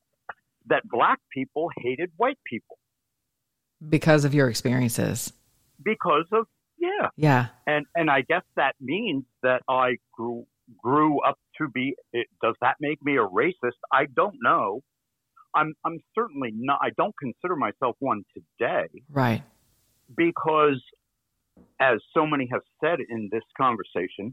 that 0.67 0.83
black 0.91 1.21
people 1.33 1.69
hated 1.79 2.11
white 2.17 2.39
people 2.45 2.79
Because 3.89 4.25
of 4.25 4.35
your 4.35 4.49
experiences. 4.49 5.33
because 5.85 6.27
of 6.33 6.47
yeah 6.79 7.09
Yeah. 7.17 7.47
and 7.67 7.87
and 7.95 8.11
I 8.11 8.23
guess 8.23 8.43
that 8.57 8.75
means 8.81 9.25
that 9.43 9.63
I 9.69 9.97
grew 10.13 10.47
grew 10.83 11.21
up 11.23 11.39
to 11.59 11.69
be. 11.69 11.95
It, 12.13 12.27
does 12.43 12.55
that 12.61 12.77
make 12.81 13.03
me 13.03 13.17
a 13.17 13.27
racist? 13.27 13.79
I 13.93 14.07
don't 14.17 14.37
know. 14.43 14.81
I'm 15.55 15.75
I'm 15.85 15.99
certainly 16.15 16.51
not. 16.55 16.79
I 16.83 16.91
don't 16.97 17.15
consider 17.19 17.57
myself 17.57 17.97
one 17.99 18.23
today 18.35 18.87
Right. 19.11 19.43
because, 20.17 20.81
as 21.81 21.99
so 22.15 22.27
many 22.27 22.49
have 22.53 22.63
said 22.83 22.99
in 23.09 23.29
this 23.33 23.43
conversation, 23.57 24.33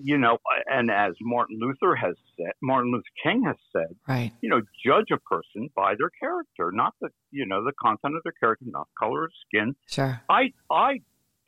you 0.00 0.18
know, 0.18 0.38
and 0.66 0.90
as 0.90 1.14
Martin 1.20 1.58
Luther 1.60 1.94
has 1.94 2.14
said, 2.36 2.52
Martin 2.62 2.92
Luther 2.92 3.04
King 3.22 3.44
has 3.46 3.56
said, 3.72 3.94
Right. 4.06 4.32
you 4.42 4.50
know, 4.50 4.60
judge 4.84 5.10
a 5.12 5.18
person 5.18 5.70
by 5.74 5.94
their 5.98 6.10
character, 6.20 6.70
not 6.72 6.94
the 7.00 7.08
you 7.30 7.46
know 7.46 7.64
the 7.64 7.72
content 7.80 8.16
of 8.16 8.22
their 8.22 8.34
character, 8.38 8.66
not 8.68 8.88
color 8.98 9.24
of 9.24 9.30
skin. 9.46 9.74
Sure. 9.88 10.20
I 10.28 10.52
I 10.70 11.00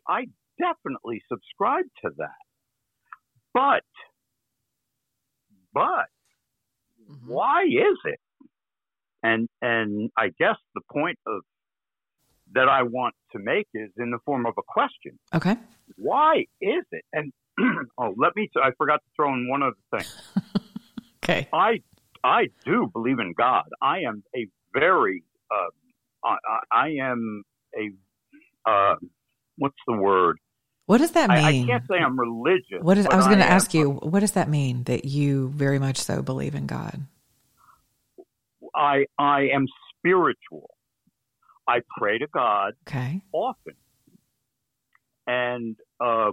I 0.08 0.26
definitely 0.58 1.22
subscribe 1.28 1.84
to 2.04 2.10
that. 2.18 2.30
But 3.54 3.82
but 5.72 6.06
why 7.26 7.62
is 7.64 7.98
it? 8.04 8.20
And 9.22 9.48
and 9.62 10.10
I 10.18 10.28
guess 10.38 10.56
the 10.74 10.82
point 10.92 11.18
of 11.26 11.42
that 12.52 12.68
I 12.68 12.82
want 12.82 13.14
to 13.32 13.38
make 13.38 13.66
is 13.74 13.90
in 13.96 14.10
the 14.10 14.18
form 14.26 14.44
of 14.44 14.54
a 14.58 14.62
question. 14.66 15.18
Okay. 15.34 15.56
Why 15.96 16.46
is 16.60 16.84
it? 16.92 17.04
And 17.12 17.32
oh, 17.98 18.14
let 18.16 18.36
me 18.36 18.50
I 18.62 18.70
forgot 18.76 18.96
to 18.96 19.10
throw 19.16 19.32
in 19.32 19.48
one 19.48 19.62
other 19.62 19.74
thing. 19.90 20.06
Okay. 21.24 21.48
I 21.54 21.80
I 22.22 22.48
do 22.66 22.90
believe 22.92 23.18
in 23.18 23.32
God. 23.32 23.64
I 23.80 24.00
am 24.00 24.22
a 24.36 24.46
very 24.74 25.24
uh, 25.50 25.70
I, 26.22 26.36
I 26.46 26.58
I 26.70 26.88
am 27.00 27.44
a 27.74 28.70
uh, 28.70 28.96
what's 29.56 29.78
the 29.86 29.94
word? 29.94 30.38
What 30.86 30.98
does 30.98 31.12
that 31.12 31.30
I, 31.30 31.48
I 31.48 31.64
can't 31.66 31.82
say 31.88 31.96
I'm 31.96 32.18
religious. 32.18 32.80
What 32.80 32.98
is 32.98 33.06
I 33.06 33.16
was 33.16 33.26
going 33.26 33.38
to 33.38 33.44
ask 33.44 33.72
you, 33.72 33.90
what 33.90 34.20
does 34.20 34.32
that 34.32 34.48
mean 34.48 34.84
that 34.84 35.06
you 35.06 35.48
very 35.48 35.78
much 35.78 35.96
so 35.98 36.20
believe 36.20 36.54
in 36.54 36.66
God? 36.66 37.00
I 38.74 39.06
I 39.18 39.48
am 39.54 39.66
spiritual. 39.98 40.68
I 41.66 41.80
pray 41.98 42.18
to 42.18 42.26
God 42.26 42.74
Okay. 42.86 43.22
often, 43.32 43.74
and 45.26 45.76
uh, 46.00 46.32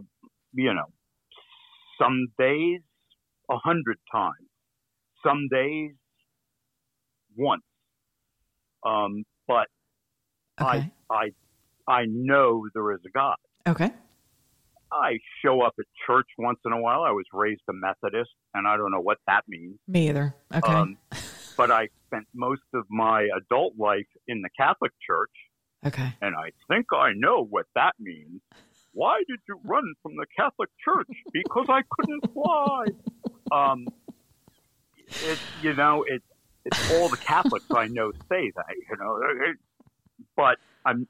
you 0.53 0.73
know, 0.73 0.87
some 2.01 2.27
days 2.37 2.81
a 3.49 3.55
hundred 3.57 3.97
times, 4.11 4.49
some 5.25 5.47
days 5.49 5.91
once. 7.37 7.63
Um, 8.85 9.23
but 9.47 9.67
Okay. 10.59 10.91
I 11.09 11.13
I 11.15 11.29
I 11.87 12.05
know 12.09 12.67
there 12.73 12.91
is 12.93 12.99
a 13.05 13.11
God. 13.11 13.35
Okay. 13.67 13.91
I 14.91 15.19
show 15.43 15.61
up 15.61 15.73
at 15.79 15.85
church 16.05 16.27
once 16.37 16.59
in 16.65 16.73
a 16.73 16.79
while. 16.79 17.03
I 17.03 17.11
was 17.11 17.25
raised 17.33 17.61
a 17.69 17.73
Methodist, 17.73 18.31
and 18.53 18.67
I 18.67 18.77
don't 18.77 18.91
know 18.91 18.99
what 18.99 19.17
that 19.27 19.43
means. 19.47 19.77
Me 19.87 20.09
either. 20.09 20.35
Okay. 20.53 20.73
Um, 20.73 20.97
but 21.57 21.71
I 21.71 21.89
spent 22.07 22.27
most 22.33 22.61
of 22.73 22.85
my 22.89 23.27
adult 23.37 23.73
life 23.77 24.07
in 24.27 24.41
the 24.41 24.49
Catholic 24.57 24.91
Church, 25.05 25.31
okay. 25.85 26.13
and 26.21 26.35
I 26.35 26.51
think 26.67 26.87
I 26.93 27.13
know 27.13 27.45
what 27.45 27.65
that 27.75 27.93
means. 27.99 28.41
Why 28.93 29.23
did 29.27 29.39
you 29.47 29.59
run 29.63 29.93
from 30.03 30.17
the 30.17 30.25
Catholic 30.37 30.69
Church? 30.83 31.07
Because 31.31 31.67
I 31.69 31.81
couldn't 31.89 32.33
fly. 32.33 32.85
Um, 33.51 33.87
it, 35.07 35.39
you 35.61 35.73
know, 35.73 36.03
it, 36.03 36.21
it's 36.65 36.91
all 36.93 37.07
the 37.07 37.17
Catholics 37.17 37.65
I 37.73 37.87
know 37.87 38.11
say 38.29 38.51
that. 38.55 38.65
You 38.89 38.97
know, 38.97 39.19
but 40.35 40.57
I'm, 40.85 41.07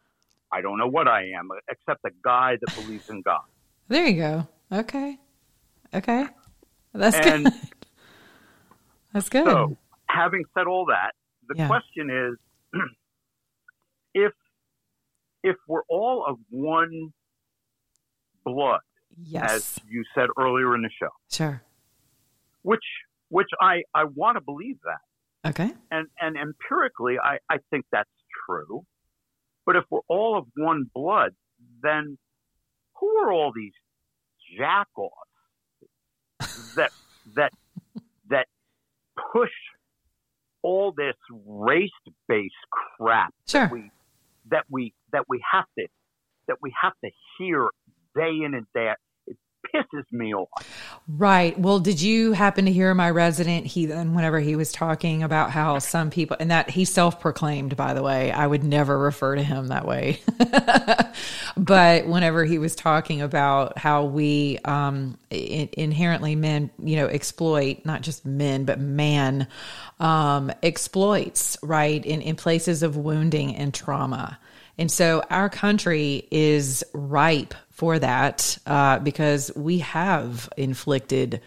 I 0.52 0.62
don't 0.62 0.78
know 0.78 0.88
what 0.88 1.08
I 1.08 1.32
am 1.38 1.50
except 1.70 2.02
a 2.06 2.12
guy 2.24 2.58
that 2.60 2.76
believes 2.76 3.10
in 3.10 3.22
God. 3.22 3.42
There 3.92 4.08
you 4.08 4.22
go. 4.22 4.48
Okay. 4.72 5.18
Okay. 5.94 6.26
That's 6.94 7.18
And- 7.18 7.44
good. 7.44 7.54
That's 9.14 9.28
good. 9.28 9.44
So, 9.46 9.78
having 10.08 10.46
said 10.58 10.66
all 10.66 10.86
that, 10.86 11.12
the 11.50 11.56
Yeah. 11.58 11.68
question 11.68 12.10
is, 12.10 12.38
if 14.14 14.32
if 15.44 15.58
we're 15.68 15.84
all 15.90 16.24
of 16.26 16.38
one 16.50 17.12
blood, 18.46 18.80
yes. 19.22 19.52
as 19.52 19.80
you 19.90 20.06
said 20.16 20.30
earlier 20.40 20.74
in 20.76 20.84
the 20.84 20.90
show, 20.98 21.10
Sure. 21.30 21.62
which 22.62 22.86
which 23.28 23.50
I 23.60 23.84
I 23.94 24.06
want 24.06 24.38
to 24.38 24.42
believe 24.42 24.78
that, 24.86 25.50
Okay. 25.50 25.74
and 25.92 26.08
and 26.22 26.38
empirically, 26.38 27.20
I 27.20 27.40
I 27.50 27.58
think 27.70 27.86
that's 27.92 28.10
true. 28.48 28.86
But 29.66 29.76
if 29.76 29.84
we're 29.90 30.00
all 30.08 30.38
of 30.38 30.46
one 30.56 30.90
blood, 30.96 31.36
then 31.84 32.18
who 33.02 33.10
are 33.18 33.32
all 33.34 33.52
these 33.54 33.74
jackoffs 34.58 35.10
that 36.76 36.92
that 37.36 37.52
that 38.30 38.48
push 39.34 39.52
all 40.62 40.92
this 40.96 41.16
race-based 41.46 42.54
crap 42.98 43.34
Sure. 43.48 43.64
that 43.64 43.72
we 43.72 43.92
that 44.50 44.66
we 44.70 44.94
that 45.12 45.26
we 45.28 45.42
have 45.52 45.66
to 45.78 45.88
that 46.48 46.58
we 46.62 46.72
have 46.82 46.94
to 47.04 47.12
hear 47.38 47.70
day 48.16 48.30
in 48.46 48.54
and 48.54 48.66
day 48.74 48.90
out. 48.90 48.98
Pisses 49.74 50.12
me 50.12 50.34
off. 50.34 50.50
Right. 51.08 51.58
Well, 51.58 51.80
did 51.80 52.02
you 52.02 52.34
happen 52.34 52.66
to 52.66 52.72
hear 52.72 52.94
my 52.94 53.10
resident 53.10 53.66
heathen 53.66 54.14
whenever 54.16 54.40
he 54.40 54.56
was 54.56 54.72
talking 54.72 55.24
about 55.24 55.52
how 55.52 55.80
some 55.80 56.10
people, 56.10 56.38
and 56.40 56.52
that 56.52 56.70
he 56.70 56.86
self 56.86 57.20
proclaimed, 57.20 57.78
by 57.78 57.94
the 57.94 58.02
way, 58.02 58.32
I 58.32 58.48
would 58.48 58.64
never 58.64 58.98
refer 58.98 59.36
to 59.36 59.44
him 59.44 59.68
that 59.68 59.86
way. 59.86 60.20
but 61.58 62.08
whenever 62.08 62.44
he 62.44 62.58
was 62.58 62.76
talking 62.76 63.22
about 63.22 63.78
how 63.78 64.06
we 64.06 64.58
um, 64.66 65.18
in, 65.30 65.70
inherently 65.74 66.36
men, 66.36 66.72
you 66.80 66.96
know, 66.96 67.08
exploit 67.08 67.86
not 67.86 68.02
just 68.02 68.26
men, 68.26 68.66
but 68.66 68.80
man 68.80 69.48
um, 70.00 70.52
exploits, 70.64 71.58
right, 71.62 72.04
in, 72.06 72.22
in 72.22 72.36
places 72.36 72.84
of 72.84 72.98
wounding 72.98 73.56
and 73.56 73.74
trauma. 73.74 74.40
And 74.78 74.92
so 74.92 75.22
our 75.30 75.50
country 75.50 76.28
is 76.32 76.84
ripe 76.94 77.54
for 77.82 77.98
that 77.98 78.60
uh, 78.68 79.00
because 79.00 79.52
we 79.56 79.80
have 79.80 80.48
inflicted 80.56 81.42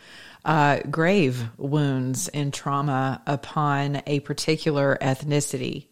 uh, 0.45 0.81
grave 0.91 1.41
wounds 1.57 2.27
and 2.27 2.53
trauma 2.53 3.23
upon 3.25 4.03
a 4.09 4.19
particular 4.19 4.99
ethnicity. 5.01 5.87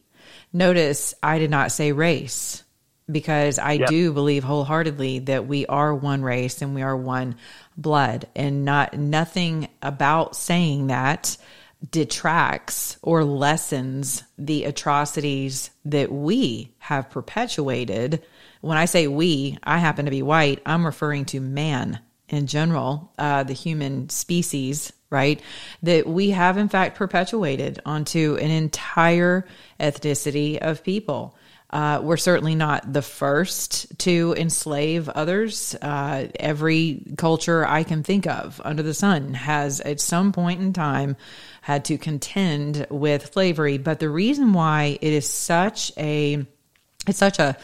Notice 0.53 1.15
I 1.23 1.39
did 1.39 1.49
not 1.53 1.71
say 1.71 1.93
race 1.93 2.65
because 3.09 3.61
I 3.61 3.75
Yep. 3.75 3.89
do 3.89 4.13
believe 4.13 4.43
wholeheartedly 4.43 5.21
that 5.21 5.47
we 5.47 5.65
are 5.67 5.95
one 5.95 6.23
race 6.23 6.61
and 6.61 6.75
we 6.75 6.83
are 6.83 6.97
one 6.97 7.37
blood 7.77 8.27
and 8.35 8.65
not 8.65 8.95
nothing 8.99 9.69
about 9.81 10.35
saying 10.35 10.89
that 10.89 11.37
detracts 11.89 12.97
or 13.01 13.23
lessens 13.23 14.25
the 14.39 14.65
atrocities 14.65 15.71
that 15.85 16.11
we 16.11 16.75
have 16.79 17.11
perpetuated. 17.11 18.25
When 18.63 18.79
I 18.79 18.85
say 18.85 19.09
we, 19.09 19.59
I 19.63 19.79
happen 19.79 20.05
to 20.05 20.11
be 20.11 20.23
white. 20.23 20.63
I'm 20.65 20.87
referring 20.87 21.25
to 21.27 21.41
man 21.41 21.99
in 22.29 22.47
general, 22.47 23.13
uh, 23.19 23.43
the 23.43 23.53
human 23.53 24.09
species, 24.09 24.93
right? 25.11 25.43
That 25.83 26.07
we 26.07 26.31
have 26.31 26.57
in 26.57 26.69
fact 26.69 26.97
perpetuated 26.97 27.81
onto 27.85 28.39
an 28.41 28.51
entire 28.51 29.47
ethnicity 29.81 30.59
of 30.59 30.85
people. 30.85 31.37
Uh, 31.71 32.01
we're 32.05 32.17
certainly 32.17 32.55
not 32.55 32.93
the 32.93 33.03
first 33.03 33.99
to 33.99 34.35
enslave 34.39 35.09
others. 35.09 35.75
Uh, 35.83 36.29
every 36.39 37.03
culture 37.17 37.67
I 37.67 37.83
can 37.83 38.05
think 38.05 38.29
of 38.29 38.61
under 38.65 38.85
the 38.85 38.95
sun 38.95 39.35
has, 39.35 39.81
at 39.81 40.01
some 40.01 40.33
point 40.33 40.61
in 40.61 40.73
time, 40.73 41.17
had 41.63 41.87
to 41.87 41.99
contend 41.99 42.87
with 42.91 43.33
slavery. 43.33 43.79
But 43.79 43.99
the 43.99 44.11
reason 44.11 44.53
why 44.53 44.99
it 45.01 45.13
is 45.13 45.29
such 45.29 45.91
a 45.97 46.47
it's 47.09 47.19
such 47.19 47.41
a 47.41 47.57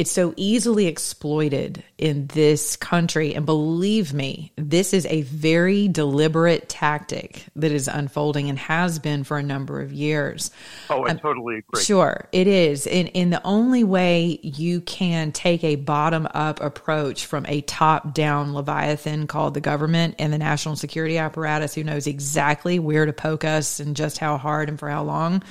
It's 0.00 0.10
so 0.10 0.32
easily 0.38 0.86
exploited 0.86 1.84
in 1.98 2.26
this 2.28 2.74
country. 2.74 3.34
And 3.34 3.44
believe 3.44 4.14
me, 4.14 4.50
this 4.56 4.94
is 4.94 5.04
a 5.04 5.20
very 5.20 5.88
deliberate 5.88 6.70
tactic 6.70 7.44
that 7.56 7.70
is 7.70 7.86
unfolding 7.86 8.48
and 8.48 8.58
has 8.58 8.98
been 8.98 9.24
for 9.24 9.36
a 9.36 9.42
number 9.42 9.82
of 9.82 9.92
years. 9.92 10.52
Oh, 10.88 11.04
I 11.04 11.10
Um, 11.10 11.18
totally 11.18 11.58
agree. 11.58 11.82
Sure, 11.82 12.26
it 12.32 12.46
is. 12.46 12.86
And, 12.86 13.10
and 13.14 13.30
the 13.30 13.46
only 13.46 13.84
way 13.84 14.40
you 14.42 14.80
can 14.80 15.32
take 15.32 15.62
a 15.64 15.76
bottom 15.76 16.26
up 16.32 16.62
approach 16.62 17.26
from 17.26 17.44
a 17.46 17.60
top 17.60 18.14
down 18.14 18.54
Leviathan 18.54 19.26
called 19.26 19.52
the 19.52 19.60
government 19.60 20.14
and 20.18 20.32
the 20.32 20.38
national 20.38 20.76
security 20.76 21.18
apparatus, 21.18 21.74
who 21.74 21.84
knows 21.84 22.06
exactly 22.06 22.78
where 22.78 23.04
to 23.04 23.12
poke 23.12 23.44
us 23.44 23.80
and 23.80 23.94
just 23.94 24.16
how 24.16 24.38
hard 24.38 24.70
and 24.70 24.78
for 24.78 24.88
how 24.88 25.02
long 25.02 25.42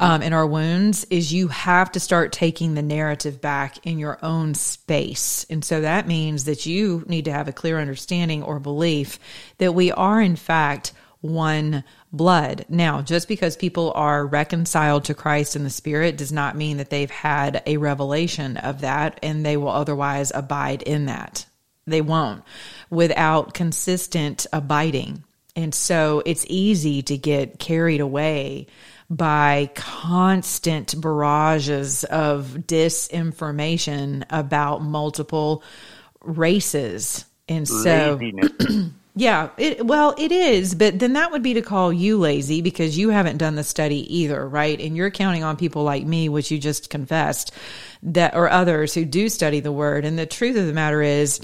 um, 0.00 0.22
in 0.22 0.32
our 0.32 0.46
wounds, 0.46 1.04
is 1.10 1.32
you 1.32 1.48
have 1.48 1.92
to 1.92 2.00
start 2.00 2.32
taking 2.32 2.74
the 2.74 2.82
narrative 2.82 3.40
back 3.40 3.84
in 3.86 3.98
your 3.98 4.18
own 4.22 4.54
space. 4.54 5.46
And 5.50 5.64
so 5.64 5.80
that 5.80 6.06
means 6.06 6.44
that 6.44 6.66
you 6.66 7.04
need 7.06 7.26
to 7.26 7.32
have 7.32 7.48
a 7.48 7.52
clear 7.52 7.78
understanding 7.78 8.42
or 8.42 8.58
belief 8.60 9.18
that 9.58 9.72
we 9.72 9.92
are, 9.92 10.20
in 10.20 10.36
fact, 10.36 10.92
one 11.20 11.84
blood. 12.12 12.66
Now, 12.68 13.00
just 13.00 13.28
because 13.28 13.56
people 13.56 13.92
are 13.94 14.26
reconciled 14.26 15.04
to 15.04 15.14
Christ 15.14 15.56
in 15.56 15.64
the 15.64 15.70
Spirit 15.70 16.18
does 16.18 16.32
not 16.32 16.56
mean 16.56 16.76
that 16.76 16.90
they've 16.90 17.10
had 17.10 17.62
a 17.66 17.78
revelation 17.78 18.58
of 18.58 18.82
that 18.82 19.18
and 19.22 19.44
they 19.44 19.56
will 19.56 19.70
otherwise 19.70 20.30
abide 20.34 20.82
in 20.82 21.06
that. 21.06 21.46
They 21.86 22.02
won't 22.02 22.42
without 22.90 23.54
consistent 23.54 24.46
abiding. 24.52 25.24
And 25.56 25.74
so 25.74 26.22
it's 26.26 26.46
easy 26.48 27.02
to 27.02 27.16
get 27.16 27.58
carried 27.58 28.00
away 28.00 28.66
by 29.16 29.70
constant 29.74 31.00
barrages 31.00 32.02
of 32.04 32.56
disinformation 32.66 34.24
about 34.30 34.82
multiple 34.82 35.62
races. 36.20 37.24
And 37.48 37.68
so 37.68 38.18
yeah, 39.14 39.50
it, 39.56 39.86
well, 39.86 40.14
it 40.18 40.32
is, 40.32 40.74
but 40.74 40.98
then 40.98 41.12
that 41.12 41.30
would 41.30 41.42
be 41.42 41.54
to 41.54 41.62
call 41.62 41.92
you 41.92 42.18
lazy 42.18 42.60
because 42.60 42.98
you 42.98 43.10
haven't 43.10 43.36
done 43.36 43.54
the 43.54 43.62
study 43.62 44.18
either, 44.18 44.48
right? 44.48 44.80
And 44.80 44.96
you're 44.96 45.10
counting 45.10 45.44
on 45.44 45.56
people 45.56 45.84
like 45.84 46.04
me, 46.04 46.28
which 46.28 46.50
you 46.50 46.58
just 46.58 46.90
confessed, 46.90 47.52
that 48.02 48.34
or 48.34 48.50
others 48.50 48.94
who 48.94 49.04
do 49.04 49.28
study 49.28 49.60
the 49.60 49.70
word. 49.70 50.04
And 50.04 50.18
the 50.18 50.26
truth 50.26 50.56
of 50.56 50.66
the 50.66 50.72
matter 50.72 51.02
is, 51.02 51.40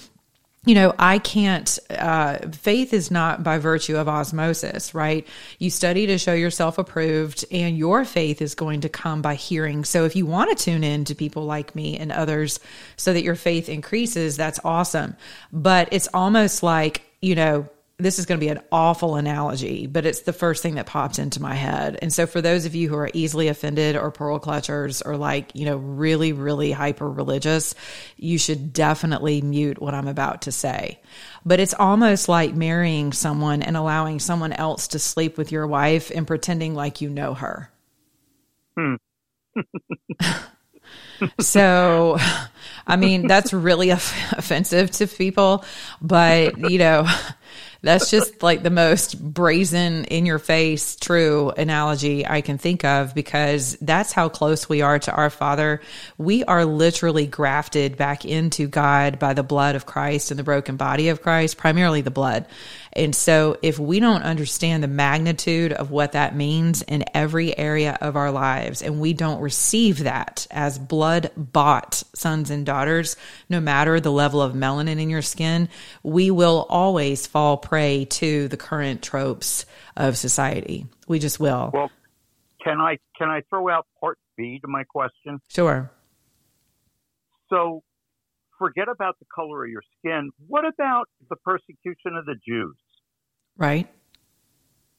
you 0.66 0.74
know, 0.74 0.94
I 0.98 1.18
can't, 1.18 1.78
uh, 1.88 2.36
faith 2.52 2.92
is 2.92 3.11
not 3.11 3.42
by 3.42 3.56
virtue 3.56 3.96
of 3.96 4.08
osmosis, 4.08 4.94
right? 4.94 5.26
You 5.58 5.70
study 5.70 6.06
to 6.08 6.18
show 6.18 6.34
yourself 6.34 6.76
approved, 6.76 7.46
and 7.50 7.78
your 7.78 8.04
faith 8.04 8.42
is 8.42 8.54
going 8.54 8.82
to 8.82 8.90
come 8.90 9.22
by 9.22 9.36
hearing. 9.36 9.84
So 9.84 10.04
if 10.04 10.16
you 10.16 10.26
want 10.26 10.56
to 10.56 10.62
tune 10.62 10.84
in 10.84 11.06
to 11.06 11.14
people 11.14 11.44
like 11.44 11.74
me 11.74 11.96
and 11.96 12.12
others 12.12 12.61
so 12.96 13.14
that 13.14 13.24
your 13.24 13.36
faith 13.36 13.70
increases, 13.70 14.36
that's 14.36 14.61
awesome. 14.62 15.16
But 15.50 15.88
it's 15.92 16.08
almost 16.12 16.62
like, 16.62 17.02
you 17.22 17.34
know, 17.34 17.66
this 18.03 18.18
is 18.18 18.26
going 18.26 18.40
to 18.40 18.44
be 18.44 18.51
an 18.51 18.61
awful 18.72 19.16
analogy, 19.16 19.86
but 19.86 20.07
it's 20.07 20.20
the 20.20 20.32
first 20.32 20.62
thing 20.62 20.74
that 20.74 20.86
popped 20.86 21.18
into 21.18 21.40
my 21.40 21.55
head. 21.55 21.98
And 22.03 22.12
so, 22.12 22.26
for 22.26 22.40
those 22.40 22.64
of 22.66 22.74
you 22.74 22.88
who 22.88 22.96
are 22.96 23.11
easily 23.14 23.48
offended 23.48 23.96
or 23.96 24.11
pearl 24.11 24.40
clutchers 24.40 25.05
or 25.05 25.16
like, 25.16 25.55
you 25.55 25.64
know, 25.64 25.76
really, 25.76 26.32
really 26.32 26.72
hyper 26.72 27.09
religious, 27.09 27.74
you 28.16 28.38
should 28.38 28.72
definitely 28.72 29.40
mute 29.40 29.80
what 29.80 29.94
I'm 29.94 30.09
about 30.09 30.42
to 30.42 30.53
say. 30.53 30.98
But 31.44 31.61
it's 31.61 31.74
almost 31.74 32.28
like 32.28 32.55
marrying 32.55 33.12
someone 33.12 33.62
and 33.62 33.76
allowing 33.76 34.20
someone 34.20 34.53
else 34.53 34.88
to 34.88 34.98
sleep 34.98 35.38
with 35.38 35.53
your 35.53 35.66
wife 35.66 36.11
and 36.14 36.26
pretending 36.26 36.74
like 36.74 37.01
you 37.01 37.09
know 37.09 37.34
her. 37.34 37.70
Hmm. 38.76 38.94
So, 41.40 42.16
I 42.86 42.96
mean, 42.96 43.26
that's 43.26 43.53
really 43.53 43.92
off- 43.92 44.32
offensive 44.32 44.90
to 44.92 45.07
people, 45.07 45.64
but 46.01 46.70
you 46.70 46.78
know, 46.78 47.07
that's 47.83 48.11
just 48.11 48.43
like 48.43 48.62
the 48.62 48.70
most 48.70 49.18
brazen 49.22 50.05
in 50.05 50.26
your 50.26 50.39
face 50.39 50.97
true 50.97 51.51
analogy 51.51 52.26
I 52.26 52.41
can 52.43 52.59
think 52.59 52.85
of 52.85 53.14
because 53.14 53.76
that's 53.81 54.12
how 54.12 54.28
close 54.28 54.68
we 54.68 54.83
are 54.83 54.99
to 54.99 55.12
our 55.12 55.31
Father. 55.31 55.81
We 56.18 56.45
are 56.45 56.64
literally 56.64 57.26
grafted 57.26 57.97
back 57.97 58.24
into 58.24 58.68
God 58.68 59.18
by 59.18 59.33
the 59.33 59.43
blood 59.43 59.76
of 59.76 59.87
Christ 59.87 60.31
and 60.31 60.39
the 60.39 60.45
broken 60.45 60.76
body 60.76 61.09
of 61.09 61.22
Christ, 61.22 61.57
primarily 61.57 62.03
the 62.03 62.11
blood. 62.11 62.47
And 62.93 63.14
so, 63.14 63.57
if 63.62 63.78
we 63.78 64.01
don't 64.01 64.22
understand 64.22 64.82
the 64.82 64.88
magnitude 64.88 65.72
of 65.72 65.91
what 65.91 66.12
that 66.12 66.34
means 66.34 66.82
in 66.82 67.05
every 67.14 67.57
area 67.57 67.97
of 68.01 68.16
our 68.16 68.32
lives, 68.32 68.82
and 68.82 69.01
we 69.01 69.12
don't 69.12 69.41
receive 69.41 70.05
that 70.05 70.47
as 70.51 70.78
blood 70.78 71.30
bought 71.36 72.03
sons 72.14 72.51
and 72.51 72.66
daughters, 72.66 73.16
no 73.49 73.61
matter 73.61 74.01
the 74.01 74.11
level 74.11 74.43
of 74.43 74.55
melanin 74.55 75.01
in 75.01 75.09
your 75.09 75.22
skin, 75.22 75.68
we 76.03 76.30
will 76.30 76.66
always 76.68 77.26
fall 77.26 77.57
prey 77.57 78.07
to 78.07 78.49
the 78.49 78.57
current 78.57 79.03
tropes 79.03 79.66
of 79.97 80.16
society. 80.16 80.86
We 81.07 81.20
just 81.20 81.38
will. 81.38 81.70
Well, 81.72 81.91
can 82.62 82.80
I 82.80 82.99
can 83.16 83.28
I 83.28 83.43
throw 83.49 83.68
out 83.68 83.86
part 84.01 84.18
B 84.36 84.59
to 84.61 84.68
my 84.68 84.84
question? 84.84 85.41
Sure. 85.49 85.91
So, 87.51 87.82
forget 88.61 88.88
about 88.88 89.18
the 89.18 89.26
color 89.34 89.64
of 89.64 89.70
your 89.70 89.82
skin. 89.98 90.30
What 90.46 90.64
about 90.64 91.06
the 91.28 91.36
persecution 91.36 92.16
of 92.16 92.26
the 92.26 92.36
Jews? 92.46 92.76
Right. 93.56 93.88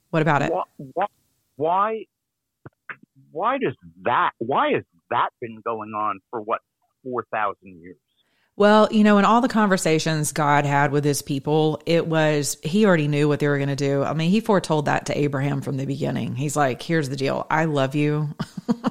What 0.10 0.22
about 0.22 0.42
it? 0.42 0.52
Why, 0.52 1.06
why, 1.56 2.06
why 3.32 3.58
does 3.60 3.76
that? 4.04 4.32
Why 4.40 4.72
has 4.74 4.84
that 5.10 5.30
been 5.40 5.62
going 5.64 5.92
on 5.92 6.20
for 6.30 6.42
what 6.42 6.60
four 7.04 7.26
thousand 7.32 7.80
years? 7.82 7.98
Well, 8.58 8.90
you 8.92 9.04
know, 9.04 9.18
in 9.18 9.26
all 9.26 9.42
the 9.42 9.48
conversations 9.48 10.34
God 10.34 10.66
had 10.66 10.92
with 10.92 11.06
his 11.06 11.22
people, 11.22 11.82
it 11.86 12.06
was, 12.06 12.58
he 12.62 12.86
already 12.86 13.08
knew 13.08 13.28
what 13.28 13.40
they 13.40 13.48
were 13.48 13.58
going 13.58 13.70
to 13.70 13.76
do. 13.76 14.04
I 14.04 14.14
mean, 14.14 14.30
he 14.30 14.40
foretold 14.42 14.86
that 14.86 15.06
to 15.08 15.18
Abraham 15.18 15.62
from 15.62 15.78
the 15.78 15.86
beginning. 15.86 16.36
He's 16.36 16.56
like, 16.56 16.82
here's 16.82 17.10
the 17.10 17.16
deal. 17.16 17.48
I 17.50 17.66
love 17.66 17.96
you. 17.96 18.36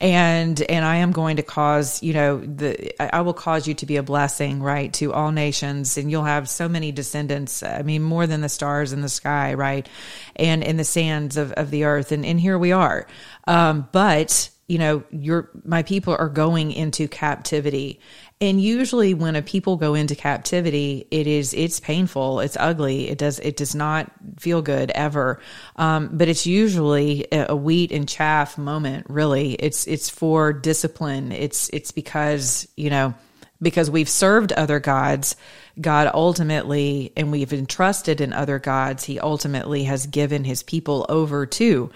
and, 0.00 0.60
and 0.62 0.84
I 0.84 0.96
am 0.96 1.12
going 1.12 1.36
to 1.36 1.42
cause, 1.42 2.02
you 2.02 2.12
know, 2.12 2.38
the, 2.38 3.14
I 3.14 3.20
will 3.20 3.34
cause 3.34 3.66
you 3.66 3.74
to 3.74 3.86
be 3.86 3.96
a 3.96 4.02
blessing, 4.02 4.62
right, 4.62 4.92
to 4.94 5.12
all 5.12 5.32
nations. 5.32 5.96
And 5.96 6.10
you'll 6.10 6.24
have 6.24 6.48
so 6.48 6.68
many 6.68 6.92
descendants. 6.92 7.62
I 7.62 7.82
mean, 7.82 8.02
more 8.02 8.26
than 8.26 8.40
the 8.40 8.48
stars 8.48 8.92
in 8.92 9.00
the 9.00 9.08
sky, 9.08 9.54
right? 9.54 9.88
And 10.36 10.62
in 10.62 10.76
the 10.76 10.84
sands 10.84 11.36
of, 11.36 11.52
of 11.52 11.70
the 11.70 11.84
earth. 11.84 12.12
And, 12.12 12.24
and 12.24 12.40
here 12.40 12.58
we 12.58 12.72
are. 12.72 13.06
Um, 13.46 13.88
but, 13.92 14.50
you 14.68 14.78
know, 14.78 15.02
your 15.10 15.50
my 15.64 15.82
people 15.82 16.16
are 16.18 16.28
going 16.28 16.72
into 16.72 17.08
captivity. 17.08 18.00
And 18.42 18.60
usually 18.60 19.14
when 19.14 19.36
a 19.36 19.40
people 19.40 19.76
go 19.76 19.94
into 19.94 20.16
captivity, 20.16 21.06
it 21.12 21.28
is 21.28 21.54
it's 21.54 21.78
painful, 21.78 22.40
it's 22.40 22.56
ugly, 22.58 23.08
it 23.08 23.16
does 23.16 23.38
it 23.38 23.56
does 23.56 23.72
not 23.72 24.10
feel 24.40 24.62
good 24.62 24.90
ever. 24.90 25.40
Um, 25.76 26.10
but 26.12 26.26
it's 26.26 26.44
usually 26.44 27.28
a, 27.30 27.54
wheat 27.54 27.92
and 27.92 28.08
chaff 28.08 28.58
moment, 28.58 29.06
really. 29.08 29.52
It's 29.52 29.86
it's 29.86 30.10
for 30.10 30.52
discipline. 30.52 31.30
It's 31.30 31.68
it's 31.68 31.92
because, 31.92 32.66
you 32.76 32.90
know, 32.90 33.14
because 33.60 33.88
we've 33.88 34.08
served 34.08 34.52
other 34.52 34.80
gods, 34.80 35.36
God 35.80 36.10
ultimately, 36.12 37.12
and 37.16 37.30
we've 37.30 37.52
entrusted 37.52 38.20
in 38.20 38.32
other 38.32 38.58
gods, 38.58 39.04
He 39.04 39.20
ultimately 39.20 39.84
has 39.84 40.08
given 40.08 40.42
His 40.42 40.64
people 40.64 41.06
over 41.08 41.46
to 41.46 41.92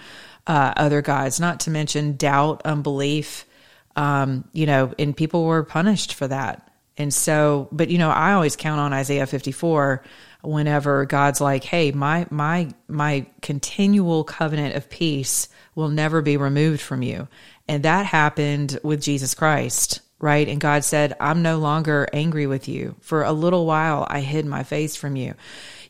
uh, 0.47 0.73
other 0.77 1.01
gods, 1.01 1.41
not 1.41 1.59
to 1.61 1.71
mention 1.71 2.15
doubt, 2.15 2.61
unbelief, 2.63 3.45
um, 3.97 4.47
you 4.53 4.67
know, 4.67 4.93
and 4.97 5.17
people 5.17 5.43
were 5.43 5.63
punished 5.63 6.13
for 6.13 6.27
that. 6.27 6.71
And 6.97 7.13
so, 7.13 7.67
but 7.71 7.89
you 7.89 7.97
know, 7.97 8.09
I 8.09 8.33
always 8.33 8.55
count 8.55 8.79
on 8.79 8.93
Isaiah 8.93 9.27
54 9.27 10.03
whenever 10.41 11.05
God's 11.05 11.41
like, 11.41 11.63
"Hey, 11.63 11.91
my 11.91 12.25
my 12.29 12.69
my 12.87 13.25
continual 13.41 14.23
covenant 14.23 14.75
of 14.75 14.89
peace 14.89 15.49
will 15.75 15.89
never 15.89 16.21
be 16.21 16.37
removed 16.37 16.81
from 16.81 17.01
you." 17.01 17.27
And 17.67 17.83
that 17.83 18.05
happened 18.05 18.79
with 18.83 19.01
Jesus 19.01 19.33
Christ, 19.35 20.01
right? 20.19 20.47
And 20.47 20.61
God 20.61 20.83
said, 20.83 21.15
"I'm 21.19 21.41
no 21.41 21.57
longer 21.57 22.07
angry 22.13 22.47
with 22.47 22.67
you. 22.67 22.95
For 23.01 23.23
a 23.23 23.33
little 23.33 23.65
while 23.65 24.07
I 24.09 24.21
hid 24.21 24.45
my 24.45 24.63
face 24.63 24.95
from 24.95 25.15
you." 25.15 25.33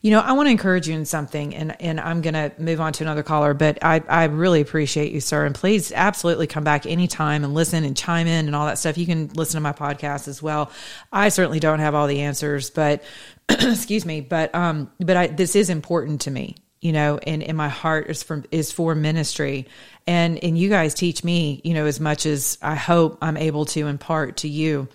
You 0.08 0.12
know, 0.12 0.22
I 0.22 0.32
want 0.32 0.48
to 0.48 0.52
encourage 0.52 0.88
you 0.88 0.96
in 0.96 1.04
something, 1.04 1.54
and, 1.54 1.82
and 1.82 2.00
I'm 2.00 2.22
going 2.22 2.34
to 2.34 2.54
move 2.58 2.80
on 2.80 2.94
to 2.94 3.04
another 3.04 3.24
caller, 3.24 3.54
but 3.54 3.84
I, 3.84 4.02
I 4.08 4.24
really 4.28 4.62
appreciate 4.62 5.12
you, 5.12 5.20
sir. 5.20 5.46
And 5.46 5.54
please 5.54 5.92
absolutely 5.92 6.48
come 6.48 6.64
back 6.64 6.86
anytime 6.86 7.44
and 7.44 7.54
listen 7.54 7.84
and 7.84 7.98
chime 7.98 8.26
in 8.26 8.46
and 8.46 8.56
all 8.56 8.68
that 8.68 8.78
stuff. 8.78 8.98
You 8.98 9.06
can 9.06 9.28
listen 9.36 9.58
to 9.58 9.62
my 9.62 9.74
podcast 9.74 10.30
as 10.30 10.42
well. 10.42 10.72
I 11.12 11.28
certainly 11.28 11.60
don't 11.60 11.80
have 11.80 11.94
all 11.94 12.08
the 12.08 12.22
answers, 12.22 12.70
but 12.70 13.04
excuse 13.50 14.06
me, 14.06 14.22
but, 14.22 14.56
um, 14.56 14.90
but 14.98 15.18
I, 15.18 15.28
this 15.28 15.58
is 15.58 15.70
important 15.70 16.22
to 16.22 16.32
me, 16.32 16.56
you 16.80 16.94
know, 16.94 17.18
and, 17.18 17.44
in 17.44 17.58
my 17.58 17.68
heart 17.68 18.10
is 18.10 18.24
for, 18.24 18.46
is 18.50 18.72
for 18.72 18.96
ministry. 18.96 19.68
And, 20.08 20.42
and 20.42 20.58
you 20.58 20.70
guys 20.70 20.94
teach 20.94 21.26
me, 21.26 21.60
you 21.66 21.74
know, 21.74 21.86
as 21.86 22.00
much 22.00 22.26
as 22.26 22.58
I 22.62 22.76
hope 22.76 23.18
I'm 23.22 23.36
able 23.36 23.66
to 23.66 23.88
impart 23.88 24.38
to 24.38 24.48
you 24.48 24.88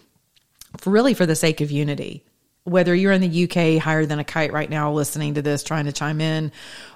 for 0.79 0.89
really 0.89 1.13
for 1.13 1.27
the 1.27 1.37
sake 1.37 1.61
of 1.61 1.71
unity 1.71 2.25
whether 2.65 2.95
you're 2.95 3.13
in 3.13 3.21
the 3.21 3.45
UK 3.45 3.83
higher 3.83 4.07
than 4.07 4.19
a 4.19 4.25
kite 4.25 4.53
right 4.53 4.71
now 4.71 4.93
listening 4.93 5.35
to 5.35 5.43
this 5.43 5.63
trying 5.63 5.87
to 5.87 5.93
chime 5.93 6.21
in 6.21 6.53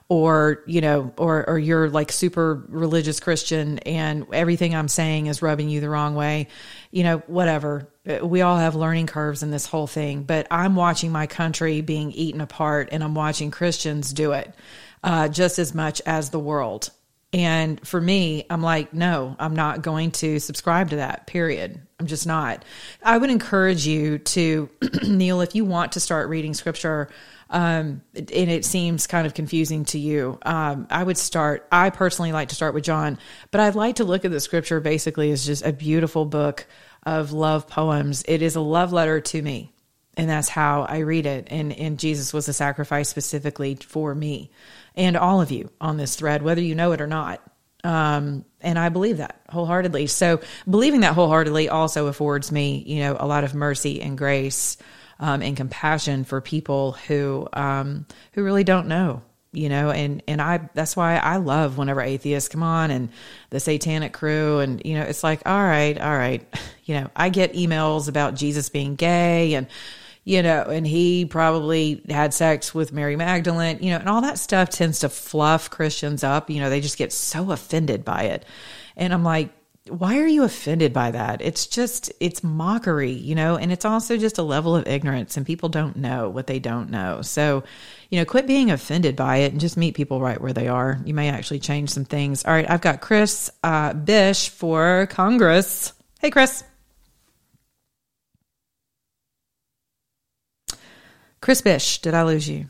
or 0.08 0.62
you 0.66 0.80
know 0.80 1.12
or 1.16 1.48
or 1.48 1.58
you're 1.58 1.90
like 1.90 2.12
super 2.12 2.64
religious 2.68 3.20
Christian 3.20 3.78
and 3.80 4.26
everything 4.32 4.74
I'm 4.74 4.88
saying 4.88 5.26
is 5.26 5.42
rubbing 5.42 5.68
you 5.68 5.80
the 5.80 5.88
wrong 5.88 6.14
way 6.14 6.48
you 6.90 7.02
know 7.02 7.18
whatever 7.26 7.88
we 8.22 8.42
all 8.42 8.56
have 8.56 8.74
learning 8.74 9.06
curves 9.06 9.42
in 9.42 9.50
this 9.50 9.66
whole 9.66 9.86
thing, 9.86 10.22
but 10.22 10.46
I'm 10.50 10.76
watching 10.76 11.10
my 11.10 11.26
country 11.26 11.80
being 11.80 12.12
eaten 12.12 12.40
apart 12.40 12.90
and 12.92 13.02
I'm 13.02 13.14
watching 13.14 13.50
Christians 13.50 14.12
do 14.12 14.32
it 14.32 14.54
uh, 15.02 15.28
just 15.28 15.58
as 15.58 15.74
much 15.74 16.00
as 16.06 16.30
the 16.30 16.38
world. 16.38 16.90
And 17.32 17.86
for 17.86 18.00
me, 18.00 18.46
I'm 18.48 18.62
like, 18.62 18.94
no, 18.94 19.36
I'm 19.38 19.54
not 19.54 19.82
going 19.82 20.12
to 20.12 20.38
subscribe 20.38 20.90
to 20.90 20.96
that, 20.96 21.26
period. 21.26 21.80
I'm 21.98 22.06
just 22.06 22.26
not. 22.26 22.64
I 23.02 23.18
would 23.18 23.30
encourage 23.30 23.86
you 23.86 24.18
to, 24.18 24.70
Neil, 25.02 25.40
if 25.40 25.54
you 25.54 25.64
want 25.64 25.92
to 25.92 26.00
start 26.00 26.28
reading 26.28 26.54
scripture, 26.54 27.10
um, 27.48 28.02
and 28.14 28.30
it 28.30 28.64
seems 28.64 29.06
kind 29.06 29.26
of 29.26 29.34
confusing 29.34 29.84
to 29.86 29.98
you, 29.98 30.38
um, 30.42 30.86
I 30.90 31.02
would 31.02 31.16
start. 31.16 31.66
I 31.70 31.90
personally 31.90 32.32
like 32.32 32.48
to 32.48 32.54
start 32.54 32.74
with 32.74 32.84
John, 32.84 33.18
but 33.50 33.60
I'd 33.60 33.76
like 33.76 33.96
to 33.96 34.04
look 34.04 34.24
at 34.24 34.30
the 34.30 34.40
scripture 34.40 34.80
basically 34.80 35.30
as 35.30 35.46
just 35.46 35.64
a 35.64 35.72
beautiful 35.72 36.24
book 36.24 36.66
of 37.04 37.32
love 37.32 37.68
poems. 37.68 38.24
It 38.26 38.42
is 38.42 38.56
a 38.56 38.60
love 38.60 38.92
letter 38.92 39.20
to 39.20 39.42
me, 39.42 39.72
and 40.16 40.28
that's 40.28 40.48
how 40.48 40.82
I 40.82 40.98
read 40.98 41.26
it. 41.26 41.48
And 41.50 41.72
and 41.72 41.98
Jesus 41.98 42.32
was 42.32 42.48
a 42.48 42.52
sacrifice 42.52 43.08
specifically 43.08 43.74
for 43.74 44.14
me 44.14 44.50
and 44.94 45.16
all 45.16 45.40
of 45.40 45.50
you 45.50 45.70
on 45.80 45.96
this 45.96 46.16
thread, 46.16 46.42
whether 46.42 46.62
you 46.62 46.74
know 46.74 46.92
it 46.92 47.00
or 47.00 47.06
not. 47.06 47.40
Um, 47.84 48.44
and 48.60 48.78
I 48.78 48.88
believe 48.88 49.18
that 49.18 49.40
wholeheartedly. 49.48 50.08
So 50.08 50.40
believing 50.68 51.00
that 51.00 51.14
wholeheartedly 51.14 51.68
also 51.68 52.06
affords 52.06 52.50
me, 52.50 52.82
you 52.86 53.00
know, 53.00 53.16
a 53.18 53.26
lot 53.26 53.44
of 53.44 53.54
mercy 53.54 54.00
and 54.00 54.18
grace 54.18 54.76
um, 55.20 55.42
and 55.42 55.56
compassion 55.56 56.24
for 56.24 56.40
people 56.40 56.92
who 56.92 57.48
um, 57.52 58.06
who 58.32 58.42
really 58.42 58.64
don't 58.64 58.88
know 58.88 59.22
you 59.52 59.68
know 59.70 59.90
and 59.90 60.22
and 60.28 60.42
i 60.42 60.68
that's 60.74 60.96
why 60.96 61.16
i 61.16 61.36
love 61.36 61.78
whenever 61.78 62.02
atheists 62.02 62.48
come 62.48 62.62
on 62.62 62.90
and 62.90 63.08
the 63.50 63.60
satanic 63.60 64.12
crew 64.12 64.58
and 64.58 64.82
you 64.84 64.94
know 64.94 65.02
it's 65.02 65.24
like 65.24 65.40
all 65.46 65.62
right 65.62 65.98
all 65.98 66.14
right 66.14 66.44
you 66.84 66.94
know 66.94 67.08
i 67.16 67.28
get 67.28 67.54
emails 67.54 68.08
about 68.08 68.34
jesus 68.34 68.68
being 68.68 68.96
gay 68.96 69.54
and 69.54 69.66
you 70.26 70.42
know 70.42 70.64
and 70.64 70.86
he 70.86 71.24
probably 71.24 72.02
had 72.10 72.34
sex 72.34 72.74
with 72.74 72.92
mary 72.92 73.16
magdalene 73.16 73.78
you 73.80 73.90
know 73.90 73.98
and 73.98 74.08
all 74.08 74.20
that 74.20 74.38
stuff 74.38 74.68
tends 74.68 74.98
to 74.98 75.08
fluff 75.08 75.70
christians 75.70 76.22
up 76.22 76.50
you 76.50 76.60
know 76.60 76.68
they 76.68 76.80
just 76.80 76.98
get 76.98 77.12
so 77.12 77.50
offended 77.52 78.04
by 78.04 78.24
it 78.24 78.44
and 78.96 79.14
i'm 79.14 79.24
like 79.24 79.50
why 79.88 80.18
are 80.18 80.26
you 80.26 80.42
offended 80.42 80.92
by 80.92 81.12
that? 81.12 81.40
It's 81.40 81.66
just, 81.66 82.12
it's 82.18 82.42
mockery, 82.42 83.12
you 83.12 83.34
know, 83.34 83.56
and 83.56 83.70
it's 83.70 83.84
also 83.84 84.16
just 84.16 84.38
a 84.38 84.42
level 84.42 84.74
of 84.74 84.86
ignorance, 84.86 85.36
and 85.36 85.46
people 85.46 85.68
don't 85.68 85.96
know 85.96 86.28
what 86.28 86.46
they 86.46 86.58
don't 86.58 86.90
know. 86.90 87.22
So, 87.22 87.62
you 88.10 88.18
know, 88.18 88.24
quit 88.24 88.46
being 88.46 88.70
offended 88.70 89.14
by 89.16 89.38
it 89.38 89.52
and 89.52 89.60
just 89.60 89.76
meet 89.76 89.94
people 89.94 90.20
right 90.20 90.40
where 90.40 90.52
they 90.52 90.68
are. 90.68 91.00
You 91.04 91.14
may 91.14 91.28
actually 91.28 91.60
change 91.60 91.90
some 91.90 92.04
things. 92.04 92.44
All 92.44 92.52
right, 92.52 92.68
I've 92.68 92.80
got 92.80 93.00
Chris 93.00 93.50
uh, 93.62 93.92
Bish 93.92 94.48
for 94.48 95.06
Congress. 95.10 95.92
Hey, 96.20 96.30
Chris. 96.30 96.64
Chris 101.46 101.60
Bish, 101.62 102.00
did 102.00 102.12
I 102.12 102.24
lose 102.24 102.48
you? 102.48 102.68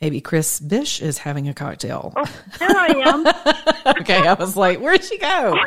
Maybe 0.00 0.20
Chris 0.20 0.60
Bish 0.60 1.02
is 1.02 1.18
having 1.18 1.48
a 1.48 1.52
cocktail. 1.52 2.12
Oh, 2.16 2.24
there 2.60 2.70
I 2.70 2.86
am. 3.04 3.26
okay, 4.02 4.24
I 4.24 4.34
was 4.34 4.56
like, 4.56 4.78
where'd 4.78 5.02
she 5.02 5.18
go? 5.18 5.58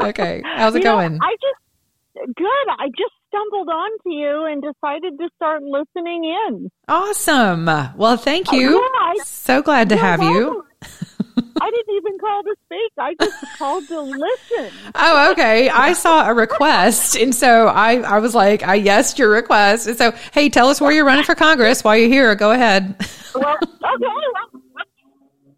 Okay, 0.00 0.40
how's 0.44 0.76
it 0.76 0.78
You 0.78 0.84
know, 0.84 0.98
going? 0.98 1.18
I 1.20 1.32
just 1.32 2.26
good. 2.36 2.46
I 2.78 2.86
just 2.96 3.12
stumbled 3.26 3.70
onto 3.70 4.10
you 4.10 4.44
and 4.44 4.62
decided 4.62 5.18
to 5.18 5.28
start 5.34 5.64
listening 5.64 6.22
in. 6.46 6.70
Awesome. 6.86 7.64
Well, 7.96 8.16
thank 8.16 8.52
you. 8.52 8.78
Oh, 8.78 8.90
yeah, 8.94 9.20
I- 9.20 9.24
so 9.24 9.62
glad 9.62 9.88
to 9.88 9.96
have 9.96 10.22
you. 10.22 10.64
I 11.60 11.70
didn't 11.70 11.94
even 11.96 12.18
call 12.18 12.42
to 12.42 12.54
speak. 12.66 12.92
I 12.98 13.14
just 13.20 13.58
called 13.58 13.86
to 13.88 14.00
listen. 14.00 14.70
Oh, 14.94 15.30
okay. 15.32 15.68
I 15.70 15.92
saw 15.92 16.28
a 16.28 16.34
request, 16.34 17.16
and 17.16 17.34
so 17.34 17.68
I, 17.68 17.96
I 18.00 18.18
was 18.18 18.34
like, 18.34 18.62
I 18.62 18.74
yes 18.74 19.18
your 19.18 19.30
request. 19.30 19.86
And 19.86 19.96
so, 19.96 20.12
hey, 20.32 20.48
tell 20.48 20.68
us 20.68 20.80
where 20.80 20.92
you're 20.92 21.04
running 21.04 21.24
for 21.24 21.34
Congress 21.34 21.82
while 21.84 21.96
you're 21.96 22.08
here. 22.08 22.34
Go 22.34 22.50
ahead. 22.50 22.94
Well, 23.34 23.56
okay. 23.56 23.70
Well, 23.80 24.60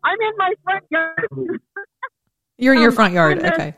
I'm 0.05 0.18
in 0.20 0.33
my 0.37 0.53
front 0.64 0.85
yard. 0.91 1.29
You're 2.59 2.75
in 2.75 2.81
your 2.81 2.91
Um, 2.91 2.95
front 2.95 3.14
yard. 3.14 3.39
In- 3.39 3.47
Okay. 3.47 3.75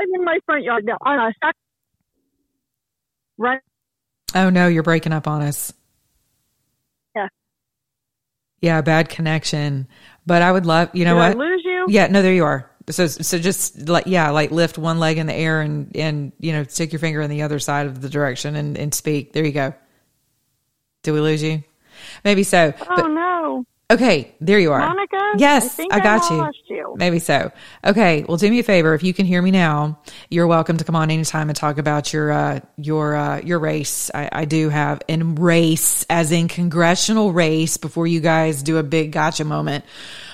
I'm 0.00 0.08
in 0.14 0.24
my 0.24 0.38
front 0.46 0.64
yard 0.64 0.84
now. 0.84 0.96
On 1.02 1.18
a 1.18 1.32
sac- 1.44 1.54
right. 3.38 3.60
Oh 4.34 4.48
no, 4.50 4.66
you're 4.66 4.82
breaking 4.82 5.12
up 5.12 5.28
on 5.28 5.42
us. 5.42 5.72
Yeah. 7.14 7.28
Yeah, 8.62 8.80
bad 8.80 9.10
connection. 9.10 9.86
But 10.26 10.42
I 10.42 10.52
would 10.52 10.66
love, 10.66 10.90
you 10.92 11.04
know 11.04 11.14
Did 11.14 11.20
I 11.20 11.28
what? 11.30 11.38
lose 11.38 11.62
you? 11.64 11.86
Yeah, 11.88 12.06
no, 12.06 12.22
there 12.22 12.32
you 12.32 12.44
are. 12.44 12.70
So, 12.90 13.06
so 13.06 13.38
just 13.38 13.88
like, 13.88 14.06
yeah, 14.06 14.30
like 14.30 14.50
lift 14.50 14.78
one 14.78 14.98
leg 14.98 15.18
in 15.18 15.26
the 15.26 15.34
air 15.34 15.60
and, 15.60 15.94
and, 15.96 16.32
you 16.38 16.52
know, 16.52 16.64
stick 16.64 16.92
your 16.92 16.98
finger 17.00 17.20
in 17.20 17.30
the 17.30 17.42
other 17.42 17.58
side 17.58 17.86
of 17.86 18.00
the 18.00 18.08
direction 18.08 18.56
and, 18.56 18.76
and 18.76 18.92
speak. 18.94 19.32
There 19.32 19.44
you 19.44 19.52
go. 19.52 19.74
Do 21.02 21.12
we 21.12 21.20
lose 21.20 21.42
you? 21.42 21.62
Maybe 22.24 22.42
so. 22.42 22.72
Oh 22.80 22.86
But- 22.96 23.08
no, 23.08 23.21
okay, 23.92 24.34
there 24.40 24.58
you 24.58 24.72
are. 24.72 24.80
Monica. 24.80 25.32
Yes, 25.36 25.78
I, 25.78 25.86
I 25.90 26.00
got 26.00 26.30
you. 26.30 26.36
lost 26.36 26.58
you. 26.68 26.94
Maybe 26.96 27.18
so. 27.18 27.52
Okay. 27.84 28.24
Well, 28.24 28.36
do 28.36 28.50
me 28.50 28.58
a 28.58 28.62
favor. 28.62 28.94
If 28.94 29.02
you 29.02 29.14
can 29.14 29.26
hear 29.26 29.40
me 29.40 29.50
now, 29.50 30.00
you're 30.28 30.46
welcome 30.46 30.76
to 30.76 30.84
come 30.84 30.96
on 30.96 31.10
anytime 31.10 31.48
and 31.48 31.56
talk 31.56 31.78
about 31.78 32.12
your, 32.12 32.30
uh, 32.32 32.60
your, 32.76 33.14
uh, 33.16 33.40
your 33.40 33.58
race. 33.58 34.10
I, 34.14 34.28
I 34.32 34.44
do 34.44 34.68
have 34.68 35.02
in 35.08 35.36
race 35.36 36.04
as 36.10 36.32
in 36.32 36.48
congressional 36.48 37.32
race 37.32 37.76
before 37.76 38.06
you 38.06 38.20
guys 38.20 38.62
do 38.62 38.78
a 38.78 38.82
big 38.82 39.12
gotcha 39.12 39.44
moment. 39.44 39.84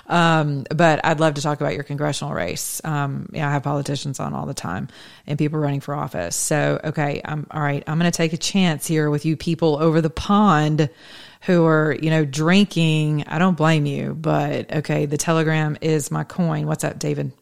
Um, 0.06 0.64
but 0.74 1.04
I'd 1.04 1.20
love 1.20 1.34
to 1.34 1.42
talk 1.42 1.60
about 1.60 1.74
your 1.74 1.82
congressional 1.82 2.32
race. 2.32 2.80
Um, 2.82 3.28
yeah, 3.32 3.46
I 3.46 3.52
have 3.52 3.62
politicians 3.62 4.20
on 4.20 4.32
all 4.32 4.46
the 4.46 4.54
time 4.54 4.88
and 5.26 5.38
people 5.38 5.58
running 5.58 5.80
for 5.80 5.94
office. 5.94 6.34
So, 6.34 6.80
okay. 6.82 7.20
I'm 7.24 7.46
all 7.50 7.60
right. 7.60 7.84
I'm 7.86 7.98
going 7.98 8.10
to 8.10 8.16
take 8.16 8.32
a 8.32 8.38
chance 8.38 8.86
here 8.86 9.10
with 9.10 9.26
you 9.26 9.36
people 9.36 9.76
over 9.76 10.00
the 10.00 10.10
pond 10.10 10.88
who 11.42 11.64
are, 11.64 11.96
you 12.00 12.10
know, 12.10 12.24
drinking. 12.24 13.24
I 13.26 13.38
don't 13.38 13.56
blame 13.56 13.86
you, 13.86 14.14
but 14.14 14.72
okay, 14.76 15.06
the 15.06 15.16
telegram 15.16 15.76
is 15.80 16.10
my 16.10 16.24
coin. 16.24 16.66
What's 16.66 16.84
up, 16.84 16.98
David? 16.98 17.32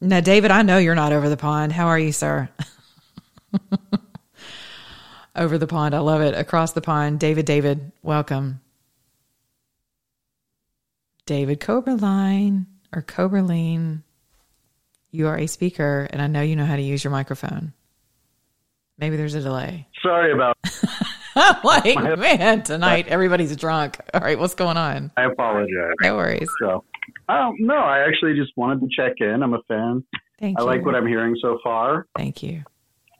Now, 0.00 0.20
David, 0.20 0.50
I 0.50 0.62
know 0.62 0.78
you're 0.78 0.94
not 0.94 1.12
over 1.12 1.28
the 1.28 1.36
pond. 1.36 1.72
How 1.72 1.86
are 1.86 1.98
you, 1.98 2.12
sir? 2.12 2.48
over 5.36 5.58
the 5.58 5.66
pond. 5.66 5.94
I 5.94 6.00
love 6.00 6.20
it. 6.20 6.34
Across 6.34 6.72
the 6.72 6.80
pond. 6.80 7.20
David, 7.20 7.46
David, 7.46 7.92
welcome. 8.02 8.60
David 11.24 11.60
Coberline 11.60 12.66
or 12.94 13.02
Coberline, 13.02 14.02
you 15.10 15.26
are 15.26 15.36
a 15.36 15.46
speaker, 15.46 16.08
and 16.10 16.22
I 16.22 16.26
know 16.26 16.42
you 16.42 16.56
know 16.56 16.66
how 16.66 16.76
to 16.76 16.82
use 16.82 17.02
your 17.02 17.10
microphone. 17.10 17.72
Maybe 18.98 19.16
there's 19.16 19.34
a 19.34 19.40
delay. 19.40 19.88
Sorry 20.02 20.32
about. 20.32 20.56
I'm 21.36 21.56
like, 21.62 22.18
man, 22.18 22.62
tonight 22.62 23.08
everybody's 23.08 23.54
drunk. 23.56 23.98
All 24.14 24.20
right, 24.20 24.38
what's 24.38 24.54
going 24.54 24.76
on? 24.76 25.12
I 25.16 25.24
apologize. 25.24 25.92
No 26.00 26.16
worries. 26.16 26.48
So, 26.60 26.84
um, 27.28 27.54
no, 27.58 27.76
I 27.76 28.06
actually 28.08 28.34
just 28.34 28.52
wanted 28.56 28.80
to 28.80 28.88
check 28.94 29.12
in. 29.20 29.42
I'm 29.42 29.54
a 29.54 29.62
fan. 29.68 30.02
Thank 30.40 30.58
I 30.58 30.62
you. 30.62 30.66
like 30.66 30.84
what 30.84 30.94
I'm 30.94 31.06
hearing 31.06 31.36
so 31.40 31.58
far. 31.62 32.06
Thank 32.16 32.42
you. 32.42 32.64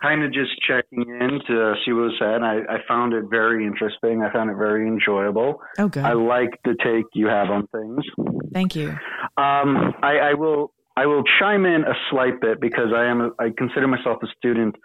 Kind 0.02 0.22
of 0.22 0.32
just 0.32 0.50
checking 0.66 1.00
in 1.00 1.40
to 1.46 1.74
see 1.84 1.92
what 1.92 2.02
was 2.02 2.14
said. 2.18 2.42
I, 2.42 2.58
I 2.74 2.78
found 2.86 3.14
it 3.14 3.24
very 3.30 3.66
interesting. 3.66 4.22
I 4.22 4.30
found 4.32 4.50
it 4.50 4.56
very 4.56 4.86
enjoyable. 4.86 5.60
Oh, 5.78 5.88
good. 5.88 6.04
I 6.04 6.12
like 6.12 6.50
the 6.64 6.76
take 6.84 7.06
you 7.14 7.26
have 7.26 7.50
on 7.50 7.66
things. 7.68 8.04
Thank 8.52 8.76
you. 8.76 8.90
Um, 9.38 9.94
I, 10.02 10.18
I 10.18 10.34
will 10.34 10.72
I 10.96 11.04
will 11.04 11.22
chime 11.38 11.66
in 11.66 11.82
a 11.82 11.94
slight 12.10 12.40
bit 12.40 12.60
because 12.60 12.88
I 12.94 13.04
am 13.04 13.32
I 13.38 13.50
consider 13.56 13.86
myself 13.86 14.18
a 14.22 14.26
student 14.38 14.76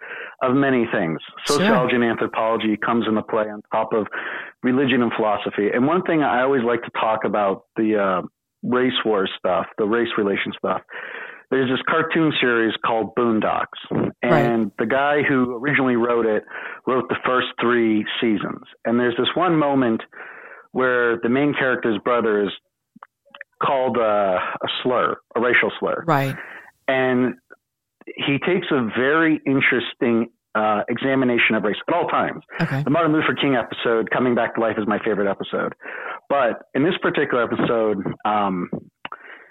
of 0.42 0.54
many 0.54 0.86
things. 0.92 1.18
Sure. 1.46 1.56
Sociology 1.56 1.94
and 1.94 2.04
anthropology 2.04 2.76
comes 2.76 3.06
into 3.08 3.22
play 3.22 3.44
on 3.44 3.62
top 3.72 3.94
of 3.94 4.06
religion 4.62 5.02
and 5.02 5.12
philosophy. 5.16 5.68
And 5.72 5.86
one 5.86 6.02
thing 6.02 6.22
I 6.22 6.42
always 6.42 6.62
like 6.64 6.82
to 6.82 6.90
talk 7.00 7.20
about 7.24 7.64
the 7.76 7.96
uh, 7.96 8.26
race 8.62 8.92
war 9.04 9.26
stuff, 9.38 9.66
the 9.78 9.86
race 9.86 10.10
relation 10.18 10.52
stuff. 10.56 10.82
There's 11.50 11.68
this 11.68 11.80
cartoon 11.86 12.32
series 12.40 12.72
called 12.84 13.14
Boondocks, 13.14 14.06
and 14.22 14.70
the 14.78 14.86
guy 14.86 15.22
who 15.22 15.56
originally 15.56 15.96
wrote 15.96 16.24
it 16.24 16.44
wrote 16.86 17.10
the 17.10 17.16
first 17.26 17.48
three 17.60 18.06
seasons. 18.22 18.62
And 18.86 18.98
there's 18.98 19.16
this 19.18 19.28
one 19.34 19.58
moment 19.58 20.02
where 20.70 21.18
the 21.22 21.28
main 21.28 21.52
character's 21.52 21.98
brother 22.02 22.42
is 22.42 22.48
called 23.64 23.96
uh, 23.98 24.38
a 24.38 24.68
slur, 24.82 25.16
a 25.36 25.40
racial 25.40 25.70
slur. 25.78 26.04
Right. 26.06 26.36
And 26.88 27.34
he 28.06 28.38
takes 28.46 28.66
a 28.70 28.88
very 28.96 29.40
interesting 29.46 30.30
uh, 30.54 30.82
examination 30.88 31.54
of 31.54 31.62
race 31.62 31.76
at 31.88 31.94
all 31.94 32.08
times. 32.08 32.42
Okay. 32.60 32.82
The 32.82 32.90
Martin 32.90 33.12
Luther 33.12 33.34
King 33.40 33.56
episode, 33.56 34.10
Coming 34.10 34.34
Back 34.34 34.56
to 34.56 34.60
Life, 34.60 34.76
is 34.78 34.86
my 34.86 34.98
favorite 34.98 35.30
episode. 35.30 35.74
But 36.28 36.68
in 36.74 36.82
this 36.84 36.94
particular 37.00 37.44
episode, 37.44 37.98
um, 38.24 38.68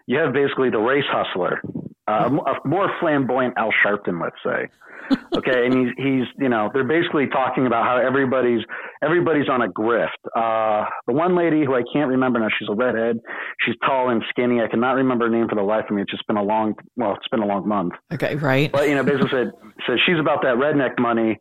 you 0.05 0.17
have 0.17 0.33
basically 0.33 0.69
the 0.69 0.79
race 0.79 1.05
hustler, 1.09 1.61
uh, 2.07 2.29
a 2.29 2.67
more 2.67 2.89
flamboyant 2.99 3.53
Al 3.57 3.71
Sharpton, 3.85 4.21
let's 4.21 4.35
say. 4.43 4.69
Okay, 5.33 5.65
and 5.65 5.73
he's 5.73 5.89
he's 5.97 6.23
you 6.39 6.47
know 6.47 6.69
they're 6.73 6.87
basically 6.87 7.27
talking 7.27 7.65
about 7.65 7.83
how 7.85 7.97
everybody's 7.97 8.61
everybody's 9.03 9.49
on 9.49 9.61
a 9.61 9.67
grift. 9.67 10.07
Uh, 10.35 10.85
the 11.07 11.13
one 11.13 11.35
lady 11.35 11.65
who 11.65 11.73
I 11.73 11.81
can't 11.91 12.09
remember 12.09 12.39
now, 12.39 12.47
she's 12.57 12.69
a 12.69 12.75
redhead. 12.75 13.17
She's 13.65 13.75
tall 13.85 14.09
and 14.09 14.23
skinny. 14.29 14.61
I 14.61 14.67
cannot 14.67 14.93
remember 14.93 15.25
her 15.25 15.31
name 15.31 15.47
for 15.49 15.55
the 15.55 15.63
life 15.63 15.85
of 15.89 15.95
me. 15.95 16.01
It's 16.01 16.11
just 16.11 16.25
been 16.27 16.37
a 16.37 16.43
long, 16.43 16.75
well, 16.95 17.13
it's 17.15 17.27
been 17.29 17.41
a 17.41 17.45
long 17.45 17.67
month. 17.67 17.93
Okay, 18.13 18.35
right. 18.35 18.71
But 18.71 18.87
you 18.87 18.95
know, 18.95 19.03
basically 19.03 19.29
said 19.31 19.51
said 19.85 19.97
she's 20.05 20.19
about 20.19 20.43
that 20.43 20.55
redneck 20.55 20.99
money. 20.99 21.37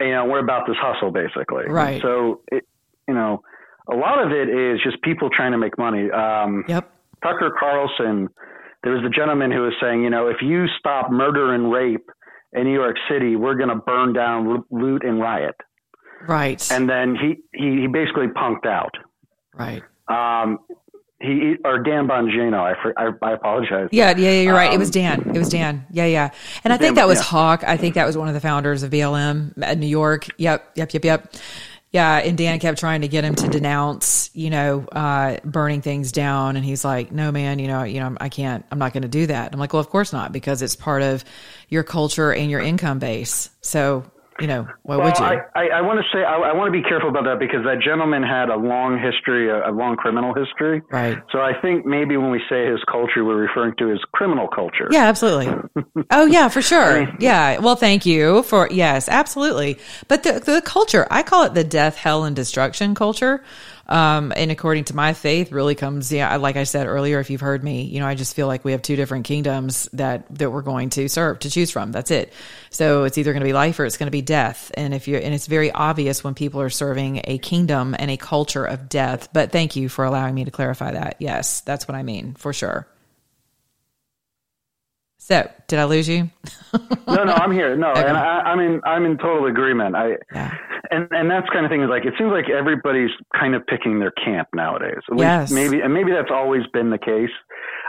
And, 0.00 0.08
you 0.08 0.14
know, 0.14 0.24
we're 0.26 0.40
about 0.40 0.66
this 0.66 0.76
hustle 0.80 1.10
basically. 1.10 1.66
Right. 1.68 2.02
So 2.02 2.42
it, 2.50 2.64
you 3.06 3.14
know, 3.14 3.42
a 3.90 3.96
lot 3.96 4.24
of 4.24 4.32
it 4.32 4.48
is 4.48 4.80
just 4.82 5.00
people 5.02 5.30
trying 5.30 5.52
to 5.52 5.58
make 5.58 5.78
money. 5.78 6.10
Um, 6.10 6.64
yep. 6.68 6.92
Tucker 7.22 7.52
Carlson, 7.58 8.28
there 8.82 8.92
was 8.92 9.04
a 9.04 9.10
gentleman 9.10 9.50
who 9.50 9.62
was 9.62 9.74
saying, 9.80 10.02
you 10.02 10.10
know, 10.10 10.28
if 10.28 10.36
you 10.42 10.66
stop 10.78 11.10
murder 11.10 11.54
and 11.54 11.70
rape 11.70 12.08
in 12.52 12.64
New 12.64 12.74
York 12.74 12.96
City, 13.10 13.36
we're 13.36 13.54
going 13.54 13.68
to 13.68 13.76
burn 13.76 14.12
down, 14.12 14.64
loot, 14.70 15.04
and 15.04 15.20
riot. 15.20 15.54
Right. 16.26 16.70
And 16.70 16.88
then 16.88 17.14
he, 17.14 17.36
he, 17.52 17.82
he 17.82 17.86
basically 17.86 18.26
punked 18.28 18.66
out. 18.66 18.94
Right. 19.54 19.82
Um, 20.08 20.58
he 21.22 21.56
or 21.66 21.78
Dan 21.78 22.08
Bongino. 22.08 22.56
I, 22.58 22.74
I, 22.96 23.10
I 23.22 23.32
apologize. 23.34 23.88
Yeah, 23.92 24.16
yeah, 24.16 24.30
yeah, 24.30 24.40
you're 24.40 24.54
right. 24.54 24.72
It 24.72 24.78
was 24.78 24.88
Um, 24.88 24.92
Dan. 24.92 25.32
It 25.34 25.38
was 25.38 25.50
Dan. 25.50 25.84
Yeah, 25.90 26.06
yeah. 26.06 26.30
And 26.64 26.72
I 26.72 26.76
Dan- 26.78 26.82
think 26.86 26.96
that 26.96 27.06
was 27.06 27.18
yeah. 27.18 27.24
Hawk. 27.24 27.62
I 27.66 27.76
think 27.76 27.94
that 27.96 28.06
was 28.06 28.16
one 28.16 28.28
of 28.28 28.34
the 28.34 28.40
founders 28.40 28.82
of 28.82 28.90
BLM 28.90 29.52
at 29.62 29.76
New 29.76 29.86
York. 29.86 30.28
Yep, 30.38 30.70
yep, 30.76 30.94
yep, 30.94 31.04
yep. 31.04 31.32
Yeah, 31.92 32.18
and 32.18 32.38
Dan 32.38 32.60
kept 32.60 32.78
trying 32.78 33.00
to 33.00 33.08
get 33.08 33.24
him 33.24 33.34
to 33.34 33.48
denounce, 33.48 34.30
you 34.32 34.48
know, 34.48 34.86
uh, 34.92 35.38
burning 35.44 35.82
things 35.82 36.12
down, 36.12 36.54
and 36.54 36.64
he's 36.64 36.84
like, 36.84 37.10
"No, 37.10 37.32
man, 37.32 37.58
you 37.58 37.66
know, 37.66 37.82
you 37.82 37.98
know, 37.98 38.16
I 38.20 38.28
can't. 38.28 38.64
I'm 38.70 38.78
not 38.78 38.92
going 38.92 39.02
to 39.02 39.08
do 39.08 39.26
that." 39.26 39.52
I'm 39.52 39.58
like, 39.58 39.72
"Well, 39.72 39.80
of 39.80 39.90
course 39.90 40.12
not, 40.12 40.30
because 40.30 40.62
it's 40.62 40.76
part 40.76 41.02
of 41.02 41.24
your 41.68 41.82
culture 41.82 42.32
and 42.32 42.48
your 42.48 42.60
income 42.60 43.00
base. 43.00 43.50
So, 43.60 44.04
you 44.40 44.46
know, 44.46 44.68
why 44.82 44.96
well, 44.96 45.06
would 45.06 45.18
you?" 45.18 45.24
I, 45.24 45.36
I, 45.54 45.68
I 45.76 45.80
want 45.82 46.00
to 46.00 46.06
say 46.12 46.24
I, 46.24 46.36
I 46.36 46.52
want 46.54 46.72
to 46.72 46.72
be 46.72 46.82
careful 46.82 47.08
about 47.08 47.24
that 47.24 47.38
because 47.38 47.64
that 47.64 47.80
gentleman 47.84 48.22
had 48.22 48.48
a 48.48 48.56
long 48.56 48.98
history, 48.98 49.48
a, 49.48 49.70
a 49.70 49.72
long 49.72 49.96
criminal 49.96 50.34
history. 50.34 50.82
Right. 50.90 51.18
So 51.32 51.40
I 51.40 51.52
think 51.60 51.86
maybe 51.86 52.16
when 52.16 52.30
we 52.30 52.40
say 52.48 52.66
his 52.66 52.80
culture, 52.90 53.24
we're 53.24 53.36
referring 53.40 53.74
to 53.78 53.88
his 53.88 54.00
criminal 54.12 54.48
culture. 54.48 54.88
Yeah, 54.90 55.04
absolutely. 55.04 55.52
oh 56.10 56.26
yeah, 56.26 56.48
for 56.48 56.62
sure. 56.62 57.08
Yeah. 57.18 57.58
Well, 57.58 57.76
thank 57.76 58.06
you 58.06 58.42
for 58.44 58.68
yes, 58.70 59.08
absolutely. 59.08 59.78
But 60.08 60.22
the 60.22 60.40
the 60.40 60.62
culture, 60.64 61.06
I 61.10 61.22
call 61.22 61.44
it 61.44 61.54
the 61.54 61.64
death, 61.64 61.96
hell, 61.96 62.24
and 62.24 62.34
destruction 62.34 62.94
culture. 62.94 63.42
Um, 63.90 64.32
and 64.36 64.52
according 64.52 64.84
to 64.84 64.94
my 64.94 65.14
faith, 65.14 65.50
really 65.50 65.74
comes, 65.74 66.12
yeah, 66.12 66.36
like 66.36 66.54
I 66.54 66.62
said 66.62 66.86
earlier, 66.86 67.18
if 67.18 67.28
you've 67.28 67.40
heard 67.40 67.64
me, 67.64 67.82
you 67.82 67.98
know, 67.98 68.06
I 68.06 68.14
just 68.14 68.36
feel 68.36 68.46
like 68.46 68.64
we 68.64 68.70
have 68.70 68.82
two 68.82 68.94
different 68.94 69.24
kingdoms 69.24 69.88
that 69.94 70.32
that 70.36 70.50
we're 70.50 70.62
going 70.62 70.90
to 70.90 71.08
serve 71.08 71.40
to 71.40 71.50
choose 71.50 71.72
from. 71.72 71.90
That's 71.90 72.12
it. 72.12 72.32
So 72.70 73.02
it's 73.02 73.18
either 73.18 73.32
going 73.32 73.40
to 73.40 73.46
be 73.48 73.52
life 73.52 73.80
or 73.80 73.84
it's 73.86 73.96
going 73.96 74.06
to 74.06 74.12
be 74.12 74.22
death. 74.22 74.70
And 74.74 74.94
if 74.94 75.08
you're, 75.08 75.18
and 75.20 75.34
it's 75.34 75.48
very 75.48 75.72
obvious 75.72 76.22
when 76.22 76.34
people 76.34 76.60
are 76.60 76.70
serving 76.70 77.22
a 77.24 77.38
kingdom 77.38 77.96
and 77.98 78.12
a 78.12 78.16
culture 78.16 78.64
of 78.64 78.88
death. 78.88 79.28
But 79.32 79.50
thank 79.50 79.74
you 79.74 79.88
for 79.88 80.04
allowing 80.04 80.36
me 80.36 80.44
to 80.44 80.52
clarify 80.52 80.92
that. 80.92 81.16
Yes, 81.18 81.60
that's 81.62 81.88
what 81.88 81.96
I 81.96 82.04
mean 82.04 82.34
for 82.34 82.52
sure. 82.52 82.86
So, 85.18 85.50
did 85.66 85.78
I 85.78 85.84
lose 85.84 86.08
you? 86.08 86.30
no, 87.06 87.24
no, 87.24 87.32
I'm 87.32 87.52
here. 87.52 87.76
No, 87.76 87.90
Okay. 87.90 88.04
and 88.06 88.16
I, 88.16 88.40
I'm 88.40 88.58
in. 88.60 88.80
I'm 88.84 89.04
in 89.04 89.18
total 89.18 89.46
agreement. 89.46 89.94
I, 89.94 90.16
and 90.90 91.08
and 91.10 91.30
that's 91.30 91.48
kind 91.50 91.64
of 91.64 91.70
thing 91.70 91.82
is 91.82 91.88
like 91.88 92.04
it 92.04 92.14
seems 92.18 92.30
like 92.32 92.50
everybody's 92.50 93.10
kind 93.38 93.54
of 93.54 93.66
picking 93.66 93.98
their 94.00 94.12
camp 94.12 94.48
nowadays. 94.54 95.00
At 95.10 95.16
least 95.16 95.22
Yes. 95.22 95.50
maybe 95.50 95.80
and 95.80 95.92
maybe 95.92 96.12
that's 96.12 96.30
always 96.30 96.62
been 96.72 96.90
the 96.90 96.98
case. 96.98 97.30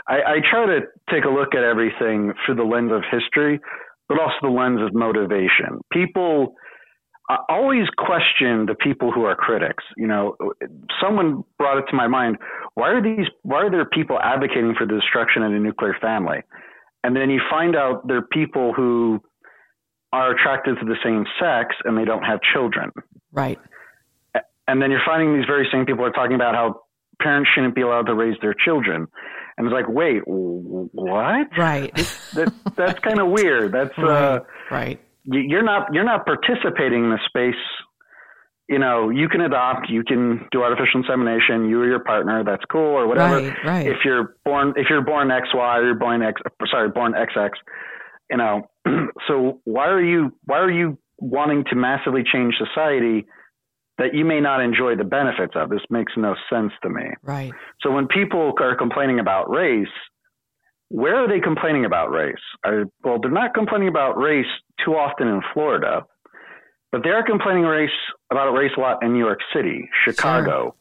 I, 0.08 0.16
I 0.22 0.36
try 0.48 0.66
to 0.66 0.80
take 1.10 1.24
a 1.24 1.28
look 1.30 1.54
at 1.54 1.62
everything 1.62 2.32
through 2.44 2.56
the 2.56 2.64
lens 2.64 2.92
of 2.92 3.02
history, 3.10 3.60
but 4.08 4.18
also 4.20 4.34
the 4.42 4.48
lens 4.48 4.80
of 4.80 4.94
motivation. 4.94 5.80
People 5.92 6.54
I 7.28 7.38
always 7.48 7.86
question 7.96 8.66
the 8.66 8.74
people 8.78 9.12
who 9.12 9.24
are 9.24 9.36
critics. 9.36 9.84
You 9.96 10.06
know, 10.06 10.36
someone 11.00 11.44
brought 11.58 11.78
it 11.78 11.84
to 11.90 11.96
my 11.96 12.08
mind. 12.08 12.36
Why 12.74 12.90
are 12.90 13.02
these? 13.02 13.26
Why 13.42 13.62
are 13.62 13.70
there 13.70 13.84
people 13.84 14.18
advocating 14.20 14.74
for 14.76 14.86
the 14.86 14.94
destruction 15.00 15.42
of 15.42 15.52
the 15.52 15.58
nuclear 15.58 15.96
family? 16.00 16.38
And 17.04 17.16
then 17.16 17.30
you 17.30 17.40
find 17.50 17.74
out 17.74 18.06
they're 18.06 18.22
people 18.22 18.72
who 18.72 19.20
are 20.12 20.32
attracted 20.32 20.78
to 20.78 20.84
the 20.84 20.96
same 21.02 21.24
sex 21.40 21.74
and 21.84 21.96
they 21.96 22.04
don't 22.04 22.22
have 22.22 22.40
children. 22.52 22.90
Right. 23.32 23.58
And 24.68 24.80
then 24.80 24.90
you're 24.90 25.02
finding 25.04 25.34
these 25.34 25.46
very 25.46 25.68
same 25.72 25.86
people 25.86 26.04
are 26.04 26.10
talking 26.10 26.34
about 26.34 26.54
how 26.54 26.82
parents 27.20 27.50
shouldn't 27.54 27.74
be 27.74 27.82
allowed 27.82 28.06
to 28.06 28.14
raise 28.14 28.36
their 28.40 28.54
children. 28.54 29.06
And 29.56 29.66
it's 29.66 29.72
like, 29.72 29.88
wait, 29.88 30.22
what? 30.26 31.48
Right. 31.58 31.94
that, 32.34 32.52
that's 32.76 32.98
kind 33.00 33.20
of 33.20 33.28
weird. 33.28 33.72
That's 33.72 33.96
uh, 33.98 34.40
right. 34.70 35.00
You're 35.24 35.62
not 35.62 35.94
you're 35.94 36.04
not 36.04 36.26
participating 36.26 37.04
in 37.04 37.10
the 37.10 37.20
space. 37.26 37.60
You 38.68 38.78
know, 38.78 39.10
you 39.10 39.28
can 39.28 39.40
adopt, 39.42 39.88
you 39.88 40.02
can 40.02 40.48
do 40.50 40.62
artificial 40.62 41.00
insemination, 41.00 41.68
you 41.68 41.80
or 41.80 41.86
your 41.86 42.02
partner, 42.02 42.42
that's 42.42 42.64
cool 42.70 42.80
or 42.80 43.06
whatever. 43.06 43.36
Right, 43.36 43.64
right. 43.64 43.86
If 43.86 43.98
you're 44.04 44.36
born 44.44 44.72
if 44.76 44.86
you're 44.88 45.02
born 45.02 45.28
XY 45.28 45.54
or 45.54 45.84
you're 45.84 45.94
born 45.94 46.22
X 46.22 46.40
sorry, 46.70 46.88
born 46.88 47.12
XX, 47.12 47.50
you 48.30 48.38
know, 48.38 48.68
so 49.28 49.60
why 49.64 49.86
are 49.88 50.02
you 50.02 50.32
why 50.44 50.58
are 50.58 50.70
you 50.70 50.98
wanting 51.18 51.64
to 51.70 51.76
massively 51.76 52.22
change 52.30 52.54
society 52.56 53.26
that 53.98 54.14
you 54.14 54.24
may 54.24 54.40
not 54.40 54.60
enjoy 54.60 54.96
the 54.96 55.04
benefits 55.04 55.52
of? 55.54 55.70
This 55.70 55.82
makes 55.90 56.12
no 56.16 56.34
sense 56.50 56.72
to 56.82 56.90
me. 56.90 57.04
Right. 57.22 57.52
So 57.80 57.90
when 57.90 58.08
people 58.08 58.52
are 58.60 58.76
complaining 58.76 59.20
about 59.20 59.50
race, 59.50 59.86
where 60.88 61.16
are 61.16 61.28
they 61.28 61.40
complaining 61.40 61.84
about 61.84 62.10
race? 62.10 62.34
Well, 63.02 63.18
they're 63.20 63.30
not 63.30 63.54
complaining 63.54 63.88
about 63.88 64.18
race 64.18 64.46
too 64.84 64.92
often 64.92 65.28
in 65.28 65.40
Florida, 65.54 66.04
but 66.90 67.02
they 67.02 67.10
are 67.10 67.24
complaining 67.24 67.64
race 67.64 67.90
about 68.30 68.52
race 68.52 68.72
a 68.76 68.80
lot 68.80 69.02
in 69.02 69.12
New 69.12 69.18
York 69.18 69.40
City, 69.54 69.88
Chicago. 70.04 70.74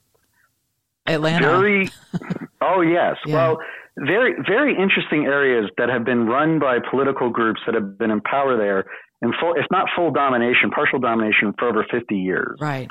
Atlanta. 1.08 1.48
Very, 1.48 1.90
oh 2.62 2.82
yes. 2.82 3.16
Well, 3.28 3.58
very 3.98 4.34
very 4.48 4.72
interesting 4.72 5.26
areas 5.26 5.70
that 5.78 5.90
have 5.90 6.06
been 6.06 6.26
run 6.26 6.60
by 6.60 6.80
political 6.90 7.30
groups 7.30 7.60
that 7.66 7.76
have 7.76 7.98
been 7.98 8.12
in 8.12 8.22
power 8.22 8.58
there, 8.58 8.86
in 9.22 9.34
full, 9.40 9.54
if 9.56 9.66
not 9.72 9.88
full 9.96 10.12
domination, 10.12 10.72
partial 10.72 11.00
domination 11.00 11.54
for 11.60 11.70
over 11.70 11.86
fifty 11.92 12.16
years. 12.16 12.58
Right. 12.62 12.90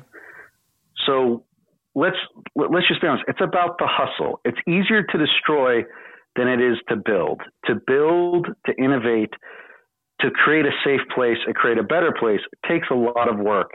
So 1.07 1.45
let's 1.95 2.17
let's 2.55 2.87
just 2.89 3.01
be 3.01 3.07
honest. 3.09 3.25
It's 3.29 3.41
about 3.41 3.79
the 3.79 3.89
hustle. 3.89 4.41
It's 4.45 4.59
easier 4.69 5.03
to 5.03 5.19
destroy 5.19 5.83
than 6.37 6.49
it 6.49 6.61
is 6.61 6.77
to 6.89 6.97
build. 6.97 7.41
To 7.67 7.75
build, 7.87 8.47
to 8.67 8.73
innovate, 8.77 9.33
to 10.21 10.31
create 10.31 10.67
a 10.67 10.73
safe 10.85 11.01
place, 11.15 11.39
and 11.47 11.55
create 11.55 11.79
a 11.79 11.83
better 11.83 12.15
place 12.19 12.41
takes 12.69 12.89
a 12.91 12.95
lot 12.95 13.29
of 13.29 13.39
work 13.39 13.71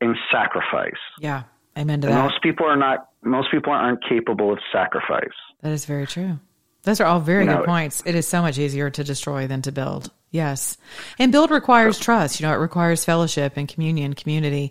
and 0.00 0.14
sacrifice. 0.30 0.92
Yeah. 1.20 1.44
Amen 1.78 2.00
to 2.02 2.08
And 2.08 2.16
that. 2.16 2.22
most 2.22 2.42
people 2.42 2.66
are 2.66 2.76
not. 2.76 3.08
Most 3.22 3.50
people 3.50 3.72
aren't 3.72 4.02
capable 4.08 4.52
of 4.52 4.58
sacrifice. 4.72 5.34
That 5.62 5.72
is 5.72 5.84
very 5.84 6.06
true. 6.06 6.38
Those 6.86 7.00
are 7.00 7.04
all 7.04 7.18
very 7.18 7.42
You 7.44 7.50
good 7.50 7.58
know, 7.58 7.64
points. 7.64 8.00
It 8.06 8.14
is 8.14 8.28
so 8.28 8.40
much 8.40 8.58
easier 8.58 8.90
to 8.90 9.02
destroy 9.02 9.48
than 9.48 9.60
to 9.62 9.72
build. 9.72 10.12
Yes. 10.30 10.78
And 11.18 11.32
build 11.32 11.50
requires 11.50 11.98
trust. 11.98 12.38
You 12.38 12.46
know, 12.46 12.52
it 12.52 12.58
requires 12.58 13.04
fellowship 13.04 13.54
and 13.56 13.68
communion, 13.68 14.14
community, 14.14 14.70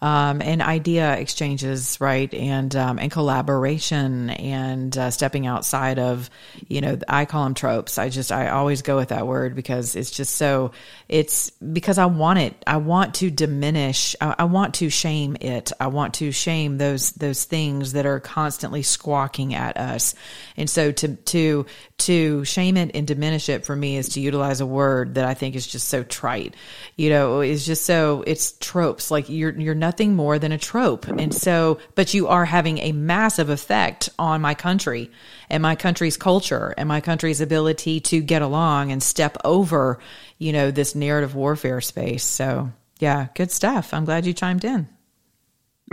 um, 0.00 0.42
and 0.42 0.60
idea 0.60 1.16
exchanges, 1.16 1.98
right? 2.00 2.32
And, 2.34 2.74
um, 2.76 2.98
and 2.98 3.10
collaboration 3.10 4.30
and, 4.30 4.96
uh, 4.96 5.10
stepping 5.10 5.46
outside 5.46 5.98
of, 5.98 6.28
you 6.68 6.80
know, 6.80 6.98
I 7.08 7.24
call 7.24 7.44
them 7.44 7.54
tropes. 7.54 7.96
I 7.96 8.08
just, 8.10 8.30
I 8.30 8.48
always 8.48 8.82
go 8.82 8.96
with 8.96 9.08
that 9.08 9.26
word 9.26 9.54
because 9.54 9.96
it's 9.96 10.10
just 10.10 10.36
so, 10.36 10.72
it's 11.08 11.50
because 11.50 11.98
I 11.98 12.06
want 12.06 12.38
it. 12.40 12.62
I 12.66 12.76
want 12.78 13.14
to 13.16 13.30
diminish. 13.30 14.14
I, 14.20 14.34
I 14.40 14.44
want 14.44 14.74
to 14.74 14.90
shame 14.90 15.36
it. 15.40 15.72
I 15.80 15.86
want 15.86 16.14
to 16.14 16.32
shame 16.32 16.76
those, 16.78 17.12
those 17.12 17.44
things 17.44 17.92
that 17.92 18.04
are 18.04 18.20
constantly 18.20 18.82
squawking 18.82 19.54
at 19.54 19.76
us. 19.76 20.14
And 20.56 20.68
so 20.68 20.92
to, 20.92 21.16
to, 21.16 21.66
to 21.96 22.44
shame 22.44 22.76
it 22.76 22.90
and 22.94 23.06
diminish 23.06 23.48
it 23.48 23.64
for 23.64 23.74
me 23.74 23.96
is 23.96 24.10
to 24.10 24.20
utilize 24.20 24.60
a 24.60 24.66
word 24.66 25.14
that 25.14 25.24
I 25.24 25.34
think 25.34 25.54
is 25.54 25.66
just 25.66 25.88
so 25.88 26.02
trite. 26.02 26.54
You 26.96 27.10
know, 27.10 27.40
it's 27.40 27.64
just 27.64 27.86
so 27.86 28.22
it's 28.26 28.52
tropes. 28.52 29.10
Like 29.10 29.28
you're 29.28 29.52
you're 29.58 29.74
nothing 29.84 30.16
more 30.16 30.38
than 30.38 30.50
a 30.50 30.56
trope. 30.56 31.06
And 31.06 31.34
so 31.34 31.78
but 31.94 32.14
you 32.14 32.28
are 32.28 32.46
having 32.46 32.78
a 32.78 32.92
massive 32.92 33.50
effect 33.50 34.08
on 34.18 34.40
my 34.40 34.54
country 34.54 35.10
and 35.50 35.62
my 35.62 35.74
country's 35.76 36.16
culture 36.16 36.72
and 36.78 36.88
my 36.88 37.00
country's 37.02 37.42
ability 37.42 38.00
to 38.00 38.22
get 38.22 38.40
along 38.40 38.92
and 38.92 39.02
step 39.02 39.36
over, 39.44 39.98
you 40.38 40.52
know, 40.52 40.70
this 40.70 40.94
narrative 40.94 41.34
warfare 41.34 41.82
space. 41.82 42.24
So 42.24 42.70
yeah, 42.98 43.26
good 43.34 43.50
stuff. 43.50 43.92
I'm 43.92 44.06
glad 44.06 44.24
you 44.24 44.32
chimed 44.32 44.64
in. 44.64 44.88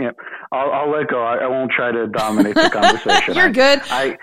Yep. 0.00 0.16
I'll, 0.52 0.70
I'll 0.72 0.90
let 0.90 1.08
go. 1.08 1.22
I, 1.22 1.36
I 1.44 1.48
won't 1.48 1.70
try 1.70 1.92
to 1.92 2.06
dominate 2.06 2.54
the 2.54 2.70
conversation. 2.72 3.34
You're 3.34 3.48
I- 3.48 3.52
good. 3.64 3.80
I 3.90 4.18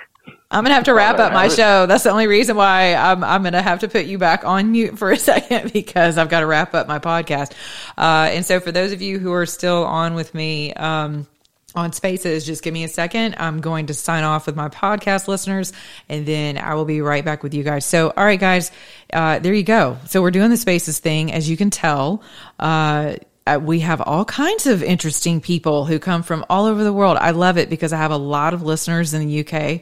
I'm 0.51 0.63
gonna 0.63 0.73
have 0.73 0.85
to 0.85 0.95
wrap 0.95 1.19
up 1.19 1.31
my 1.31 1.47
show. 1.47 1.85
That's 1.85 2.03
the 2.03 2.09
only 2.09 2.25
reason 2.25 2.55
why 2.55 2.95
I'm 2.95 3.23
I'm 3.23 3.43
gonna 3.43 3.61
have 3.61 3.81
to 3.81 3.87
put 3.87 4.05
you 4.05 4.17
back 4.17 4.43
on 4.43 4.71
mute 4.71 4.97
for 4.97 5.11
a 5.11 5.17
second 5.31 5.71
because 5.73 6.17
I've 6.17 6.29
got 6.29 6.39
to 6.39 6.47
wrap 6.47 6.73
up 6.73 6.87
my 6.87 6.97
podcast. 6.97 7.51
Uh, 7.95 8.29
and 8.31 8.43
so 8.43 8.59
for 8.59 8.71
those 8.71 8.91
of 8.91 9.01
you 9.01 9.19
who 9.19 9.31
are 9.31 9.45
still 9.45 9.85
on 9.85 10.15
with 10.15 10.33
me, 10.33 10.73
um, 10.73 11.27
on 11.75 11.93
spaces, 11.93 12.45
just 12.45 12.63
give 12.63 12.73
me 12.73 12.83
a 12.83 12.87
second. 12.87 13.35
I'm 13.37 13.61
going 13.61 13.87
to 13.87 13.93
sign 13.93 14.23
off 14.23 14.47
with 14.47 14.55
my 14.55 14.69
podcast 14.69 15.27
listeners 15.27 15.71
and 16.07 16.25
then 16.25 16.57
I 16.57 16.73
will 16.73 16.85
be 16.85 17.01
right 17.01 17.23
back 17.23 17.43
with 17.43 17.53
you 17.53 17.63
guys. 17.63 17.85
So, 17.85 18.11
all 18.15 18.25
right, 18.25 18.39
guys, 18.39 18.71
uh, 19.13 19.37
there 19.37 19.53
you 19.53 19.63
go. 19.63 19.97
So 20.07 20.21
we're 20.21 20.31
doing 20.31 20.49
the 20.49 20.57
spaces 20.57 20.97
thing. 20.97 21.31
As 21.31 21.47
you 21.47 21.57
can 21.57 21.69
tell, 21.69 22.23
uh, 22.57 23.15
uh, 23.49 23.59
we 23.59 23.79
have 23.79 24.01
all 24.01 24.25
kinds 24.25 24.67
of 24.67 24.83
interesting 24.83 25.41
people 25.41 25.85
who 25.85 25.97
come 25.97 26.23
from 26.23 26.45
all 26.49 26.65
over 26.65 26.83
the 26.83 26.93
world. 26.93 27.17
I 27.17 27.31
love 27.31 27.57
it 27.57 27.69
because 27.69 27.93
I 27.93 27.97
have 27.97 28.11
a 28.11 28.17
lot 28.17 28.53
of 28.53 28.61
listeners 28.61 29.13
in 29.13 29.27
the 29.27 29.39
UK. 29.39 29.81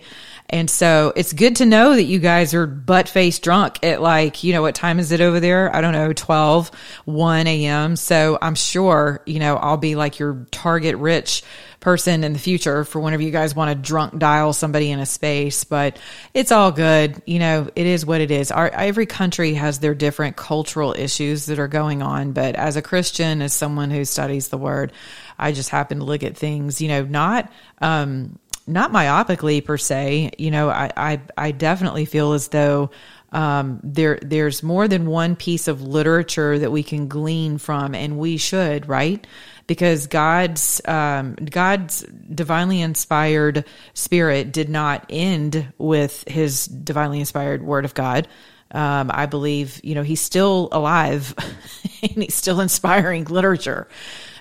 And 0.49 0.69
so 0.69 1.11
it's 1.15 1.33
good 1.33 1.57
to 1.57 1.65
know 1.65 1.95
that 1.95 2.03
you 2.03 2.19
guys 2.19 2.53
are 2.53 2.65
butt 2.65 3.09
face 3.09 3.39
drunk 3.39 3.83
at 3.83 4.01
like, 4.01 4.43
you 4.43 4.53
know, 4.53 4.61
what 4.61 4.75
time 4.75 4.99
is 4.99 5.11
it 5.11 5.19
over 5.19 5.39
there? 5.39 5.75
I 5.75 5.81
don't 5.81 5.91
know, 5.91 6.13
12, 6.13 6.71
1 7.05 7.47
a.m. 7.47 7.95
So 7.97 8.37
I'm 8.41 8.55
sure, 8.55 9.21
you 9.25 9.39
know, 9.39 9.57
I'll 9.57 9.77
be 9.77 9.95
like 9.95 10.19
your 10.19 10.45
target 10.51 10.95
rich 10.97 11.43
person 11.79 12.23
in 12.23 12.33
the 12.33 12.39
future 12.39 12.83
for 12.83 12.99
whenever 12.99 13.21
you 13.21 13.31
guys 13.31 13.55
want 13.55 13.69
to 13.69 13.75
drunk 13.75 14.17
dial 14.17 14.51
somebody 14.51 14.89
in 14.89 14.99
a 14.99 15.05
space, 15.05 15.63
but 15.63 15.99
it's 16.33 16.51
all 16.51 16.71
good. 16.71 17.21
You 17.25 17.39
know, 17.39 17.69
it 17.75 17.85
is 17.85 18.05
what 18.05 18.21
it 18.21 18.31
is. 18.31 18.51
Our, 18.51 18.69
every 18.69 19.05
country 19.05 19.53
has 19.53 19.79
their 19.79 19.93
different 19.93 20.35
cultural 20.37 20.93
issues 20.97 21.45
that 21.47 21.59
are 21.59 21.67
going 21.67 22.01
on. 22.01 22.31
But 22.31 22.55
as 22.55 22.77
a 22.77 22.81
Christian, 22.81 23.41
as 23.41 23.53
someone 23.53 23.91
who 23.91 24.05
studies 24.05 24.47
the 24.47 24.57
word, 24.57 24.91
I 25.37 25.51
just 25.51 25.69
happen 25.69 25.99
to 25.99 26.05
look 26.05 26.23
at 26.23 26.35
things, 26.35 26.81
you 26.81 26.87
know, 26.87 27.03
not, 27.03 27.51
um, 27.79 28.39
not 28.67 28.91
myopically 28.91 29.63
per 29.63 29.77
se. 29.77 30.31
You 30.37 30.51
know, 30.51 30.69
I, 30.69 30.91
I, 30.95 31.21
I 31.37 31.51
definitely 31.51 32.05
feel 32.05 32.33
as 32.33 32.49
though 32.49 32.91
um, 33.31 33.79
there 33.83 34.19
there's 34.21 34.63
more 34.63 34.87
than 34.87 35.05
one 35.05 35.35
piece 35.35 35.67
of 35.67 35.81
literature 35.81 36.59
that 36.59 36.71
we 36.71 36.83
can 36.83 37.07
glean 37.07 37.57
from, 37.57 37.93
and 37.93 38.17
we 38.17 38.37
should, 38.37 38.87
right? 38.87 39.25
Because 39.65 40.07
God's 40.07 40.81
um, 40.85 41.35
God's 41.35 42.03
divinely 42.33 42.81
inspired 42.81 43.65
spirit 43.93 44.53
did 44.53 44.69
not 44.69 45.05
end 45.09 45.73
with 45.77 46.23
His 46.27 46.67
divinely 46.67 47.19
inspired 47.19 47.63
Word 47.63 47.85
of 47.85 47.93
God. 47.93 48.27
Um, 48.71 49.11
I 49.13 49.27
believe, 49.27 49.79
you 49.83 49.95
know, 49.95 50.03
he's 50.03 50.21
still 50.21 50.67
alive 50.73 51.33
and 52.01 52.23
he's 52.23 52.35
still 52.35 52.59
inspiring 52.59 53.23
literature. 53.25 53.87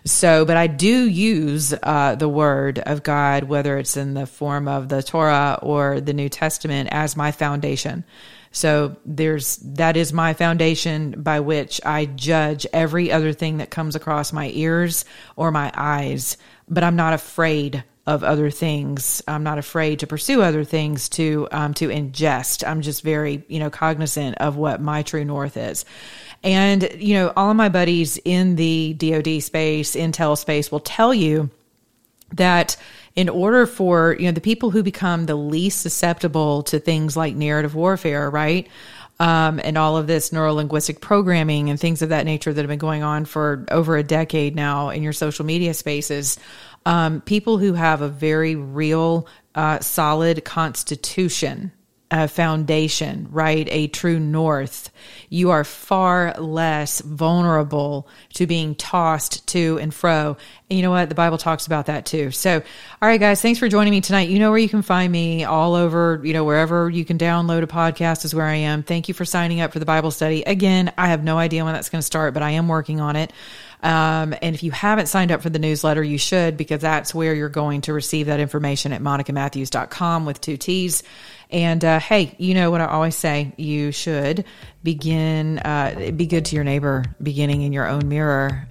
So, 0.06 0.44
but 0.44 0.56
I 0.56 0.68
do 0.68 1.08
use 1.08 1.74
uh, 1.82 2.14
the 2.14 2.28
word 2.28 2.78
of 2.78 3.02
God, 3.02 3.44
whether 3.44 3.76
it's 3.76 3.96
in 3.96 4.14
the 4.14 4.26
form 4.26 4.68
of 4.68 4.88
the 4.88 5.02
Torah 5.02 5.58
or 5.60 6.00
the 6.00 6.12
New 6.12 6.28
Testament, 6.28 6.88
as 6.92 7.16
my 7.16 7.32
foundation. 7.32 8.04
So 8.52 8.96
there's 9.04 9.56
that 9.56 9.96
is 9.96 10.12
my 10.12 10.32
foundation 10.32 11.20
by 11.20 11.40
which 11.40 11.80
I 11.84 12.06
judge 12.06 12.66
every 12.72 13.10
other 13.10 13.32
thing 13.32 13.58
that 13.58 13.70
comes 13.70 13.96
across 13.96 14.32
my 14.32 14.48
ears 14.54 15.04
or 15.34 15.50
my 15.50 15.72
eyes. 15.74 16.36
But 16.68 16.84
I'm 16.84 16.96
not 16.96 17.12
afraid 17.12 17.82
of 18.06 18.22
other 18.22 18.50
things. 18.50 19.20
I'm 19.26 19.42
not 19.42 19.58
afraid 19.58 19.98
to 19.98 20.06
pursue 20.06 20.40
other 20.40 20.62
things 20.62 21.08
to 21.10 21.48
um, 21.50 21.74
to 21.74 21.88
ingest. 21.88 22.66
I'm 22.66 22.80
just 22.80 23.02
very 23.02 23.44
you 23.48 23.58
know 23.58 23.70
cognizant 23.70 24.38
of 24.38 24.56
what 24.56 24.80
my 24.80 25.02
true 25.02 25.24
north 25.24 25.56
is. 25.56 25.84
And, 26.42 26.88
you 26.98 27.14
know, 27.14 27.32
all 27.36 27.50
of 27.50 27.56
my 27.56 27.68
buddies 27.68 28.18
in 28.24 28.56
the 28.56 28.94
DoD 28.94 29.42
space, 29.42 29.96
Intel 29.96 30.38
space 30.38 30.70
will 30.70 30.80
tell 30.80 31.12
you 31.12 31.50
that 32.34 32.76
in 33.14 33.28
order 33.28 33.66
for, 33.66 34.16
you 34.18 34.26
know, 34.26 34.32
the 34.32 34.40
people 34.40 34.70
who 34.70 34.82
become 34.82 35.26
the 35.26 35.34
least 35.34 35.80
susceptible 35.80 36.62
to 36.64 36.78
things 36.78 37.16
like 37.16 37.34
narrative 37.34 37.74
warfare, 37.74 38.28
right? 38.30 38.68
Um, 39.18 39.60
and 39.64 39.78
all 39.78 39.96
of 39.96 40.06
this 40.06 40.30
neuro 40.32 40.52
linguistic 40.52 41.00
programming 41.00 41.70
and 41.70 41.80
things 41.80 42.02
of 42.02 42.10
that 42.10 42.26
nature 42.26 42.52
that 42.52 42.60
have 42.60 42.68
been 42.68 42.78
going 42.78 43.02
on 43.02 43.24
for 43.24 43.64
over 43.70 43.96
a 43.96 44.02
decade 44.02 44.54
now 44.54 44.90
in 44.90 45.02
your 45.02 45.14
social 45.14 45.46
media 45.46 45.72
spaces. 45.72 46.38
Um, 46.84 47.22
people 47.22 47.56
who 47.56 47.72
have 47.72 48.02
a 48.02 48.08
very 48.08 48.54
real, 48.54 49.26
uh, 49.54 49.80
solid 49.80 50.44
constitution, 50.44 51.72
a 52.10 52.28
foundation, 52.28 53.26
right? 53.32 53.66
A 53.70 53.88
true 53.88 54.20
north, 54.20 54.90
you 55.28 55.50
are 55.50 55.64
far 55.64 56.34
less 56.38 57.00
vulnerable 57.00 58.08
to 58.34 58.46
being 58.46 58.76
tossed 58.76 59.46
to 59.48 59.78
and 59.80 59.92
fro. 59.92 60.36
And 60.70 60.76
you 60.76 60.84
know 60.84 60.92
what? 60.92 61.08
The 61.08 61.16
Bible 61.16 61.36
talks 61.36 61.66
about 61.66 61.86
that 61.86 62.06
too. 62.06 62.30
So, 62.30 62.62
all 63.02 63.08
right, 63.08 63.18
guys, 63.18 63.42
thanks 63.42 63.58
for 63.58 63.68
joining 63.68 63.90
me 63.90 64.00
tonight. 64.00 64.28
You 64.28 64.38
know 64.38 64.50
where 64.50 64.58
you 64.58 64.68
can 64.68 64.82
find 64.82 65.10
me 65.10 65.44
all 65.44 65.74
over, 65.74 66.20
you 66.22 66.32
know, 66.32 66.44
wherever 66.44 66.88
you 66.88 67.04
can 67.04 67.18
download 67.18 67.64
a 67.64 67.66
podcast 67.66 68.24
is 68.24 68.34
where 68.34 68.46
I 68.46 68.54
am. 68.54 68.84
Thank 68.84 69.08
you 69.08 69.14
for 69.14 69.24
signing 69.24 69.60
up 69.60 69.72
for 69.72 69.80
the 69.80 69.86
Bible 69.86 70.12
study. 70.12 70.42
Again, 70.42 70.92
I 70.96 71.08
have 71.08 71.24
no 71.24 71.38
idea 71.38 71.64
when 71.64 71.74
that's 71.74 71.88
going 71.88 72.00
to 72.00 72.06
start, 72.06 72.34
but 72.34 72.42
I 72.42 72.50
am 72.52 72.68
working 72.68 73.00
on 73.00 73.16
it. 73.16 73.32
Um, 73.82 74.34
and 74.42 74.54
if 74.54 74.62
you 74.62 74.70
haven't 74.70 75.06
signed 75.06 75.30
up 75.30 75.42
for 75.42 75.50
the 75.50 75.58
newsletter, 75.58 76.02
you 76.02 76.18
should 76.18 76.56
because 76.56 76.80
that's 76.80 77.14
where 77.14 77.34
you're 77.34 77.48
going 77.48 77.82
to 77.82 77.92
receive 77.92 78.26
that 78.26 78.40
information 78.40 78.92
at 78.92 79.02
monicamatthews.com 79.02 80.24
with 80.24 80.40
two 80.40 80.56
T's. 80.56 81.02
And 81.56 81.82
uh, 81.86 82.00
hey, 82.00 82.34
you 82.36 82.52
know 82.52 82.70
what 82.70 82.82
I 82.82 82.84
always 82.84 83.16
say: 83.16 83.54
you 83.56 83.90
should 83.90 84.44
begin, 84.82 85.58
uh, 85.60 86.12
be 86.14 86.26
good 86.26 86.44
to 86.44 86.54
your 86.54 86.64
neighbor, 86.64 87.02
beginning 87.22 87.62
in 87.62 87.72
your 87.72 87.88
own 87.88 88.08
mirror. 88.08 88.68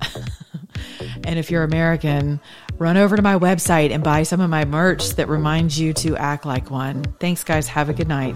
and 1.24 1.40
if 1.40 1.50
you're 1.50 1.64
American, 1.64 2.40
run 2.78 2.96
over 2.96 3.16
to 3.16 3.24
my 3.24 3.40
website 3.40 3.90
and 3.90 4.04
buy 4.04 4.22
some 4.22 4.40
of 4.40 4.52
my 4.52 4.66
merch 4.66 5.16
that 5.16 5.28
reminds 5.30 5.80
you 5.80 5.94
to 5.94 6.16
act 6.16 6.46
like 6.46 6.70
one. 6.70 7.02
Thanks, 7.20 7.44
guys. 7.44 7.68
Have 7.70 7.90
a 7.90 7.94
good 7.94 8.08
night. 8.08 8.36